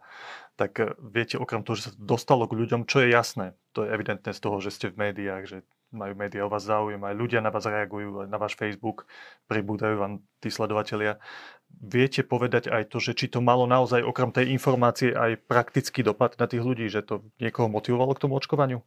tak 0.54 0.78
eh, 0.78 0.94
viete, 1.02 1.42
okrem 1.42 1.66
toho, 1.66 1.82
že 1.82 1.90
sa 1.90 1.92
to 1.98 2.02
dostalo 2.06 2.46
k 2.46 2.58
ľuďom, 2.62 2.86
čo 2.86 3.02
je 3.02 3.10
jasné, 3.10 3.58
to 3.74 3.90
je 3.90 3.90
evidentné 3.90 4.32
z 4.38 4.42
toho, 4.42 4.62
že 4.62 4.70
ste 4.70 4.94
v 4.94 5.02
médiách, 5.02 5.44
že 5.50 5.58
majú 5.90 6.14
médiá 6.14 6.46
o 6.46 6.54
vás 6.54 6.70
záujem, 6.70 7.02
aj 7.02 7.18
ľudia 7.18 7.42
na 7.42 7.50
vás 7.50 7.66
reagujú, 7.66 8.30
na 8.30 8.38
váš 8.38 8.54
Facebook, 8.54 9.10
pribúdajú 9.50 9.98
vám 9.98 10.14
tí 10.38 10.54
sledovatelia. 10.54 11.18
Viete 11.80 12.28
povedať 12.28 12.68
aj 12.68 12.92
to, 12.92 12.98
že 13.00 13.16
či 13.16 13.32
to 13.32 13.40
malo 13.40 13.64
naozaj 13.64 14.04
okrem 14.04 14.34
tej 14.36 14.52
informácie 14.52 15.16
aj 15.16 15.40
praktický 15.48 16.04
dopad 16.04 16.36
na 16.36 16.50
tých 16.50 16.60
ľudí, 16.60 16.92
že 16.92 17.06
to 17.06 17.24
niekoho 17.40 17.72
motivovalo 17.72 18.12
k 18.18 18.24
tomu 18.28 18.36
očkovaniu? 18.36 18.84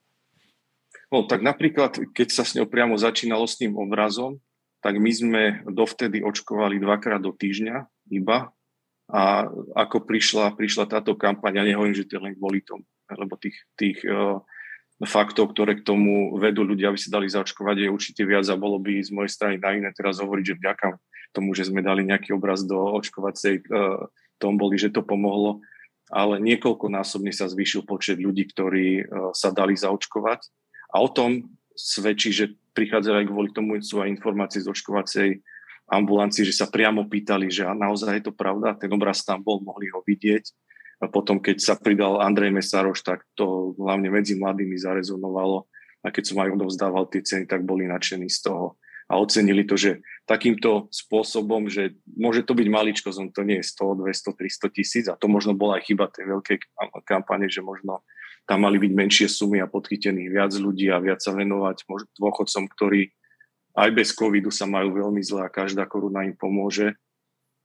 No, 1.09 1.25
tak 1.25 1.41
napríklad, 1.41 2.13
keď 2.13 2.29
sa 2.33 2.45
s 2.45 2.53
ňou 2.57 2.69
priamo 2.69 2.97
začínalo 2.97 3.49
s 3.49 3.57
tým 3.57 3.77
obrazom, 3.77 4.41
tak 4.83 4.99
my 4.99 5.13
sme 5.15 5.43
dovtedy 5.69 6.21
očkovali 6.21 6.83
dvakrát 6.83 7.23
do 7.23 7.33
týždňa 7.33 7.87
iba 8.13 8.51
a 9.13 9.47
ako 9.77 10.09
prišla, 10.09 10.57
prišla 10.57 10.89
táto 10.89 11.15
kampaň, 11.15 11.61
ja 11.61 11.69
nehovorím, 11.69 11.97
že 11.97 12.09
to 12.09 12.19
je 12.19 12.25
len 12.29 12.35
kvôli 12.35 12.65
tomu, 12.65 12.83
lebo 13.13 13.37
tých, 13.37 13.57
tých 13.77 14.01
uh, 14.09 14.41
faktov, 15.05 15.53
ktoré 15.53 15.79
k 15.79 15.87
tomu 15.87 16.35
vedú 16.41 16.65
ľudia, 16.65 16.91
aby 16.91 16.99
sa 16.99 17.15
dali 17.15 17.29
zaočkovať, 17.29 17.77
je 17.87 17.93
určite 17.93 18.23
viac 18.25 18.49
a 18.49 18.57
bolo 18.57 18.81
by 18.81 19.05
z 19.05 19.11
mojej 19.13 19.31
strany 19.31 19.61
naivné 19.61 19.93
teraz 19.93 20.19
hovoriť, 20.23 20.45
že 20.45 20.59
vďaka 20.59 20.87
tomu, 21.33 21.57
že 21.57 21.69
sme 21.69 21.81
dali 21.81 22.05
nejaký 22.05 22.37
obraz 22.37 22.63
do 22.63 22.77
očkovacej 22.77 23.67
uh, 23.69 24.07
tomboli, 24.37 24.77
že 24.77 24.93
to 24.93 25.01
pomohlo, 25.03 25.65
ale 26.13 26.37
niekoľkonásobne 26.45 27.33
sa 27.33 27.49
zvýšil 27.49 27.89
počet 27.89 28.21
ľudí, 28.21 28.49
ktorí 28.53 29.03
uh, 29.03 29.33
sa 29.33 29.51
dali 29.51 29.75
zaočkovať 29.75 30.41
a 30.93 31.01
o 31.01 31.09
tom 31.09 31.49
svedčí, 31.73 32.31
že 32.31 32.53
prichádzali 32.77 33.25
aj 33.25 33.29
kvôli 33.33 33.51
tomu 33.53 33.81
sú 33.81 34.05
aj 34.05 34.13
informácie 34.13 34.61
z 34.61 34.69
očkovacej 34.69 35.41
ambulancii, 35.89 36.45
že 36.49 36.57
sa 36.57 36.69
priamo 36.69 37.09
pýtali, 37.09 37.49
že 37.53 37.69
naozaj 37.69 38.21
je 38.21 38.25
to 38.29 38.33
pravda, 38.33 38.77
ten 38.77 38.93
obraz 38.93 39.25
tam 39.25 39.41
bol, 39.45 39.61
mohli 39.61 39.89
ho 39.93 40.01
vidieť 40.05 40.45
a 41.03 41.11
potom, 41.11 41.43
keď 41.43 41.59
sa 41.59 41.75
pridal 41.75 42.23
Andrej 42.23 42.55
Mesaroš, 42.55 43.03
tak 43.03 43.27
to 43.35 43.75
hlavne 43.75 44.07
medzi 44.07 44.39
mladými 44.39 44.79
zarezonovalo. 44.79 45.67
A 46.07 46.15
keď 46.15 46.31
som 46.31 46.39
aj 46.47 46.55
odovzdával 46.55 47.11
tie 47.11 47.27
ceny, 47.27 47.51
tak 47.51 47.67
boli 47.67 47.91
nadšení 47.91 48.31
z 48.31 48.39
toho. 48.47 48.79
A 49.13 49.21
ocenili 49.21 49.69
to, 49.69 49.77
že 49.77 50.01
takýmto 50.25 50.89
spôsobom, 50.89 51.69
že 51.69 52.01
môže 52.09 52.49
to 52.49 52.57
byť 52.57 52.69
maličko, 52.73 53.13
to 53.13 53.43
nie 53.45 53.61
je 53.61 53.69
100, 53.69 54.01
200, 54.09 54.41
300 54.41 54.73
tisíc 54.73 55.05
a 55.13 55.21
to 55.21 55.29
možno 55.29 55.53
bola 55.53 55.77
aj 55.77 55.85
chyba 55.85 56.09
tej 56.09 56.33
veľkej 56.33 56.57
kampane, 57.05 57.53
že 57.53 57.61
možno 57.61 58.01
tam 58.49 58.65
mali 58.65 58.81
byť 58.81 58.93
menšie 58.97 59.27
sumy 59.29 59.61
a 59.61 59.69
podchytených 59.69 60.33
viac 60.33 60.53
ľudí 60.57 60.89
a 60.89 60.99
viac 60.99 61.21
sa 61.21 61.37
venovať 61.37 61.85
dôchodcom, 62.17 62.65
ktorí 62.73 63.13
aj 63.77 63.91
bez 63.93 64.17
covidu 64.17 64.49
sa 64.49 64.65
majú 64.65 64.97
veľmi 64.97 65.21
zle 65.21 65.45
a 65.45 65.53
každá 65.53 65.85
koruna 65.85 66.25
im 66.25 66.37
pomôže. 66.37 66.97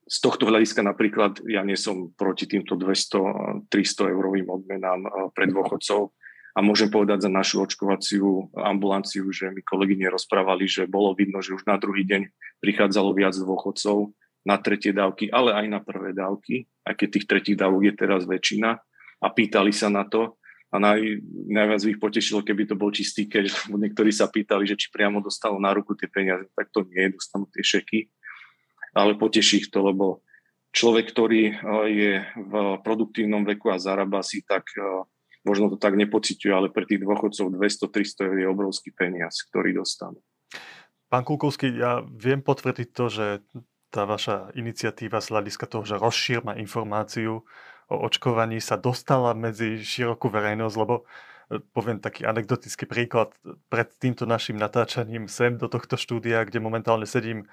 Z 0.07 0.23
tohto 0.23 0.47
hľadiska 0.47 0.83
napríklad 0.83 1.43
ja 1.47 1.63
nie 1.67 1.75
som 1.75 2.15
proti 2.15 2.47
týmto 2.47 2.79
200-300 2.79 3.67
eurovým 4.12 4.47
odmenám 4.47 4.99
eh, 5.03 5.12
pre 5.36 5.47
dôchodcov 5.51 6.12
a 6.58 6.65
môžem 6.65 6.89
povedať 6.89 7.22
za 7.22 7.30
našu 7.30 7.62
očkovaciu 7.62 8.50
ambulanciu, 8.58 9.30
že 9.30 9.54
mi 9.54 9.62
kolegyne 9.62 10.10
rozprávali, 10.10 10.65
že 10.65 10.89
bolo 10.89 11.13
vidno, 11.13 11.38
že 11.38 11.54
už 11.54 11.70
na 11.70 11.78
druhý 11.78 12.02
deň 12.02 12.34
prichádzalo 12.58 13.13
viac 13.13 13.38
dôchodcov 13.38 14.10
na 14.41 14.58
tretie 14.58 14.89
dávky, 14.89 15.30
ale 15.30 15.54
aj 15.54 15.65
na 15.70 15.80
prvé 15.86 16.17
dávky, 16.17 16.65
aj 16.82 16.98
keď 16.98 17.08
tých 17.13 17.26
tretích 17.30 17.58
dávok 17.62 17.86
je 17.86 17.93
teraz 17.93 18.26
väčšina. 18.26 18.82
A 19.22 19.28
pýtali 19.30 19.70
sa 19.70 19.93
na 19.93 20.02
to. 20.02 20.38
A 20.74 20.82
naj, 20.82 21.00
najviac 21.48 21.82
ich 21.88 22.02
potešilo, 22.02 22.43
keby 22.43 22.67
to 22.67 22.76
bol 22.76 22.91
čistý 22.91 23.30
cash, 23.30 23.70
niektorí 23.72 24.12
sa 24.12 24.28
pýtali, 24.28 24.67
že 24.67 24.76
či 24.76 24.91
priamo 24.91 25.24
dostalo 25.24 25.62
na 25.63 25.72
ruku 25.72 25.96
tie 25.96 26.12
peniaze, 26.12 26.43
tak 26.58 26.74
to 26.76 26.84
nie, 26.91 27.08
dostanú 27.08 27.48
tie 27.54 27.63
šeky. 27.63 28.12
Ale 28.91 29.15
poteší 29.15 29.63
ich 29.63 29.70
to, 29.72 29.80
lebo 29.80 30.26
človek, 30.76 31.08
ktorý 31.13 31.43
eh, 31.50 31.56
je 31.88 32.12
v 32.36 32.54
produktívnom 32.84 33.48
veku 33.48 33.72
a 33.72 33.80
zarába 33.80 34.20
si, 34.26 34.43
tak 34.43 34.67
eh, 34.76 35.08
možno 35.45 35.73
to 35.73 35.78
tak 35.78 36.00
nepociťuje, 36.00 36.54
ale 36.54 36.67
pre 36.73 36.88
tých 36.88 37.04
dôchodcov 37.04 37.54
200-300 37.54 38.28
eur 38.30 38.38
je 38.41 38.47
obrovský 38.47 38.89
peniaz, 38.95 39.43
ktorý 39.50 39.78
dostanú. 39.78 40.21
Pán 41.08 41.23
Kulkovský, 41.23 41.71
ja 41.71 42.04
viem 42.04 42.43
potvrdiť 42.43 42.89
to, 42.91 43.06
že 43.08 43.26
tá 43.88 44.04
vaša 44.04 44.52
iniciatíva 44.60 45.23
z 45.23 45.32
hľadiska 45.32 45.65
toho, 45.71 45.88
že 45.88 45.95
rozšírma 45.95 46.60
informáciu 46.60 47.47
o 47.88 47.95
očkovaní 48.04 48.60
sa 48.60 48.76
dostala 48.76 49.32
medzi 49.32 49.80
širokú 49.80 50.28
verejnosť, 50.28 50.76
lebo 50.76 51.08
eh, 51.08 51.63
poviem 51.71 52.04
taký 52.04 52.28
anekdotický 52.28 52.84
príklad. 52.84 53.32
Pred 53.71 53.88
týmto 53.95 54.28
našim 54.28 54.60
natáčaním 54.60 55.32
sem 55.32 55.56
do 55.56 55.71
tohto 55.71 55.95
štúdia, 55.95 56.43
kde 56.43 56.60
momentálne 56.60 57.08
sedím, 57.08 57.47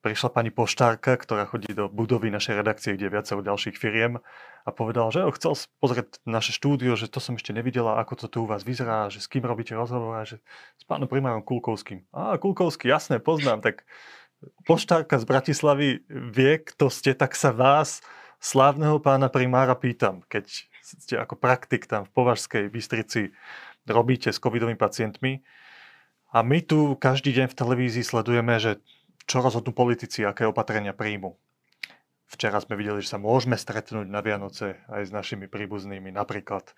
prišla 0.00 0.32
pani 0.32 0.48
poštárka, 0.48 1.16
ktorá 1.20 1.44
chodí 1.44 1.76
do 1.76 1.92
budovy 1.92 2.32
našej 2.32 2.56
redakcie, 2.56 2.96
kde 2.96 3.08
je 3.08 3.14
viacero 3.14 3.44
ďalších 3.44 3.76
firiem 3.76 4.18
a 4.64 4.68
povedala, 4.72 5.12
že 5.12 5.24
chcel 5.36 5.52
pozrieť 5.76 6.24
naše 6.24 6.56
štúdio, 6.56 6.96
že 6.96 7.08
to 7.12 7.20
som 7.20 7.36
ešte 7.36 7.52
nevidela, 7.52 8.00
ako 8.00 8.24
to 8.24 8.26
tu 8.32 8.38
u 8.44 8.48
vás 8.48 8.64
vyzerá, 8.64 9.12
že 9.12 9.20
s 9.20 9.28
kým 9.28 9.44
robíte 9.44 9.76
rozhovor 9.76 10.20
a 10.20 10.24
že 10.24 10.40
s 10.80 10.84
pánom 10.88 11.04
primárom 11.04 11.44
Kulkovským. 11.44 12.08
A 12.16 12.40
Kulkovský, 12.40 12.88
jasné, 12.88 13.20
poznám, 13.20 13.60
tak 13.60 13.84
poštárka 14.64 15.20
z 15.20 15.24
Bratislavy 15.28 15.88
vie, 16.08 16.52
kto 16.64 16.88
ste, 16.88 17.12
tak 17.12 17.36
sa 17.36 17.52
vás, 17.52 18.00
slávneho 18.40 18.98
pána 19.04 19.28
primára, 19.28 19.76
pýtam, 19.76 20.24
keď 20.32 20.48
ste 20.80 21.20
ako 21.20 21.36
praktik 21.36 21.84
tam 21.84 22.08
v 22.08 22.12
Považskej 22.16 22.72
Bystrici 22.72 23.36
robíte 23.84 24.32
s 24.32 24.40
covidovými 24.40 24.80
pacientmi, 24.80 25.44
a 26.30 26.46
my 26.46 26.62
tu 26.62 26.94
každý 26.94 27.34
deň 27.34 27.50
v 27.50 27.58
televízii 27.58 28.06
sledujeme, 28.06 28.54
že 28.62 28.78
čo 29.30 29.38
rozhodnú 29.38 29.70
politici, 29.70 30.26
aké 30.26 30.42
opatrenia 30.42 30.90
príjmu. 30.90 31.38
Včera 32.30 32.62
sme 32.62 32.78
videli, 32.78 33.02
že 33.02 33.14
sa 33.14 33.18
môžeme 33.18 33.58
stretnúť 33.58 34.06
na 34.06 34.22
Vianoce 34.22 34.78
aj 34.86 35.06
s 35.06 35.14
našimi 35.14 35.50
príbuznými. 35.50 36.14
Napríklad 36.14 36.74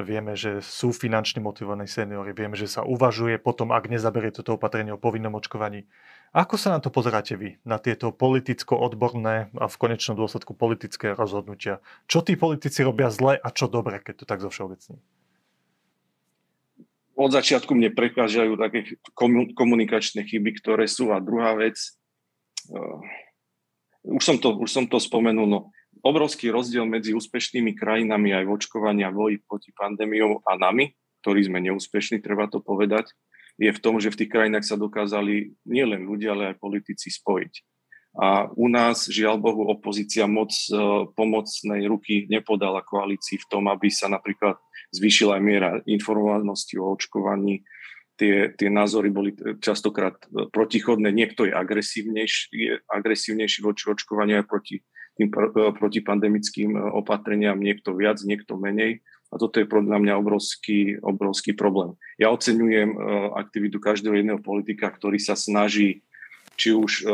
vieme, 0.00 0.32
že 0.32 0.64
sú 0.64 0.96
finančne 0.96 1.44
motivovaní 1.44 1.84
seniory, 1.84 2.32
vieme, 2.32 2.56
že 2.56 2.68
sa 2.68 2.84
uvažuje 2.88 3.36
potom, 3.36 3.72
ak 3.72 3.92
nezaberie 3.92 4.32
toto 4.32 4.56
opatrenie 4.56 4.96
o 4.96 5.00
povinnom 5.00 5.36
očkovaní. 5.36 5.84
Ako 6.32 6.56
sa 6.56 6.72
na 6.72 6.80
to 6.80 6.88
pozeráte 6.88 7.36
vy, 7.36 7.60
na 7.68 7.76
tieto 7.76 8.16
politicko-odborné 8.16 9.52
a 9.60 9.64
v 9.68 9.76
konečnom 9.76 10.16
dôsledku 10.16 10.56
politické 10.56 11.12
rozhodnutia? 11.12 11.84
Čo 12.08 12.24
tí 12.24 12.36
politici 12.36 12.80
robia 12.80 13.12
zle 13.12 13.36
a 13.36 13.48
čo 13.52 13.68
dobre, 13.68 14.00
keď 14.00 14.24
to 14.24 14.28
tak 14.28 14.40
zo 14.40 14.48
všeobecní? 14.48 15.23
Od 17.14 17.30
začiatku 17.30 17.70
mne 17.74 17.94
prekážajú 17.94 18.58
také 18.58 18.98
komunikačné 19.54 20.26
chyby, 20.26 20.50
ktoré 20.58 20.84
sú. 20.90 21.14
A 21.14 21.22
druhá 21.22 21.54
vec, 21.54 21.78
uh, 22.70 23.00
už, 24.04 24.22
som 24.22 24.36
to, 24.36 24.58
už 24.58 24.70
som 24.70 24.84
to 24.90 24.98
spomenul, 24.98 25.46
no, 25.46 25.60
obrovský 26.02 26.50
rozdiel 26.50 26.84
medzi 26.84 27.14
úspešnými 27.14 27.72
krajinami 27.78 28.34
aj 28.34 28.44
v 28.44 28.54
očkovaní 28.54 29.02
proti 29.46 29.70
pandémiou 29.72 30.42
a 30.44 30.58
nami, 30.58 30.92
ktorí 31.22 31.46
sme 31.46 31.62
neúspešní, 31.62 32.20
treba 32.20 32.50
to 32.50 32.60
povedať, 32.60 33.08
je 33.56 33.70
v 33.70 33.82
tom, 33.82 34.02
že 34.02 34.10
v 34.10 34.18
tých 34.18 34.30
krajinách 34.34 34.66
sa 34.66 34.74
dokázali 34.74 35.54
nielen 35.64 36.04
ľudia, 36.10 36.34
ale 36.34 36.52
aj 36.52 36.60
politici 36.60 37.08
spojiť. 37.08 37.54
A 38.14 38.46
u 38.54 38.70
nás, 38.70 39.10
žiaľ 39.10 39.42
Bohu, 39.42 39.66
opozícia 39.66 40.26
moc 40.30 40.54
uh, 40.70 41.06
pomocnej 41.18 41.82
ruky 41.90 42.30
nepodala 42.30 42.82
koalícii 42.82 43.42
v 43.42 43.46
tom, 43.50 43.66
aby 43.66 43.90
sa 43.90 44.06
napríklad 44.06 44.54
zvýšila 44.94 45.36
aj 45.36 45.42
miera 45.42 45.70
informovanosti 45.84 46.78
o 46.78 46.94
očkovaní. 46.94 47.66
Tie, 48.14 48.54
tie 48.54 48.70
názory 48.70 49.10
boli 49.10 49.34
častokrát 49.58 50.14
protichodné. 50.30 51.10
Niekto 51.10 51.50
je 51.50 51.52
agresívnejší, 51.52 52.46
je 52.54 52.72
agresívnejší 52.86 53.58
voči 53.66 53.90
očkovaniu 53.90 54.38
aj 54.38 54.46
proti 54.46 54.76
tým 55.14 55.30
protipandemickým 55.78 56.74
opatreniam, 56.74 57.54
niekto 57.54 57.94
viac, 57.94 58.18
niekto 58.26 58.58
menej. 58.58 58.98
A 59.30 59.38
toto 59.38 59.62
je 59.62 59.66
podľa 59.66 60.02
mňa 60.02 60.14
obrovský, 60.18 60.98
obrovský 61.02 61.54
problém. 61.54 61.94
Ja 62.18 62.34
oceňujem 62.34 62.98
aktivitu 63.34 63.78
každého 63.78 64.14
jedného 64.14 64.42
politika, 64.42 64.90
ktorý 64.90 65.18
sa 65.22 65.38
snaží 65.38 66.02
či 66.54 66.74
už 66.74 67.06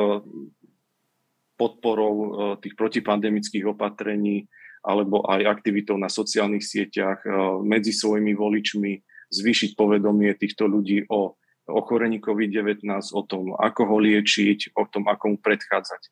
podporou 1.61 2.17
tých 2.61 2.73
protipandemických 2.73 3.69
opatrení 3.69 4.49
alebo 4.81 5.25
aj 5.29 5.45
aktivitou 5.45 6.01
na 6.01 6.09
sociálnych 6.09 6.65
sieťach 6.65 7.25
eh, 7.25 7.33
medzi 7.65 7.93
svojimi 7.93 8.33
voličmi, 8.33 8.93
zvýšiť 9.31 9.79
povedomie 9.79 10.35
týchto 10.35 10.67
ľudí 10.67 11.07
o 11.07 11.39
ochorení 11.71 12.19
COVID-19, 12.19 12.83
o 13.15 13.23
tom, 13.23 13.55
ako 13.55 13.83
ho 13.87 13.97
liečiť, 14.03 14.75
o 14.75 14.85
tom, 14.91 15.07
ako 15.07 15.25
mu 15.35 15.39
predchádzať. 15.39 16.11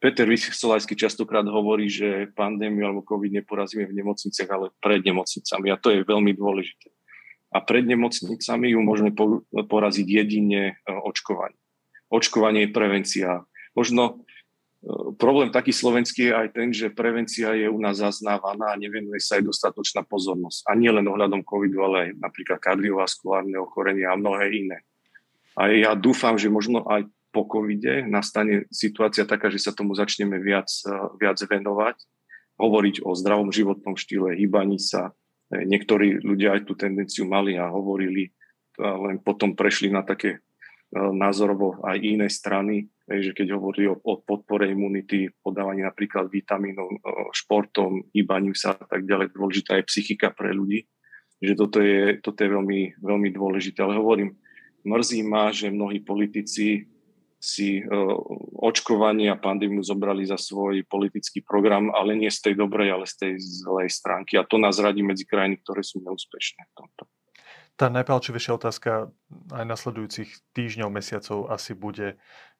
Peter 0.00 0.28
Vysolajský 0.28 0.96
častokrát 0.96 1.44
hovorí, 1.48 1.88
že 1.88 2.28
pandémiu 2.36 2.88
alebo 2.88 3.04
COVID 3.04 3.40
neporazíme 3.40 3.88
v 3.88 3.96
nemocniciach, 4.04 4.50
ale 4.52 4.68
pred 4.80 5.00
nemocnicami. 5.00 5.72
A 5.72 5.80
to 5.80 5.92
je 5.92 6.04
veľmi 6.04 6.36
dôležité. 6.36 6.92
A 7.54 7.62
pred 7.64 7.86
nemocnicami 7.86 8.74
ju 8.74 8.80
môžeme 8.84 9.12
poraziť 9.52 10.06
jedine 10.08 10.62
eh, 10.72 10.88
očkovanie. 10.88 11.60
Očkovanie 12.12 12.68
je 12.68 12.76
prevencia. 12.76 13.28
Možno 13.72 14.24
Problém 15.16 15.48
taký 15.48 15.72
slovenský 15.72 16.28
je 16.28 16.34
aj 16.36 16.48
ten, 16.52 16.68
že 16.68 16.92
prevencia 16.92 17.56
je 17.56 17.64
u 17.72 17.80
nás 17.80 18.04
zaznávaná 18.04 18.76
a 18.76 18.80
nevenuje 18.80 19.16
sa 19.16 19.40
aj 19.40 19.48
dostatočná 19.48 20.04
pozornosť. 20.04 20.68
A 20.68 20.76
nie 20.76 20.92
len 20.92 21.08
ohľadom 21.08 21.40
covidu, 21.40 21.80
ale 21.80 21.96
aj 22.12 22.20
napríklad 22.20 22.60
kardiovaskulárne 22.60 23.56
ochorenia 23.56 24.12
a 24.12 24.20
mnohé 24.20 24.52
iné. 24.52 24.84
A 25.56 25.72
ja 25.72 25.96
dúfam, 25.96 26.36
že 26.36 26.52
možno 26.52 26.84
aj 26.84 27.08
po 27.32 27.48
covide 27.48 28.04
nastane 28.04 28.68
situácia 28.68 29.24
taká, 29.24 29.48
že 29.48 29.58
sa 29.58 29.72
tomu 29.72 29.96
začneme 29.96 30.36
viac, 30.36 30.68
viac 31.16 31.40
venovať, 31.40 31.96
hovoriť 32.60 33.02
o 33.02 33.16
zdravom 33.16 33.50
životnom 33.50 33.96
štýle, 33.96 34.36
hýbaní 34.36 34.76
sa. 34.78 35.16
Niektorí 35.48 36.20
ľudia 36.20 36.60
aj 36.60 36.68
tú 36.68 36.76
tendenciu 36.76 37.24
mali 37.24 37.56
a 37.56 37.72
hovorili, 37.72 38.30
len 38.78 39.16
potom 39.22 39.56
prešli 39.56 39.88
na 39.88 40.04
také 40.04 40.44
názorovo 40.94 41.80
aj 41.82 41.98
iné 42.04 42.28
strany, 42.28 42.86
že 43.04 43.36
keď 43.36 43.60
hovorí 43.60 43.84
o, 43.84 43.96
o 44.00 44.20
podpore 44.24 44.68
imunity, 44.68 45.28
podávaní 45.44 45.84
napríklad 45.84 46.32
vitamínov, 46.32 46.88
športom, 47.36 48.08
hýbaním 48.16 48.56
sa 48.56 48.76
a 48.76 48.86
tak 48.88 49.04
ďalej, 49.04 49.36
dôležitá 49.36 49.76
je 49.80 49.88
psychika 49.88 50.32
pre 50.32 50.56
ľudí, 50.56 50.88
že 51.44 51.52
toto 51.52 51.84
je, 51.84 52.16
toto 52.24 52.40
je 52.40 52.48
veľmi, 52.48 52.96
veľmi 53.04 53.28
dôležité. 53.28 53.84
Ale 53.84 54.00
hovorím, 54.00 54.32
mrzí 54.88 55.20
ma, 55.20 55.52
že 55.52 55.68
mnohí 55.68 56.00
politici 56.00 56.88
si 57.44 57.84
očkovanie 58.56 59.28
a 59.28 59.36
pandémiu 59.36 59.84
zobrali 59.84 60.24
za 60.24 60.40
svoj 60.40 60.80
politický 60.88 61.44
program, 61.44 61.92
ale 61.92 62.16
nie 62.16 62.32
z 62.32 62.40
tej 62.40 62.54
dobrej, 62.56 62.88
ale 62.88 63.04
z 63.04 63.14
tej 63.20 63.32
zlej 63.36 63.92
stránky. 63.92 64.40
A 64.40 64.48
to 64.48 64.56
nás 64.56 64.80
radí 64.80 65.04
medzi 65.04 65.28
krajiny, 65.28 65.60
ktoré 65.60 65.84
sú 65.84 66.00
neúspešné 66.00 66.64
v 66.64 66.72
tomto. 66.72 67.04
Tá 67.76 67.92
najpalčivejšia 67.92 68.56
otázka 68.56 69.12
aj 69.52 69.64
nasledujúcich 69.66 70.30
týždňov, 70.56 70.88
mesiacov 70.88 71.52
asi 71.52 71.76
bude, 71.76 72.16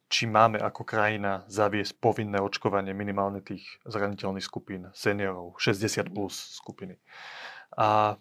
či 0.08 0.28
máme 0.28 0.60
ako 0.60 0.84
krajina 0.84 1.42
zaviesť 1.48 1.98
povinné 1.98 2.38
očkovanie 2.38 2.92
minimálne 2.92 3.40
tých 3.40 3.64
zraniteľných 3.88 4.44
skupín, 4.44 4.92
seniorov, 4.92 5.56
60 5.58 6.12
plus 6.12 6.34
skupiny. 6.60 7.00
A 7.74 8.20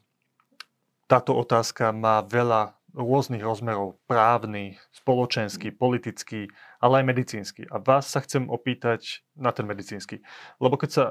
táto 1.06 1.38
otázka 1.38 1.94
má 1.94 2.24
veľa 2.26 2.74
rôznych 2.94 3.42
rozmerov, 3.42 3.98
právny, 4.06 4.78
spoločenský, 4.94 5.74
politický, 5.74 6.46
ale 6.78 7.02
aj 7.02 7.10
medicínsky. 7.10 7.62
A 7.74 7.82
vás 7.82 8.06
sa 8.06 8.22
chcem 8.22 8.46
opýtať 8.46 9.26
na 9.34 9.50
ten 9.50 9.66
medicínsky. 9.66 10.22
Lebo 10.62 10.78
keď 10.78 10.90
sa 10.90 11.04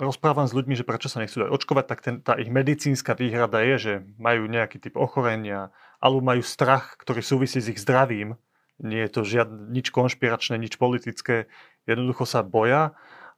rozprávam 0.00 0.48
s 0.48 0.56
ľuďmi, 0.56 0.76
že 0.76 0.84
prečo 0.84 1.08
sa 1.08 1.20
nechcú 1.20 1.44
dať 1.44 1.50
očkovať, 1.52 1.84
tak 1.88 2.00
ten, 2.04 2.16
tá 2.20 2.36
ich 2.36 2.52
medicínska 2.52 3.16
výhrada 3.16 3.64
je, 3.64 3.76
že 3.76 3.92
majú 4.20 4.48
nejaký 4.48 4.80
typ 4.80 4.96
ochorenia 4.96 5.72
alebo 6.00 6.20
majú 6.20 6.44
strach, 6.44 6.96
ktorý 7.00 7.24
súvisí 7.24 7.60
s 7.60 7.72
ich 7.72 7.80
zdravím. 7.80 8.36
Nie 8.76 9.08
je 9.08 9.10
to 9.12 9.20
žiadne, 9.24 9.72
nič 9.72 9.88
konšpiračné, 9.88 10.60
nič 10.60 10.76
politické. 10.76 11.48
Jednoducho 11.88 12.28
sa 12.28 12.44
boja 12.44 12.92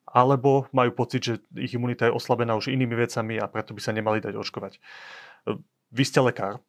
alebo 0.09 0.66
majú 0.72 0.90
pocit, 0.96 1.20
že 1.20 1.35
ich 1.53 1.77
imunita 1.77 2.09
je 2.09 2.16
oslabená 2.16 2.57
už 2.57 2.72
inými 2.72 2.96
vecami 2.96 3.37
a 3.37 3.44
preto 3.44 3.77
by 3.77 3.81
sa 3.85 3.92
nemali 3.92 4.24
dať 4.24 4.35
očkovať. 4.40 4.81
Vy 5.92 6.03
ste 6.05 6.24
lekár, 6.24 6.64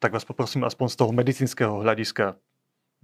tak 0.00 0.16
vás 0.16 0.24
poprosím 0.24 0.64
aspoň 0.64 0.86
z 0.88 0.96
toho 0.96 1.12
medicínskeho 1.12 1.84
hľadiska 1.84 2.40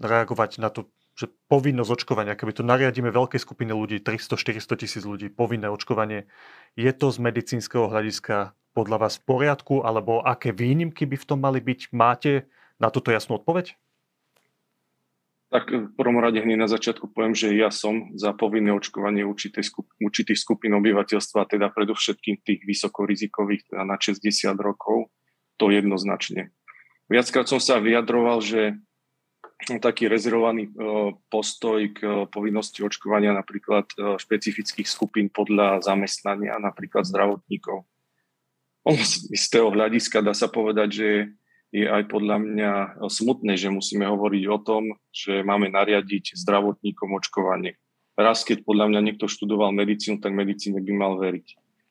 reagovať 0.00 0.64
na 0.64 0.72
to, 0.72 0.88
že 1.16 1.32
povinnosť 1.48 1.92
očkovania, 1.92 2.36
keby 2.36 2.52
tu 2.56 2.62
nariadíme 2.64 3.08
veľkej 3.08 3.40
skupine 3.40 3.72
ľudí, 3.72 4.00
300-400 4.04 4.80
tisíc 4.80 5.04
ľudí, 5.04 5.32
povinné 5.32 5.68
očkovanie, 5.68 6.28
je 6.76 6.92
to 6.92 7.08
z 7.08 7.20
medicínskeho 7.20 7.88
hľadiska 7.88 8.52
podľa 8.76 9.08
vás 9.08 9.16
v 9.16 9.24
poriadku, 9.24 9.80
alebo 9.80 10.20
aké 10.20 10.52
výnimky 10.52 11.08
by 11.08 11.16
v 11.16 11.28
tom 11.28 11.40
mali 11.40 11.64
byť? 11.64 11.96
Máte 11.96 12.52
na 12.76 12.92
toto 12.92 13.08
jasnú 13.08 13.40
odpoveď? 13.40 13.72
Tak 15.56 15.72
v 15.72 15.88
prvom 15.96 16.20
rade 16.20 16.36
hneď 16.36 16.60
na 16.60 16.68
začiatku 16.68 17.16
poviem, 17.16 17.32
že 17.32 17.56
ja 17.56 17.72
som 17.72 18.12
za 18.12 18.36
povinné 18.36 18.76
očkovanie 18.76 19.24
skup, 19.64 19.88
určitých 19.96 20.36
skupín 20.36 20.76
obyvateľstva, 20.76 21.48
teda 21.48 21.72
predovšetkým 21.72 22.44
tých 22.44 22.60
vysokorizikových, 22.68 23.72
teda 23.72 23.88
na 23.88 23.96
60 23.96 24.20
rokov, 24.60 25.08
to 25.56 25.72
jednoznačne. 25.72 26.52
Viackrát 27.08 27.48
som 27.48 27.56
sa 27.56 27.80
vyjadroval, 27.80 28.44
že 28.44 28.76
taký 29.80 30.12
rezervovaný 30.12 30.68
e, 30.68 30.72
postoj 31.32 31.80
k 31.96 31.98
e, 32.04 32.12
povinnosti 32.28 32.84
očkovania 32.84 33.32
napríklad 33.32 33.88
e, 33.96 34.20
špecifických 34.20 34.84
skupín 34.84 35.32
podľa 35.32 35.80
zamestnania, 35.80 36.60
napríklad 36.60 37.08
zdravotníkov. 37.08 37.88
Z 38.84 39.32
istého 39.32 39.72
hľadiska 39.72 40.20
dá 40.20 40.36
sa 40.36 40.52
povedať, 40.52 40.88
že 40.92 41.08
je 41.76 41.84
aj 41.84 42.08
podľa 42.08 42.40
mňa 42.40 42.72
smutné, 43.04 43.60
že 43.60 43.68
musíme 43.68 44.08
hovoriť 44.08 44.44
o 44.48 44.58
tom, 44.64 44.96
že 45.12 45.44
máme 45.44 45.68
nariadiť 45.68 46.32
zdravotníkom 46.32 47.12
očkovanie. 47.20 47.76
Raz, 48.16 48.48
keď 48.48 48.64
podľa 48.64 48.88
mňa 48.88 49.00
niekto 49.12 49.28
študoval 49.28 49.76
medicínu, 49.76 50.24
tak 50.24 50.32
medicíne 50.32 50.80
by 50.80 50.92
mal 50.96 51.20
veriť. 51.20 51.46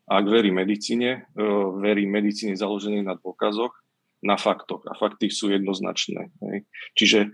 A 0.09 0.21
ak 0.21 0.25
verí 0.25 0.49
medicíne, 0.49 1.29
verí 1.77 2.09
medicíne 2.09 2.57
založenej 2.57 3.05
na 3.05 3.13
dôkazoch, 3.13 3.77
na 4.25 4.41
faktoch. 4.41 4.81
A 4.89 4.97
fakty 4.97 5.29
sú 5.29 5.53
jednoznačné. 5.53 6.33
Čiže 6.97 7.29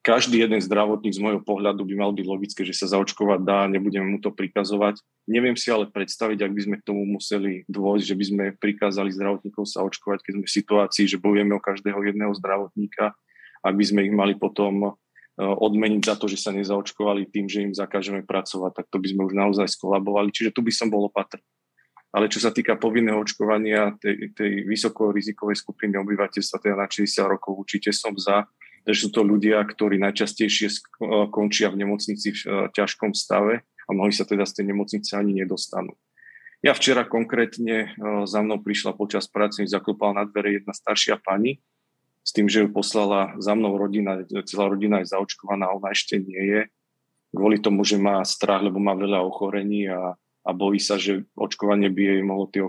každý 0.00 0.40
jeden 0.40 0.60
zdravotník 0.60 1.12
z 1.12 1.20
môjho 1.20 1.42
pohľadu 1.44 1.84
by 1.84 1.94
mal 1.96 2.10
byť 2.16 2.26
logické, 2.26 2.60
že 2.64 2.72
sa 2.72 2.88
zaočkovať 2.96 3.40
dá, 3.44 3.68
nebudeme 3.68 4.16
mu 4.16 4.18
to 4.18 4.32
prikazovať. 4.32 5.00
Neviem 5.28 5.54
si 5.54 5.68
ale 5.68 5.88
predstaviť, 5.90 6.40
ak 6.40 6.52
by 6.52 6.60
sme 6.64 6.76
k 6.80 6.86
tomu 6.88 7.04
museli 7.04 7.68
dôjsť, 7.68 8.04
že 8.08 8.16
by 8.16 8.24
sme 8.24 8.44
prikázali 8.56 9.12
zdravotníkov 9.12 9.68
sa 9.68 9.84
očkovať, 9.84 10.24
keď 10.24 10.32
sme 10.40 10.44
v 10.48 10.56
situácii, 10.56 11.04
že 11.04 11.20
bojujeme 11.20 11.52
o 11.52 11.60
každého 11.60 12.00
jedného 12.00 12.32
zdravotníka, 12.36 13.12
ak 13.60 13.74
by 13.76 13.84
sme 13.84 14.00
ich 14.08 14.14
mali 14.16 14.34
potom 14.40 14.88
e, 14.88 14.90
odmeniť 15.36 16.02
za 16.08 16.14
to, 16.16 16.26
že 16.32 16.40
sa 16.40 16.50
nezaočkovali 16.56 17.28
tým, 17.28 17.46
že 17.46 17.64
im 17.68 17.76
zakážeme 17.76 18.24
pracovať, 18.24 18.72
tak 18.80 18.86
to 18.88 18.96
by 18.96 19.08
sme 19.12 19.22
už 19.28 19.34
naozaj 19.36 19.68
skolabovali. 19.68 20.32
Čiže 20.32 20.56
tu 20.56 20.64
by 20.64 20.72
som 20.72 20.88
bol 20.88 21.04
opatrný. 21.04 21.44
Ale 22.10 22.26
čo 22.26 22.42
sa 22.42 22.50
týka 22.50 22.74
povinného 22.74 23.22
očkovania 23.22 23.94
tej, 24.02 24.34
tej 24.34 24.66
vysokorizikovej 24.66 25.62
skupiny 25.62 25.94
obyvateľstva, 25.94 26.58
teda 26.58 26.74
na 26.74 26.90
60 26.90 27.06
rokov, 27.22 27.54
určite 27.54 27.94
som 27.94 28.10
za 28.18 28.50
že 28.88 29.06
sú 29.06 29.08
to 29.12 29.20
ľudia, 29.20 29.60
ktorí 29.64 30.00
najčastejšie 30.00 30.96
končia 31.28 31.68
v 31.68 31.84
nemocnici 31.84 32.32
v 32.32 32.38
e, 32.40 32.48
ťažkom 32.72 33.12
stave 33.12 33.64
a 33.64 33.90
mnohí 33.92 34.12
sa 34.14 34.24
teda 34.24 34.48
z 34.48 34.60
tej 34.60 34.64
nemocnice 34.72 35.16
ani 35.16 35.36
nedostanú. 35.36 35.92
Ja 36.60 36.76
včera 36.76 37.08
konkrétne 37.08 37.76
e, 37.76 37.88
za 38.24 38.40
mnou 38.40 38.60
prišla 38.60 38.96
počas 38.96 39.28
práce, 39.28 39.60
mi 39.60 39.68
zaklopala 39.68 40.24
na 40.24 40.24
dvere 40.28 40.60
jedna 40.60 40.72
staršia 40.72 41.20
pani 41.20 41.60
s 42.20 42.36
tým, 42.36 42.52
že 42.52 42.64
ju 42.64 42.68
poslala 42.68 43.36
za 43.40 43.56
mnou 43.56 43.80
rodina, 43.80 44.20
celá 44.44 44.68
rodina 44.68 45.00
je 45.00 45.12
zaočkovaná, 45.12 45.72
ona 45.72 45.92
ešte 45.96 46.20
nie 46.20 46.40
je, 46.40 46.60
kvôli 47.32 47.56
tomu, 47.62 47.80
že 47.80 47.96
má 47.96 48.20
strach, 48.28 48.60
lebo 48.60 48.76
má 48.76 48.92
veľa 48.92 49.24
ochorení 49.24 49.88
a, 49.88 50.16
a 50.44 50.50
bojí 50.52 50.76
sa, 50.82 51.00
že 51.00 51.24
očkovanie 51.32 51.88
by 51.88 52.02
jej 52.16 52.22
mohlo 52.24 52.46
tie 52.52 52.60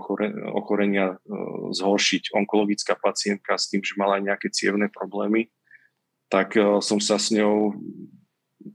ochorenia 0.56 1.16
e, 1.20 1.26
zhoršiť. 1.72 2.32
Onkologická 2.32 2.96
pacientka 2.96 3.60
s 3.60 3.68
tým, 3.68 3.84
že 3.84 3.98
mala 4.00 4.20
aj 4.20 4.24
nejaké 4.32 4.48
cievné 4.48 4.88
problémy 4.88 5.52
tak 6.32 6.56
eh, 6.56 6.80
som 6.80 6.96
sa 6.96 7.20
s 7.20 7.28
ňou 7.28 7.76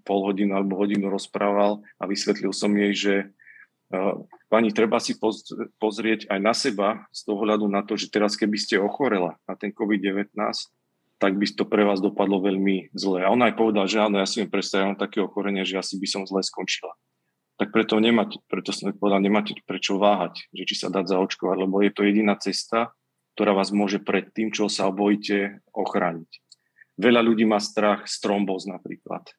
pol 0.05 0.19
hodinu 0.29 0.53
alebo 0.53 0.77
hodinu 0.77 1.09
rozprával 1.09 1.81
a 1.97 2.05
vysvetlil 2.05 2.53
som 2.53 2.69
jej, 2.77 2.93
že 2.93 3.15
eh, 3.89 4.13
pani, 4.53 4.69
treba 4.69 5.01
si 5.01 5.17
pozrieť 5.81 6.29
aj 6.29 6.39
na 6.39 6.53
seba 6.53 7.09
z 7.09 7.25
toho 7.25 7.41
hľadu 7.41 7.65
na 7.65 7.81
to, 7.81 7.97
že 7.97 8.13
teraz 8.13 8.37
keby 8.37 8.61
ste 8.61 8.77
ochorela 8.77 9.41
na 9.49 9.57
ten 9.57 9.73
COVID-19, 9.73 10.37
tak 11.17 11.33
by 11.33 11.45
to 11.49 11.65
pre 11.65 11.81
vás 11.81 11.97
dopadlo 11.97 12.45
veľmi 12.45 12.93
zle. 12.93 13.25
A 13.25 13.33
ona 13.33 13.49
aj 13.49 13.57
povedala, 13.57 13.89
že 13.89 13.97
áno, 13.97 14.21
ja 14.21 14.29
si 14.29 14.45
predstaviť, 14.45 15.01
také 15.01 15.17
ochorenie, 15.17 15.65
že 15.65 15.81
asi 15.81 15.97
by 15.97 16.05
som 16.05 16.21
zle 16.29 16.45
skončila. 16.45 16.93
Tak 17.57 17.73
preto, 17.73 17.97
nemáte, 17.97 18.37
preto 18.45 18.69
som 18.69 18.93
povedal, 18.93 19.17
nemáte 19.17 19.57
prečo 19.65 19.97
váhať, 19.97 20.45
že 20.53 20.63
či 20.69 20.77
sa 20.77 20.93
dať 20.93 21.09
zaočkovať, 21.09 21.57
lebo 21.57 21.81
je 21.81 21.89
to 21.89 22.05
jediná 22.05 22.37
cesta, 22.37 22.93
ktorá 23.33 23.57
vás 23.57 23.73
môže 23.73 23.97
pred 23.97 24.29
tým, 24.29 24.53
čo 24.53 24.69
sa 24.69 24.93
obojíte, 24.93 25.65
ochrániť. 25.73 26.29
Veľa 26.97 27.21
ľudí 27.21 27.45
má 27.45 27.61
strach 27.61 28.09
z 28.09 28.17
trombóz 28.25 28.65
napríklad. 28.65 29.29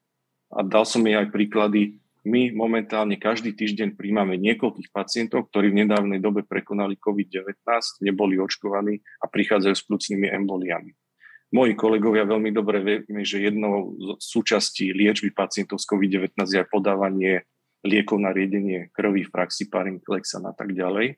A 0.55 0.63
dal 0.63 0.87
som 0.87 1.03
jej 1.03 1.19
aj 1.19 1.35
príklady. 1.35 1.99
My 2.23 2.55
momentálne 2.55 3.19
každý 3.19 3.55
týždeň 3.55 3.99
príjmame 3.99 4.39
niekoľkých 4.39 4.95
pacientov, 4.95 5.51
ktorí 5.51 5.75
v 5.75 5.87
nedávnej 5.87 6.23
dobe 6.23 6.47
prekonali 6.47 6.95
COVID-19, 6.99 7.59
neboli 8.05 8.39
očkovaní 8.39 9.03
a 9.23 9.27
prichádzajú 9.27 9.75
s 9.75 9.87
plúcnými 9.87 10.31
emboliami. 10.31 10.95
Moji 11.49 11.73
kolegovia 11.75 12.29
veľmi 12.29 12.53
dobre 12.53 12.85
vieme, 12.85 13.25
že 13.25 13.41
jednou 13.41 13.97
z 13.97 14.21
súčastí 14.21 14.93
liečby 14.93 15.33
pacientov 15.33 15.81
s 15.81 15.89
COVID-19 15.89 16.37
je 16.37 16.61
aj 16.61 16.69
podávanie 16.69 17.49
liekov 17.81 18.21
na 18.21 18.35
riedenie 18.35 18.93
krvi 18.93 19.25
v 19.25 19.33
praxi 19.33 19.71
Parinklexan 19.73 20.45
a 20.45 20.53
tak 20.53 20.77
ďalej 20.77 21.17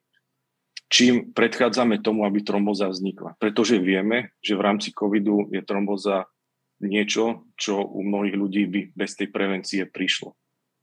čím 0.90 1.30
predchádzame 1.30 2.02
tomu, 2.02 2.26
aby 2.26 2.42
tromboza 2.42 2.90
vznikla. 2.90 3.38
Pretože 3.38 3.78
vieme, 3.78 4.34
že 4.42 4.58
v 4.58 4.64
rámci 4.66 4.90
covidu 4.90 5.46
je 5.54 5.62
tromboza 5.62 6.26
niečo, 6.82 7.46
čo 7.54 7.80
u 7.80 8.02
mnohých 8.02 8.36
ľudí 8.36 8.62
by 8.66 8.80
bez 8.98 9.14
tej 9.14 9.30
prevencie 9.30 9.86
prišlo. 9.86 10.34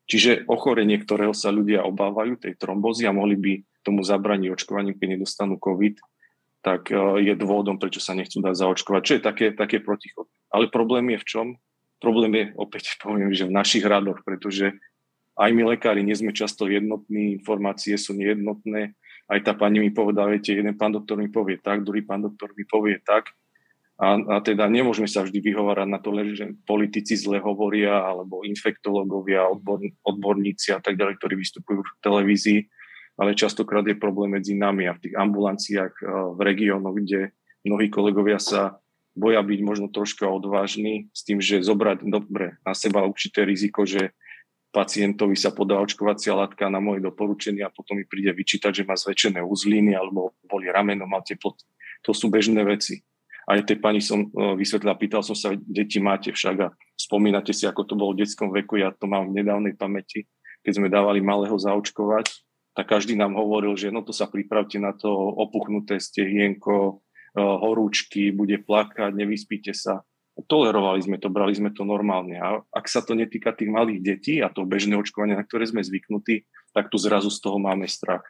Čiže 0.07 0.47
ochorenie, 0.47 0.95
ktorého 1.03 1.35
sa 1.35 1.51
ľudia 1.51 1.83
obávajú, 1.83 2.39
tej 2.39 2.55
trombozy 2.55 3.03
a 3.03 3.11
mohli 3.11 3.35
by 3.35 3.53
tomu 3.83 4.07
zabraniť 4.07 4.55
očkovaním, 4.55 4.95
keď 4.95 5.19
nedostanú 5.19 5.59
COVID, 5.59 5.99
tak 6.63 6.95
e, 6.95 7.27
je 7.27 7.33
dôvodom, 7.35 7.75
prečo 7.75 7.99
sa 7.99 8.15
nechcú 8.15 8.39
dať 8.39 8.55
zaočkovať. 8.55 9.01
Čo 9.03 9.13
je 9.19 9.21
také, 9.21 9.45
také 9.51 9.83
protichod. 9.83 10.31
Ale 10.47 10.71
problém 10.71 11.11
je 11.11 11.19
v 11.19 11.27
čom? 11.27 11.47
Problém 11.99 12.31
je, 12.39 12.45
opäť 12.55 12.95
poviem, 13.03 13.35
že 13.35 13.43
v 13.43 13.55
našich 13.57 13.83
radoch, 13.83 14.23
pretože 14.23 14.79
aj 15.35 15.49
my 15.51 15.75
lekári 15.75 16.01
nie 16.01 16.15
sme 16.15 16.31
často 16.31 16.65
jednotní, 16.71 17.37
informácie 17.37 17.93
sú 17.99 18.15
nejednotné, 18.15 18.95
aj 19.27 19.39
tá 19.43 19.51
pani 19.53 19.83
mi 19.83 19.91
povedala, 19.91 20.31
viete, 20.31 20.55
jeden 20.55 20.75
pán 20.79 20.95
doktor 20.95 21.19
mi 21.19 21.27
povie 21.27 21.59
tak, 21.59 21.83
druhý 21.83 22.03
pán 22.03 22.23
doktor 22.23 22.55
mi 22.55 22.63
povie 22.63 23.03
tak. 23.03 23.35
A, 23.97 24.13
a 24.13 24.35
teda 24.45 24.69
nemôžeme 24.69 25.09
sa 25.09 25.25
vždy 25.25 25.41
vyhovárať 25.41 25.89
na 25.89 25.97
to, 25.97 26.13
že 26.37 26.53
politici 26.69 27.17
zle 27.17 27.41
hovoria, 27.41 27.97
alebo 28.05 28.45
infektológovia, 28.45 29.49
odbor, 29.49 29.81
odborníci 30.05 30.69
a 30.69 30.79
tak 30.79 31.01
ďalej, 31.01 31.17
ktorí 31.17 31.33
vystupujú 31.33 31.81
v 31.81 31.91
televízii, 32.05 32.59
ale 33.17 33.33
častokrát 33.33 33.81
je 33.89 33.97
problém 33.97 34.37
medzi 34.37 34.53
nami 34.53 34.85
a 34.85 34.93
v 34.93 35.01
tých 35.01 35.15
ambulanciách 35.17 35.93
v 36.37 36.39
regiónoch, 36.45 36.93
kde 36.93 37.33
mnohí 37.65 37.89
kolegovia 37.89 38.37
sa 38.37 38.77
boja 39.17 39.41
byť 39.41 39.59
možno 39.65 39.89
troška 39.89 40.29
odvážni 40.29 41.09
s 41.09 41.25
tým, 41.25 41.41
že 41.41 41.65
zobrať 41.65 42.05
dobre 42.05 42.61
na 42.61 42.77
seba 42.77 43.01
určité 43.01 43.49
riziko, 43.49 43.81
že 43.89 44.13
pacientovi 44.77 45.33
sa 45.33 45.49
podá 45.49 45.81
očkovacia 45.81 46.37
látka 46.37 46.69
na 46.69 46.77
moje 46.77 47.01
doporučenie 47.01 47.65
a 47.65 47.73
potom 47.73 47.97
mi 47.97 48.05
príde 48.05 48.29
vyčítať, 48.29 48.69
že 48.69 48.85
má 48.85 48.93
zväčšené 48.93 49.41
uzliny 49.41 49.97
alebo 49.97 50.37
boli 50.45 50.69
rameno, 50.69 51.09
má 51.09 51.25
teplot. 51.25 51.65
To 52.05 52.13
sú 52.13 52.29
bežné 52.29 52.61
veci. 52.61 53.01
Aj 53.49 53.57
tej 53.65 53.81
pani 53.81 54.05
som 54.05 54.29
e, 54.29 54.53
vysvetlil, 54.53 54.93
pýtal 55.01 55.25
som 55.25 55.33
sa, 55.33 55.57
deti 55.57 55.97
máte 55.97 56.29
však 56.29 56.55
a 56.61 56.69
spomínate 56.93 57.57
si, 57.57 57.65
ako 57.65 57.89
to 57.89 57.97
bolo 57.97 58.13
v 58.13 58.21
detskom 58.21 58.53
veku, 58.53 58.77
ja 58.77 58.93
to 58.93 59.09
mám 59.09 59.33
v 59.33 59.41
nedávnej 59.41 59.73
pamäti, 59.73 60.29
keď 60.61 60.71
sme 60.77 60.93
dávali 60.93 61.23
malého 61.23 61.55
zaočkovať, 61.55 62.27
tak 62.77 62.85
každý 62.85 63.17
nám 63.17 63.33
hovoril, 63.33 63.73
že 63.73 63.89
no 63.89 64.05
to 64.05 64.13
sa 64.13 64.29
pripravte 64.29 64.77
na 64.77 64.93
to 64.93 65.09
opuchnuté 65.09 65.97
stehienko, 65.97 67.01
e, 67.33 67.41
horúčky, 67.41 68.29
bude 68.35 68.61
plakať, 68.61 69.15
nevyspíte 69.15 69.73
sa 69.73 70.03
tolerovali 70.45 71.01
sme 71.01 71.17
to, 71.17 71.33
brali 71.33 71.57
sme 71.57 71.73
to 71.73 71.81
normálne. 71.81 72.37
A 72.37 72.61
ak 72.69 72.85
sa 72.85 73.01
to 73.01 73.17
netýka 73.17 73.57
tých 73.57 73.73
malých 73.73 73.99
detí 74.05 74.35
a 74.37 74.53
to 74.53 74.69
bežné 74.69 74.93
očkovanie, 74.93 75.33
na 75.33 75.41
ktoré 75.41 75.65
sme 75.65 75.81
zvyknutí, 75.81 76.45
tak 76.77 76.93
tu 76.93 77.01
zrazu 77.01 77.33
z 77.33 77.41
toho 77.41 77.57
máme 77.57 77.89
strach. 77.89 78.21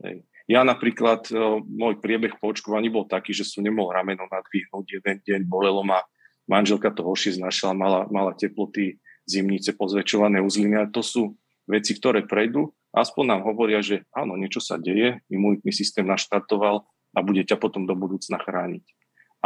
Hej. 0.00 0.24
Ja 0.50 0.64
napríklad, 0.66 1.28
e, 1.30 1.36
môj 1.62 2.00
priebeh 2.00 2.40
po 2.40 2.50
očkovaní 2.50 2.88
bol 2.88 3.06
taký, 3.06 3.36
že 3.36 3.46
som 3.46 3.62
nemohol 3.62 3.94
rameno 3.94 4.26
nadvihnúť 4.26 4.86
jeden 4.98 5.16
deň, 5.22 5.40
bolelo 5.46 5.84
ma, 5.86 6.02
manželka 6.50 6.90
to 6.90 7.06
horšie 7.06 7.38
znašala, 7.38 7.76
mala, 7.76 8.00
mala 8.10 8.32
teploty, 8.34 8.98
zimnice, 9.28 9.76
pozväčšované 9.78 10.42
uzliny 10.42 10.82
a 10.82 10.90
to 10.90 11.04
sú 11.04 11.38
veci, 11.70 11.94
ktoré 11.94 12.26
prejdú. 12.26 12.74
Aspoň 12.90 13.24
nám 13.38 13.40
hovoria, 13.46 13.80
že 13.80 14.02
áno, 14.12 14.34
niečo 14.34 14.58
sa 14.58 14.76
deje, 14.76 15.22
imunitný 15.30 15.70
systém 15.70 16.04
naštartoval 16.04 16.84
a 17.14 17.18
bude 17.22 17.46
ťa 17.46 17.56
potom 17.56 17.86
do 17.86 17.94
budúcna 17.94 18.42
chrániť. 18.42 18.84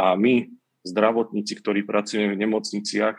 A 0.01 0.17
my 0.17 0.49
zdravotníci, 0.87 1.59
ktorí 1.59 1.83
pracujeme 1.83 2.33
v 2.33 2.41
nemocniciach, 2.47 3.17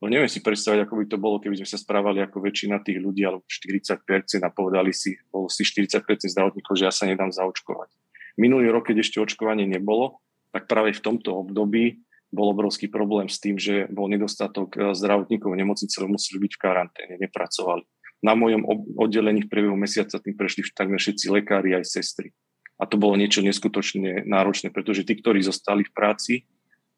no 0.00 0.06
neviem 0.08 0.28
si 0.32 0.40
predstaviť, 0.40 0.88
ako 0.88 0.94
by 0.96 1.04
to 1.06 1.16
bolo, 1.20 1.36
keby 1.38 1.60
sme 1.60 1.68
sa 1.68 1.76
správali 1.76 2.24
ako 2.24 2.40
väčšina 2.40 2.80
tých 2.80 2.98
ľudí, 2.98 3.22
alebo 3.22 3.44
40% 3.44 4.40
a 4.40 4.50
povedali 4.50 4.90
si, 4.96 5.14
bolo 5.28 5.52
si 5.52 5.62
40% 5.62 6.00
zdravotníkov, 6.32 6.74
že 6.74 6.88
ja 6.88 6.92
sa 6.92 7.04
nedám 7.04 7.28
zaočkovať. 7.28 7.92
Minulý 8.40 8.72
rok, 8.72 8.88
keď 8.88 9.04
ešte 9.04 9.20
očkovanie 9.20 9.68
nebolo, 9.68 10.24
tak 10.50 10.66
práve 10.66 10.96
v 10.96 11.04
tomto 11.04 11.44
období 11.46 12.02
bol 12.30 12.54
obrovský 12.54 12.86
problém 12.86 13.26
s 13.26 13.42
tým, 13.42 13.58
že 13.58 13.90
bol 13.90 14.06
nedostatok 14.06 14.68
eh, 14.78 14.82
zdravotníkov 14.94 15.50
v 15.50 15.60
nemocnici, 15.60 15.94
lebo 15.98 16.16
museli 16.16 16.38
byť 16.46 16.52
v 16.54 16.62
karanténe, 16.62 17.14
nepracovali. 17.18 17.84
Na 18.20 18.36
mojom 18.36 18.68
oddelení 19.00 19.48
v 19.48 19.50
priebehu 19.50 19.76
mesiaca 19.80 20.20
tým 20.20 20.36
prešli 20.36 20.68
takmer 20.76 21.00
všetci 21.00 21.32
lekári 21.32 21.72
aj 21.72 21.88
sestry. 21.88 22.36
A 22.76 22.84
to 22.84 23.00
bolo 23.00 23.16
niečo 23.16 23.40
neskutočne 23.40 24.28
náročné, 24.28 24.72
pretože 24.72 25.04
tí, 25.08 25.16
ktorí 25.16 25.40
zostali 25.40 25.88
v 25.88 25.92
práci, 25.92 26.34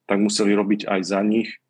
tak 0.07 0.19
museli 0.19 0.53
robiť 0.53 0.87
aj 0.89 1.01
za 1.03 1.21
nich 1.23 1.63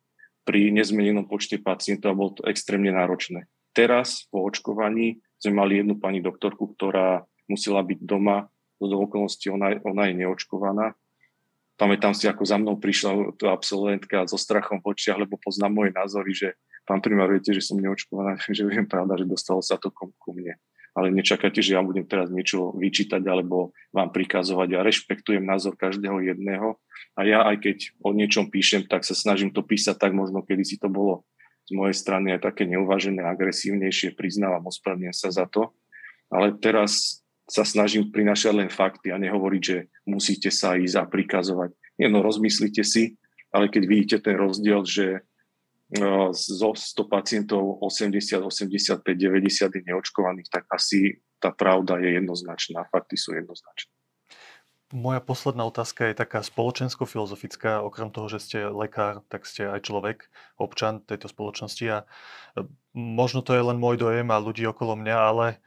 pri 0.43 0.71
nezmenenom 0.75 1.25
počte 1.27 1.59
pacientov 1.59 2.13
a 2.13 2.19
bolo 2.19 2.31
to 2.35 2.41
extrémne 2.49 2.91
náročné. 2.91 3.47
Teraz 3.71 4.27
po 4.29 4.43
očkovaní 4.43 5.23
sme 5.39 5.59
mali 5.59 5.81
jednu 5.81 5.97
pani 5.97 6.19
doktorku, 6.19 6.75
ktorá 6.75 7.25
musela 7.47 7.81
byť 7.81 7.99
doma, 8.03 8.47
do 8.83 8.99
okolností 8.99 9.47
ona, 9.47 9.79
ona 9.87 10.11
je 10.11 10.19
neočkovaná. 10.19 10.91
Pamätám 11.79 12.13
si, 12.13 12.27
ako 12.27 12.43
za 12.45 12.59
mnou 12.59 12.75
prišla 12.77 13.33
to 13.39 13.49
absolventka 13.49 14.27
so 14.29 14.37
strachom 14.37 14.83
v 14.83 14.93
očiach, 14.93 15.17
lebo 15.17 15.41
poznám 15.41 15.71
moje 15.73 15.91
názory, 15.95 16.31
že 16.35 16.47
pán 16.85 17.01
primár, 17.01 17.31
viete, 17.31 17.55
že 17.55 17.63
som 17.63 17.79
neočkovaná, 17.79 18.37
že 18.57 18.63
viem 18.67 18.85
pravda, 18.85 19.17
že 19.17 19.25
dostalo 19.25 19.63
sa 19.63 19.79
to 19.79 19.89
ku 19.89 20.31
mne. 20.35 20.59
Ale 20.93 21.09
nečakajte, 21.09 21.65
že 21.65 21.73
ja 21.73 21.81
budem 21.81 22.05
teraz 22.05 22.29
niečo 22.29 22.69
vyčítať 22.77 23.25
alebo 23.25 23.73
vám 23.89 24.13
prikazovať. 24.13 24.67
Ja 24.77 24.85
rešpektujem 24.85 25.41
názor 25.41 25.73
každého 25.73 26.21
jedného 26.21 26.77
a 27.17 27.25
ja 27.25 27.41
aj 27.49 27.65
keď 27.65 27.77
o 28.05 28.13
niečom 28.13 28.53
píšem, 28.53 28.85
tak 28.85 29.01
sa 29.01 29.17
snažím 29.17 29.49
to 29.49 29.65
písať 29.65 29.97
tak 29.97 30.13
možno, 30.13 30.45
kedy 30.45 30.61
si 30.61 30.77
to 30.77 30.93
bolo 30.93 31.25
z 31.65 31.71
mojej 31.73 31.95
strany 31.95 32.35
aj 32.35 32.45
také 32.53 32.69
neuvažené, 32.69 33.23
agresívnejšie, 33.23 34.13
priznávam, 34.13 34.67
ospravedlňujem 34.69 35.15
sa 35.15 35.29
za 35.31 35.45
to. 35.47 35.71
Ale 36.29 36.53
teraz 36.59 37.23
sa 37.47 37.63
snažím 37.67 38.11
prinašať 38.11 38.53
len 38.55 38.69
fakty 38.71 39.11
a 39.11 39.19
nehovoriť, 39.19 39.61
že 39.63 39.77
musíte 40.07 40.49
sa 40.51 40.79
ísť 40.79 40.95
a 40.99 41.03
prikazovať. 41.07 41.75
Nie, 41.99 42.07
no 42.09 42.23
rozmyslite 42.23 42.83
si, 42.83 43.19
ale 43.53 43.69
keď 43.69 43.83
vidíte 43.85 44.17
ten 44.23 44.35
rozdiel, 44.39 44.81
že 44.83 45.21
zo 46.33 46.69
100 46.73 47.05
pacientov 47.05 47.77
80, 47.81 48.41
85, 48.41 49.03
90 49.03 49.77
je 49.77 49.81
neočkovaných, 49.85 50.49
tak 50.49 50.63
asi 50.73 51.21
tá 51.37 51.51
pravda 51.51 51.99
je 51.99 52.17
jednoznačná, 52.17 52.87
fakty 52.89 53.19
sú 53.19 53.35
jednoznačné. 53.35 53.91
Moja 54.93 55.17
posledná 55.25 55.65
otázka 55.65 56.13
je 56.13 56.21
taká 56.21 56.45
spoločensko-filozofická. 56.45 57.81
Okrem 57.81 58.13
toho, 58.13 58.29
že 58.29 58.45
ste 58.45 58.69
lekár, 58.69 59.25
tak 59.25 59.49
ste 59.49 59.65
aj 59.65 59.89
človek, 59.89 60.29
občan 60.61 61.01
tejto 61.01 61.33
spoločnosti 61.33 61.85
a 61.89 62.05
e, 62.53 62.61
možno 62.93 63.41
to 63.41 63.57
je 63.57 63.65
len 63.65 63.81
môj 63.81 63.97
dojem 63.97 64.29
a 64.29 64.37
ľudí 64.37 64.61
okolo 64.69 64.93
mňa, 64.93 65.17
ale 65.17 65.47
e, 65.49 65.57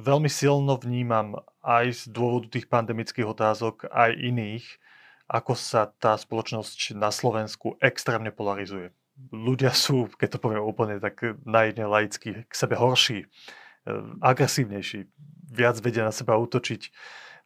veľmi 0.00 0.32
silno 0.32 0.80
vnímam 0.80 1.44
aj 1.60 2.08
z 2.08 2.16
dôvodu 2.16 2.56
tých 2.56 2.64
pandemických 2.72 3.28
otázok, 3.28 3.84
aj 3.92 4.16
iných, 4.16 4.64
ako 5.28 5.52
sa 5.52 5.92
tá 6.00 6.16
spoločnosť 6.16 6.96
na 6.96 7.12
Slovensku 7.12 7.76
extrémne 7.84 8.32
polarizuje. 8.32 8.96
Ľudia 9.14 9.70
sú, 9.70 10.10
keď 10.10 10.36
to 10.36 10.42
poviem 10.42 10.62
úplne 10.62 10.98
tak 10.98 11.22
najedne 11.46 11.86
laicky, 11.86 12.44
k 12.46 12.52
sebe 12.54 12.74
horší, 12.74 13.24
e, 13.24 13.26
agresívnejší, 14.18 15.06
viac 15.54 15.78
vedia 15.78 16.02
na 16.02 16.10
seba 16.10 16.34
útočiť 16.34 16.90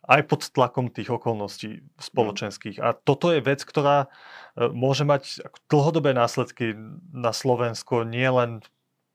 aj 0.08 0.20
pod 0.24 0.40
tlakom 0.48 0.88
tých 0.88 1.12
okolností 1.12 1.84
spoločenských. 2.00 2.80
A 2.80 2.96
toto 2.96 3.28
je 3.28 3.44
vec, 3.44 3.60
ktorá 3.60 4.08
e, 4.08 4.68
môže 4.72 5.04
mať 5.04 5.44
dlhodobé 5.68 6.16
následky 6.16 6.72
na 7.12 7.36
Slovensko 7.36 8.08
nielen 8.08 8.64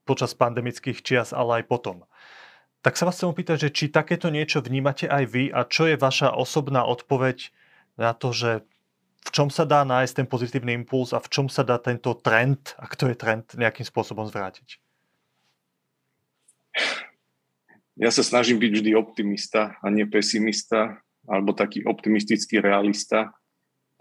počas 0.06 0.38
pandemických 0.38 1.02
čias, 1.02 1.34
ale 1.34 1.64
aj 1.64 1.72
potom. 1.72 2.06
Tak 2.84 3.00
sa 3.00 3.08
vás 3.08 3.16
chcem 3.16 3.32
opýtať, 3.32 3.58
že 3.68 3.74
či 3.74 3.86
takéto 3.88 4.28
niečo 4.28 4.60
vnímate 4.60 5.08
aj 5.08 5.24
vy 5.32 5.44
a 5.50 5.64
čo 5.64 5.88
je 5.88 5.96
vaša 5.96 6.36
osobná 6.36 6.84
odpoveď 6.84 7.50
na 7.96 8.12
to, 8.12 8.36
že 8.36 8.68
v 9.24 9.30
čom 9.32 9.48
sa 9.48 9.64
dá 9.64 9.88
nájsť 9.88 10.14
ten 10.24 10.28
pozitívny 10.28 10.76
impuls 10.76 11.16
a 11.16 11.20
v 11.24 11.32
čom 11.32 11.48
sa 11.48 11.64
dá 11.64 11.80
tento 11.80 12.12
trend, 12.20 12.76
ak 12.76 13.00
to 13.00 13.08
je 13.08 13.16
trend, 13.16 13.48
nejakým 13.56 13.88
spôsobom 13.88 14.28
zvrátiť? 14.28 14.84
ja 17.98 18.10
sa 18.10 18.26
snažím 18.26 18.58
byť 18.58 18.72
vždy 18.74 18.92
optimista 18.98 19.78
a 19.82 19.86
nie 19.94 20.10
pesimista, 20.10 20.98
alebo 21.30 21.54
taký 21.54 21.86
optimistický 21.86 22.60
realista. 22.60 23.32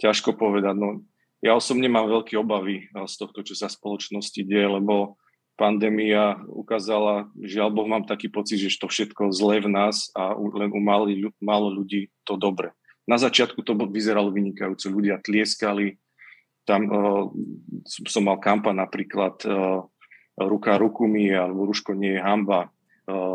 Ťažko 0.00 0.34
povedať. 0.34 0.74
No, 0.74 1.04
ja 1.44 1.54
osobne 1.54 1.86
mám 1.86 2.08
veľké 2.08 2.34
obavy 2.40 2.88
eh, 2.88 3.06
z 3.06 3.14
tohto, 3.20 3.44
čo 3.44 3.54
sa 3.54 3.68
v 3.68 3.76
spoločnosti 3.76 4.40
deje, 4.42 4.66
lebo 4.66 5.20
pandémia 5.60 6.40
ukázala, 6.48 7.28
žiaľ 7.36 7.68
Boh, 7.70 7.86
mám 7.86 8.08
taký 8.08 8.32
pocit, 8.32 8.56
že 8.56 8.80
to 8.80 8.88
všetko 8.88 9.30
zle 9.36 9.60
v 9.60 9.68
nás 9.68 10.08
a 10.16 10.32
len 10.32 10.72
u 10.72 10.80
málo 10.80 11.68
ľudí 11.68 12.08
to 12.24 12.40
dobre. 12.40 12.72
Na 13.06 13.18
začiatku 13.18 13.62
to 13.66 13.74
vyzeralo 13.90 14.30
vynikajúco, 14.30 14.86
ľudia 14.92 15.18
tlieskali, 15.18 15.98
tam 16.62 16.80
uh, 16.86 17.26
som 17.86 18.22
mal 18.22 18.38
kampa 18.38 18.70
napríklad 18.70 19.42
uh, 19.50 19.82
ruka 20.38 20.78
ruku 20.78 21.10
mi 21.10 21.26
alebo 21.26 21.66
ruško 21.66 21.98
nie 21.98 22.14
je 22.14 22.22
hamba 22.22 22.70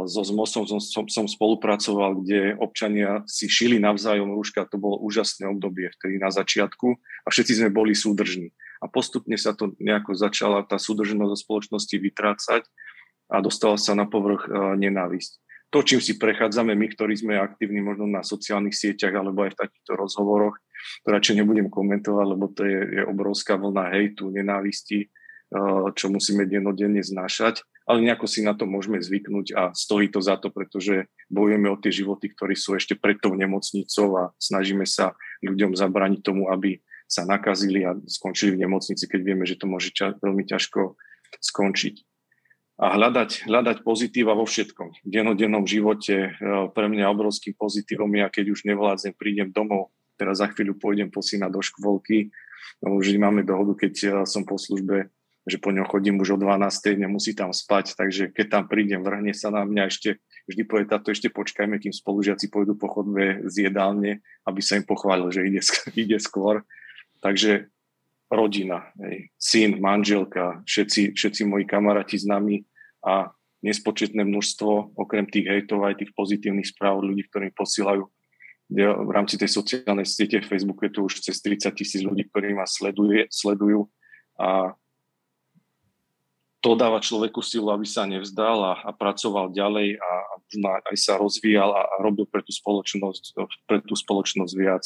so 0.08 0.24
ZMOSom 0.24 0.64
som, 0.64 0.80
som, 0.80 1.04
som 1.12 1.26
spolupracoval, 1.28 2.24
kde 2.24 2.56
občania 2.56 3.22
si 3.28 3.52
šili 3.52 3.84
navzájom 3.84 4.32
rúška. 4.32 4.64
To 4.72 4.80
bolo 4.80 4.96
úžasné 5.04 5.44
obdobie 5.52 5.92
vtedy 6.00 6.16
na 6.18 6.32
začiatku 6.32 6.96
a 6.98 7.28
všetci 7.28 7.60
sme 7.64 7.70
boli 7.76 7.92
súdržní. 7.92 8.56
A 8.80 8.88
postupne 8.88 9.36
sa 9.36 9.52
to 9.52 9.76
nejako 9.82 10.16
začala 10.16 10.64
tá 10.64 10.80
súdržnosť 10.80 11.32
do 11.34 11.38
spoločnosti 11.38 11.96
vytrácať 12.00 12.64
a 13.28 13.44
dostala 13.44 13.76
sa 13.76 13.92
na 13.92 14.08
povrch 14.08 14.48
nenávisť. 14.80 15.44
To, 15.76 15.84
čím 15.84 16.00
si 16.00 16.16
prechádzame 16.16 16.72
my, 16.80 16.88
ktorí 16.96 17.20
sme 17.20 17.36
aktívni 17.36 17.84
možno 17.84 18.08
na 18.08 18.24
sociálnych 18.24 18.72
sieťach 18.72 19.12
alebo 19.12 19.44
aj 19.44 19.52
v 19.56 19.60
takýchto 19.68 20.00
rozhovoroch, 20.00 20.56
to 21.04 21.08
radšej 21.12 21.44
nebudem 21.44 21.68
komentovať, 21.68 22.26
lebo 22.26 22.46
to 22.56 22.64
je, 22.64 22.80
je 23.00 23.04
obrovská 23.04 23.60
vlna 23.60 23.92
hejtu, 23.92 24.32
nenávisti, 24.32 25.12
čo 25.92 26.06
musíme 26.08 26.48
dennodenne 26.48 27.04
znášať 27.04 27.68
ale 27.88 28.04
nejako 28.04 28.28
si 28.28 28.44
na 28.44 28.52
to 28.52 28.68
môžeme 28.68 29.00
zvyknúť 29.00 29.56
a 29.56 29.64
stojí 29.72 30.12
to 30.12 30.20
za 30.20 30.36
to, 30.36 30.52
pretože 30.52 31.08
bojujeme 31.32 31.72
o 31.72 31.80
tie 31.80 31.96
životy, 31.96 32.28
ktorí 32.28 32.54
sú 32.60 32.76
ešte 32.76 33.00
pred 33.00 33.16
tou 33.16 33.32
nemocnicou 33.32 34.08
a 34.20 34.24
snažíme 34.36 34.84
sa 34.84 35.16
ľuďom 35.40 35.72
zabrániť 35.72 36.20
tomu, 36.20 36.52
aby 36.52 36.84
sa 37.08 37.24
nakazili 37.24 37.88
a 37.88 37.96
skončili 38.04 38.60
v 38.60 38.68
nemocnici, 38.68 39.08
keď 39.08 39.22
vieme, 39.24 39.48
že 39.48 39.56
to 39.56 39.72
môže 39.72 39.96
ča- 39.96 40.20
veľmi 40.20 40.44
ťažko 40.44 41.00
skončiť. 41.40 42.04
A 42.78 42.94
hľadať, 42.94 43.50
hľadať 43.50 43.82
pozitíva 43.82 44.38
vo 44.38 44.46
všetkom. 44.46 45.02
V 45.02 45.10
denodennom 45.10 45.66
živote 45.66 46.30
e, 46.30 46.32
pre 46.70 46.86
mňa 46.86 47.10
obrovským 47.10 47.58
pozitívom 47.58 48.10
je, 48.14 48.26
keď 48.30 48.46
už 48.54 48.70
nevládzem, 48.70 49.18
prídem 49.18 49.50
domov, 49.50 49.90
teraz 50.14 50.38
za 50.38 50.48
chvíľu 50.54 50.78
pôjdem 50.78 51.10
po 51.10 51.26
syna 51.26 51.50
do 51.50 51.58
škôlky, 51.58 52.30
no, 52.86 53.02
už 53.02 53.18
máme 53.18 53.42
dohodu, 53.42 53.74
keď 53.82 53.94
e, 53.98 54.08
som 54.30 54.46
po 54.46 54.62
službe 54.62 55.10
že 55.48 55.64
po 55.64 55.72
ňom 55.72 55.88
chodím 55.88 56.20
už 56.20 56.36
o 56.36 56.38
12. 56.38 57.00
nemusí 57.00 57.32
tam 57.32 57.56
spať, 57.56 57.96
takže 57.96 58.36
keď 58.36 58.46
tam 58.52 58.64
prídem, 58.68 59.00
vrhne 59.00 59.32
sa 59.32 59.48
na 59.48 59.64
mňa 59.64 59.88
ešte, 59.88 60.20
vždy 60.52 60.62
povie 60.68 60.86
táto, 60.92 61.16
ešte 61.16 61.32
počkajme, 61.32 61.80
kým 61.80 61.96
spolužiaci 61.96 62.52
pôjdu 62.52 62.76
po 62.76 62.92
chodbe 62.92 63.48
z 63.48 63.72
jedálne, 63.72 64.20
aby 64.44 64.60
sa 64.60 64.76
im 64.76 64.84
pochválil, 64.84 65.32
že 65.32 65.48
ide, 65.48 65.64
ide 66.04 66.20
skôr. 66.20 66.68
Takže 67.24 67.72
rodina, 68.28 68.92
hej, 69.00 69.32
syn, 69.40 69.80
manželka, 69.80 70.62
všetci, 70.68 71.16
všetci 71.16 71.42
moji 71.48 71.64
kamaráti 71.64 72.20
s 72.20 72.28
nami 72.28 72.68
a 73.04 73.32
nespočetné 73.64 74.22
množstvo, 74.22 75.00
okrem 75.00 75.26
tých 75.26 75.48
hejtov 75.48 75.88
aj 75.88 76.04
tých 76.04 76.12
pozitívnych 76.14 76.68
správ 76.68 77.02
ľudí, 77.02 77.26
ktorí 77.28 77.56
posielajú. 77.56 78.06
V 78.78 79.12
rámci 79.16 79.40
tej 79.40 79.48
sociálnej 79.48 80.04
siete 80.04 80.44
Facebook 80.44 80.84
je 80.84 80.92
tu 80.92 81.00
už 81.08 81.24
cez 81.24 81.40
30 81.40 81.72
tisíc 81.72 82.04
ľudí, 82.04 82.28
ktorí 82.28 82.52
ma 82.52 82.68
sleduje, 82.68 83.32
sledujú. 83.32 83.88
A 84.36 84.76
to 86.60 86.76
dáva 86.76 87.00
človeku 87.00 87.40
silu, 87.40 87.72
aby 87.72 87.88
sa 87.88 88.04
nevzdal 88.04 88.60
a, 88.60 88.74
a 88.84 88.92
pracoval 88.92 89.56
ďalej 89.56 89.96
a, 90.04 90.12
a 90.36 90.70
aj 90.92 90.98
sa 91.00 91.16
rozvíjal 91.16 91.72
a, 91.72 91.80
a 91.80 91.96
robil 92.04 92.28
pre 92.28 92.44
tú, 92.44 92.52
spoločnosť, 92.52 93.40
pre 93.64 93.80
tú 93.88 93.96
spoločnosť 93.96 94.54
viac. 94.60 94.84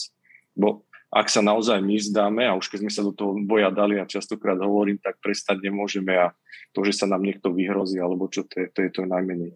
Bo 0.53 0.85
ak 1.11 1.27
sa 1.27 1.43
naozaj 1.43 1.83
my 1.83 1.99
vzdáme, 1.99 2.47
a 2.47 2.55
už 2.55 2.71
keď 2.71 2.87
sme 2.87 2.91
sa 2.91 3.03
do 3.03 3.11
toho 3.11 3.35
boja 3.43 3.67
dali 3.67 3.99
a 3.99 4.07
častokrát 4.07 4.55
hovorím, 4.55 4.95
tak 4.95 5.19
prestať 5.19 5.59
nemôžeme 5.59 6.15
a 6.15 6.31
to, 6.71 6.87
že 6.87 7.03
sa 7.03 7.05
nám 7.05 7.19
niekto 7.19 7.51
vyhrozí, 7.51 7.99
alebo 7.99 8.31
čo, 8.31 8.47
to 8.47 8.63
je 8.63 8.67
to, 8.71 8.79
je 8.87 8.91
to 8.95 9.01
najmenej. 9.03 9.51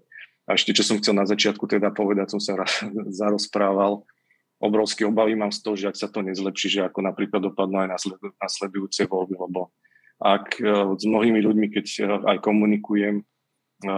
A 0.46 0.60
ešte, 0.60 0.76
čo 0.76 0.84
som 0.84 1.00
chcel 1.00 1.16
na 1.16 1.24
začiatku 1.24 1.64
teda 1.64 1.96
povedať, 1.96 2.36
som 2.36 2.44
sa 2.44 2.60
zarozprával, 3.24 4.04
obrovské 4.60 5.08
obavy 5.08 5.40
mám 5.40 5.56
z 5.56 5.64
toho, 5.64 5.76
že 5.80 5.88
ak 5.88 5.96
sa 5.96 6.12
to 6.12 6.20
nezlepší, 6.20 6.68
že 6.68 6.82
ako 6.84 7.08
napríklad 7.08 7.40
dopadnú 7.40 7.88
aj 7.88 8.04
nasledujúce 8.40 9.08
voľby, 9.08 9.36
lebo 9.40 9.72
ak 10.20 10.60
e, 10.60 10.96
s 10.96 11.04
mnohými 11.04 11.40
ľuďmi, 11.44 11.68
keď 11.72 11.86
e, 11.88 12.04
aj 12.36 12.38
komunikujem, 12.40 13.20
e, 13.84 13.94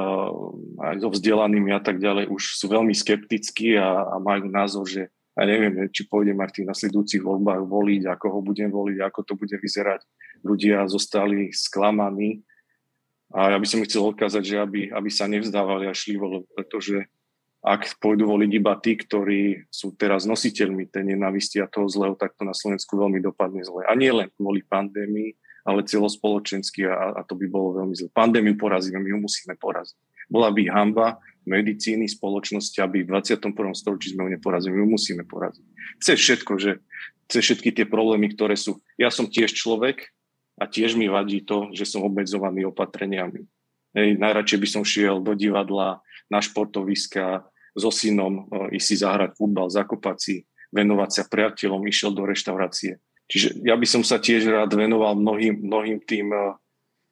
aj 0.82 0.96
so 0.98 1.10
vzdelanými 1.14 1.70
a 1.74 1.82
tak 1.82 2.02
ďalej, 2.02 2.34
už 2.34 2.58
sú 2.58 2.66
veľmi 2.74 2.94
skeptickí 2.94 3.78
a, 3.78 4.02
a 4.02 4.16
majú 4.18 4.50
názor, 4.50 4.86
že 4.90 5.14
ja 5.38 5.44
neviem, 5.46 5.86
či 5.94 6.10
pôjdem 6.10 6.42
aj 6.42 6.50
v 6.50 6.56
tých 6.62 6.70
nasledujúcich 6.74 7.22
voľbách 7.22 7.62
voliť, 7.70 8.10
ako 8.10 8.26
ho 8.34 8.40
budem 8.42 8.74
voliť, 8.74 8.98
ako 9.06 9.20
to 9.22 9.34
bude 9.38 9.54
vyzerať. 9.54 10.02
Ľudia 10.42 10.90
zostali 10.90 11.54
sklamaní 11.54 12.42
a 13.38 13.54
ja 13.54 13.58
by 13.62 13.68
som 13.70 13.86
chcel 13.86 14.02
odkázať, 14.10 14.44
že 14.44 14.56
aby, 14.58 14.82
aby 14.90 15.10
sa 15.14 15.30
nevzdávali 15.30 15.86
a 15.86 15.94
šli 15.94 16.18
voliť, 16.18 16.44
pretože 16.58 17.06
ak 17.62 18.00
pôjdu 18.00 18.30
voliť 18.30 18.52
iba 18.54 18.74
tí, 18.80 18.96
ktorí 18.96 19.68
sú 19.68 19.94
teraz 19.94 20.24
nositeľmi 20.24 20.88
tej 20.88 21.14
nenavisti 21.14 21.60
a 21.60 21.68
toho 21.68 21.90
zlého, 21.92 22.16
tak 22.16 22.34
to 22.40 22.48
na 22.48 22.56
Slovensku 22.56 22.96
veľmi 22.96 23.20
dopadne 23.20 23.66
zle. 23.66 23.84
A 23.84 23.94
nie 23.98 24.10
len 24.14 24.32
kvôli 24.40 24.64
pandémii, 24.64 25.36
ale 25.68 25.84
celospoločensky 25.84 26.88
a, 26.88 27.18
a 27.18 27.22
to 27.28 27.36
by 27.36 27.46
bolo 27.52 27.84
veľmi 27.84 27.94
zle. 27.98 28.08
Pandémiu 28.16 28.56
porazíme, 28.56 29.04
my 29.04 29.10
ju 29.12 29.20
musíme 29.20 29.54
poraziť. 29.60 29.98
Bola 30.32 30.48
by 30.48 30.64
hamba 30.72 31.20
medicíny, 31.48 32.06
spoločnosti, 32.12 32.78
aby 32.84 33.08
v 33.08 33.16
21. 33.16 33.56
storočí 33.74 34.14
sme 34.14 34.28
ju 34.28 34.30
neporazili. 34.36 34.76
My 34.76 34.86
musíme 34.86 35.24
poraziť. 35.24 35.66
Chce 36.04 36.14
všetko, 36.20 36.54
že 36.60 36.72
chce 37.32 37.40
všetky 37.40 37.70
tie 37.72 37.86
problémy, 37.88 38.32
ktoré 38.36 38.60
sú. 38.60 38.84
Ja 39.00 39.08
som 39.08 39.32
tiež 39.32 39.56
človek 39.56 40.12
a 40.60 40.68
tiež 40.68 41.00
mi 41.00 41.08
vadí 41.08 41.42
to, 41.48 41.72
že 41.72 41.88
som 41.88 42.04
obmedzovaný 42.04 42.68
opatreniami. 42.68 43.48
Hej, 43.96 44.20
najradšej 44.20 44.60
by 44.60 44.68
som 44.68 44.84
šiel 44.84 45.24
do 45.24 45.34
divadla, 45.34 46.04
na 46.28 46.44
športoviska, 46.44 47.48
so 47.78 47.88
synom, 47.88 48.50
e, 48.52 48.76
ísť 48.76 48.88
si 48.88 48.96
zahrať 49.00 49.40
futbal, 49.40 49.72
zakopať 49.72 50.18
si, 50.20 50.36
venovať 50.76 51.10
sa 51.14 51.24
priateľom, 51.30 51.88
išiel 51.88 52.12
do 52.12 52.28
reštaurácie. 52.28 53.00
Čiže 53.28 53.64
ja 53.64 53.76
by 53.76 53.88
som 53.88 54.04
sa 54.08 54.18
tiež 54.24 54.48
rád 54.48 54.72
venoval 54.72 55.20
mnohým, 55.20 55.60
mnohým 55.60 56.00
tým 56.08 56.32
eh, 56.32 56.56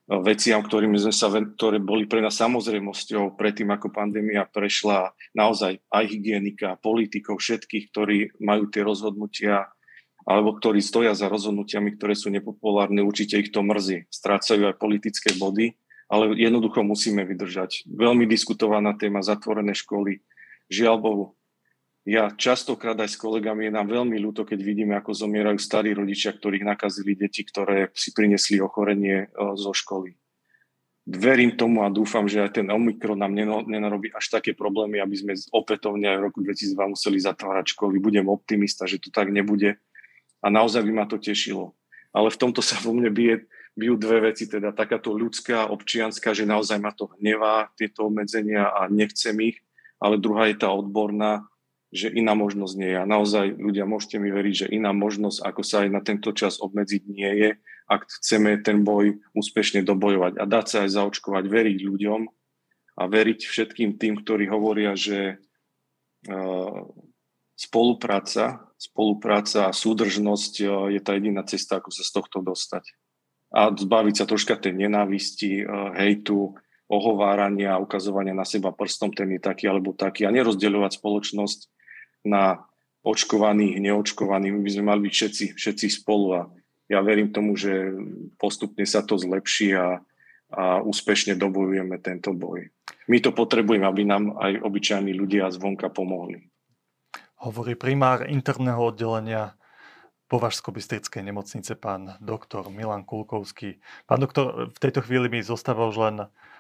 veciam, 0.06 0.62
ktorými 0.62 1.02
sme 1.02 1.14
sa, 1.14 1.34
ktoré 1.34 1.82
boli 1.82 2.06
pre 2.06 2.22
nás 2.22 2.38
samozrejmosťou 2.38 3.34
predtým, 3.34 3.74
ako 3.74 3.90
pandémia 3.90 4.46
prešla. 4.46 5.18
Naozaj 5.34 5.82
aj 5.90 6.04
hygienika, 6.06 6.78
politikov, 6.78 7.42
všetkých, 7.42 7.86
ktorí 7.90 8.18
majú 8.38 8.70
tie 8.70 8.86
rozhodnutia 8.86 9.70
alebo 10.26 10.58
ktorí 10.58 10.82
stoja 10.82 11.14
za 11.14 11.30
rozhodnutiami, 11.30 12.02
ktoré 12.02 12.18
sú 12.18 12.34
nepopulárne, 12.34 13.06
určite 13.06 13.38
ich 13.38 13.54
to 13.54 13.62
mrzí. 13.62 14.10
Strácajú 14.10 14.66
aj 14.66 14.82
politické 14.82 15.38
body, 15.38 15.78
ale 16.10 16.34
jednoducho 16.34 16.82
musíme 16.82 17.22
vydržať. 17.30 17.86
Veľmi 17.86 18.26
diskutovaná 18.26 18.98
téma 18.98 19.22
zatvorené 19.22 19.78
školy. 19.78 20.26
Žiaľ 20.74 20.96
Bohu, 20.98 21.26
ja 22.06 22.30
častokrát 22.30 22.94
aj 23.02 23.10
s 23.10 23.18
kolegami 23.18 23.66
je 23.66 23.74
nám 23.74 23.90
veľmi 23.90 24.22
ľúto, 24.22 24.46
keď 24.46 24.62
vidíme, 24.62 24.94
ako 24.94 25.18
zomierajú 25.18 25.58
starí 25.58 25.90
rodičia, 25.90 26.38
ktorých 26.38 26.62
nakazili 26.62 27.18
deti, 27.18 27.42
ktoré 27.42 27.90
si 27.98 28.14
prinesli 28.14 28.62
ochorenie 28.62 29.34
zo 29.58 29.74
školy. 29.74 30.14
Verím 31.06 31.58
tomu 31.58 31.82
a 31.82 31.90
dúfam, 31.90 32.30
že 32.30 32.42
aj 32.42 32.62
ten 32.62 32.68
Omikron 32.70 33.18
nám 33.18 33.34
nenarobí 33.66 34.14
až 34.14 34.38
také 34.38 34.54
problémy, 34.54 35.02
aby 35.02 35.18
sme 35.18 35.34
opätovne 35.54 36.10
aj 36.14 36.18
v 36.18 36.26
roku 36.30 36.40
2002 36.46 36.94
museli 36.94 37.18
zatvárať 37.22 37.78
školy. 37.78 37.98
Budem 37.98 38.30
optimista, 38.30 38.86
že 38.86 39.02
to 39.02 39.10
tak 39.10 39.30
nebude 39.34 39.78
a 40.42 40.48
naozaj 40.50 40.86
by 40.86 40.92
ma 40.94 41.06
to 41.10 41.18
tešilo. 41.18 41.74
Ale 42.14 42.30
v 42.30 42.38
tomto 42.38 42.62
sa 42.62 42.78
vo 42.82 42.94
mne 42.94 43.10
bije, 43.10 43.50
bijú 43.74 43.98
dve 43.98 44.30
veci, 44.30 44.46
teda 44.46 44.74
takáto 44.74 45.14
ľudská, 45.14 45.70
občianská, 45.74 46.38
že 46.38 46.46
naozaj 46.46 46.78
ma 46.78 46.94
to 46.94 47.10
hnevá, 47.18 47.70
tieto 47.78 48.10
obmedzenia 48.10 48.70
a 48.72 48.86
nechcem 48.90 49.36
ich, 49.42 49.62
ale 49.98 50.22
druhá 50.22 50.50
je 50.50 50.58
tá 50.58 50.70
odborná, 50.70 51.50
že 51.96 52.14
iná 52.14 52.36
možnosť 52.36 52.74
nie 52.76 52.90
je. 52.92 52.98
A 53.00 53.08
naozaj 53.08 53.56
ľudia, 53.56 53.88
môžete 53.88 54.20
mi 54.20 54.30
veriť, 54.30 54.68
že 54.68 54.72
iná 54.76 54.92
možnosť, 54.92 55.42
ako 55.42 55.62
sa 55.64 55.88
aj 55.88 55.90
na 55.90 56.02
tento 56.04 56.36
čas 56.36 56.60
obmedziť, 56.60 57.02
nie 57.08 57.32
je 57.32 57.50
ak 57.86 58.10
chceme 58.22 58.58
ten 58.66 58.82
boj 58.82 59.22
úspešne 59.38 59.86
dobojovať 59.86 60.42
a 60.42 60.44
dať 60.50 60.66
sa 60.66 60.78
aj 60.86 60.90
zaočkovať, 60.98 61.44
veriť 61.46 61.78
ľuďom 61.86 62.22
a 62.98 63.04
veriť 63.06 63.40
všetkým 63.46 64.02
tým, 64.02 64.18
ktorí 64.26 64.50
hovoria, 64.50 64.98
že 64.98 65.38
uh, 65.38 66.82
spolupráca, 67.54 68.66
spolupráca 68.82 69.70
a 69.70 69.76
súdržnosť 69.76 70.54
uh, 70.66 70.70
je 70.90 71.00
tá 71.02 71.14
jediná 71.14 71.46
cesta, 71.46 71.78
ako 71.78 71.94
sa 71.94 72.02
z 72.02 72.12
tohto 72.12 72.42
dostať. 72.42 72.90
A 73.54 73.70
zbaviť 73.72 74.16
sa 74.18 74.26
troška 74.26 74.58
tej 74.58 74.74
nenávisti, 74.74 75.62
uh, 75.62 75.94
hejtu, 75.94 76.58
ohovárania 76.86 77.82
ukazovania 77.82 78.34
na 78.34 78.46
seba 78.46 78.70
prstom, 78.70 79.10
ten 79.14 79.30
je 79.38 79.42
taký 79.42 79.66
alebo 79.66 79.94
taký 79.94 80.26
a 80.26 80.34
nerozdeľovať 80.34 81.02
spoločnosť 81.02 81.60
na 82.26 82.66
očkovaných, 83.06 83.78
neočkovaných. 83.80 84.54
My 84.58 84.62
by 84.66 84.72
sme 84.74 84.84
mali 84.84 85.00
byť 85.08 85.14
všetci, 85.14 85.46
všetci 85.54 85.88
spolu 85.94 86.28
a 86.34 86.42
ja 86.90 87.02
verím 87.02 87.34
tomu, 87.34 87.58
že 87.58 87.94
postupne 88.38 88.86
sa 88.86 89.06
to 89.06 89.18
zlepší 89.18 89.78
a, 89.78 90.02
a 90.54 90.82
úspešne 90.82 91.38
dobojujeme 91.38 91.98
tento 92.02 92.34
boj. 92.34 92.70
My 93.06 93.22
to 93.22 93.34
potrebujeme, 93.34 93.86
aby 93.86 94.06
nám 94.06 94.38
aj 94.38 94.62
obyčajní 94.62 95.14
ľudia 95.14 95.50
zvonka 95.54 95.90
pomohli. 95.94 96.50
Hovorí 97.42 97.78
primár 97.78 98.26
interného 98.26 98.90
oddelenia 98.90 99.54
Považsko-Bystrickej 100.26 101.22
nemocnice 101.22 101.78
pán 101.78 102.18
doktor 102.18 102.74
Milan 102.74 103.06
Kulkovský. 103.06 103.78
Pán 104.10 104.18
doktor, 104.18 104.74
v 104.74 104.80
tejto 104.82 105.06
chvíli 105.06 105.30
mi 105.30 105.46
zostáva 105.46 105.86
už 105.86 105.98
len 106.02 106.18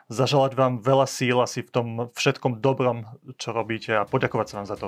zaželať 0.09 0.53
vám 0.53 0.73
veľa 0.81 1.07
síl 1.09 1.37
asi 1.41 1.65
v 1.65 1.69
tom 1.71 1.87
všetkom 2.13 2.61
dobrom, 2.61 3.09
čo 3.41 3.51
robíte 3.51 3.93
a 3.97 4.07
poďakovať 4.07 4.47
sa 4.47 4.55
vám 4.61 4.67
za 4.69 4.77
to. 4.77 4.87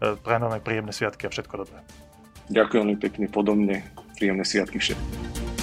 E, 0.00 0.16
prajem 0.16 0.42
vám 0.48 0.56
aj 0.56 0.62
príjemné 0.64 0.92
sviatky 0.92 1.28
a 1.28 1.32
všetko 1.32 1.54
dobré. 1.66 1.78
Ďakujem 2.52 3.00
pekne, 3.00 3.26
podobne. 3.28 3.84
Príjemné 4.16 4.44
sviatky 4.44 4.76
všetkým. 4.80 5.53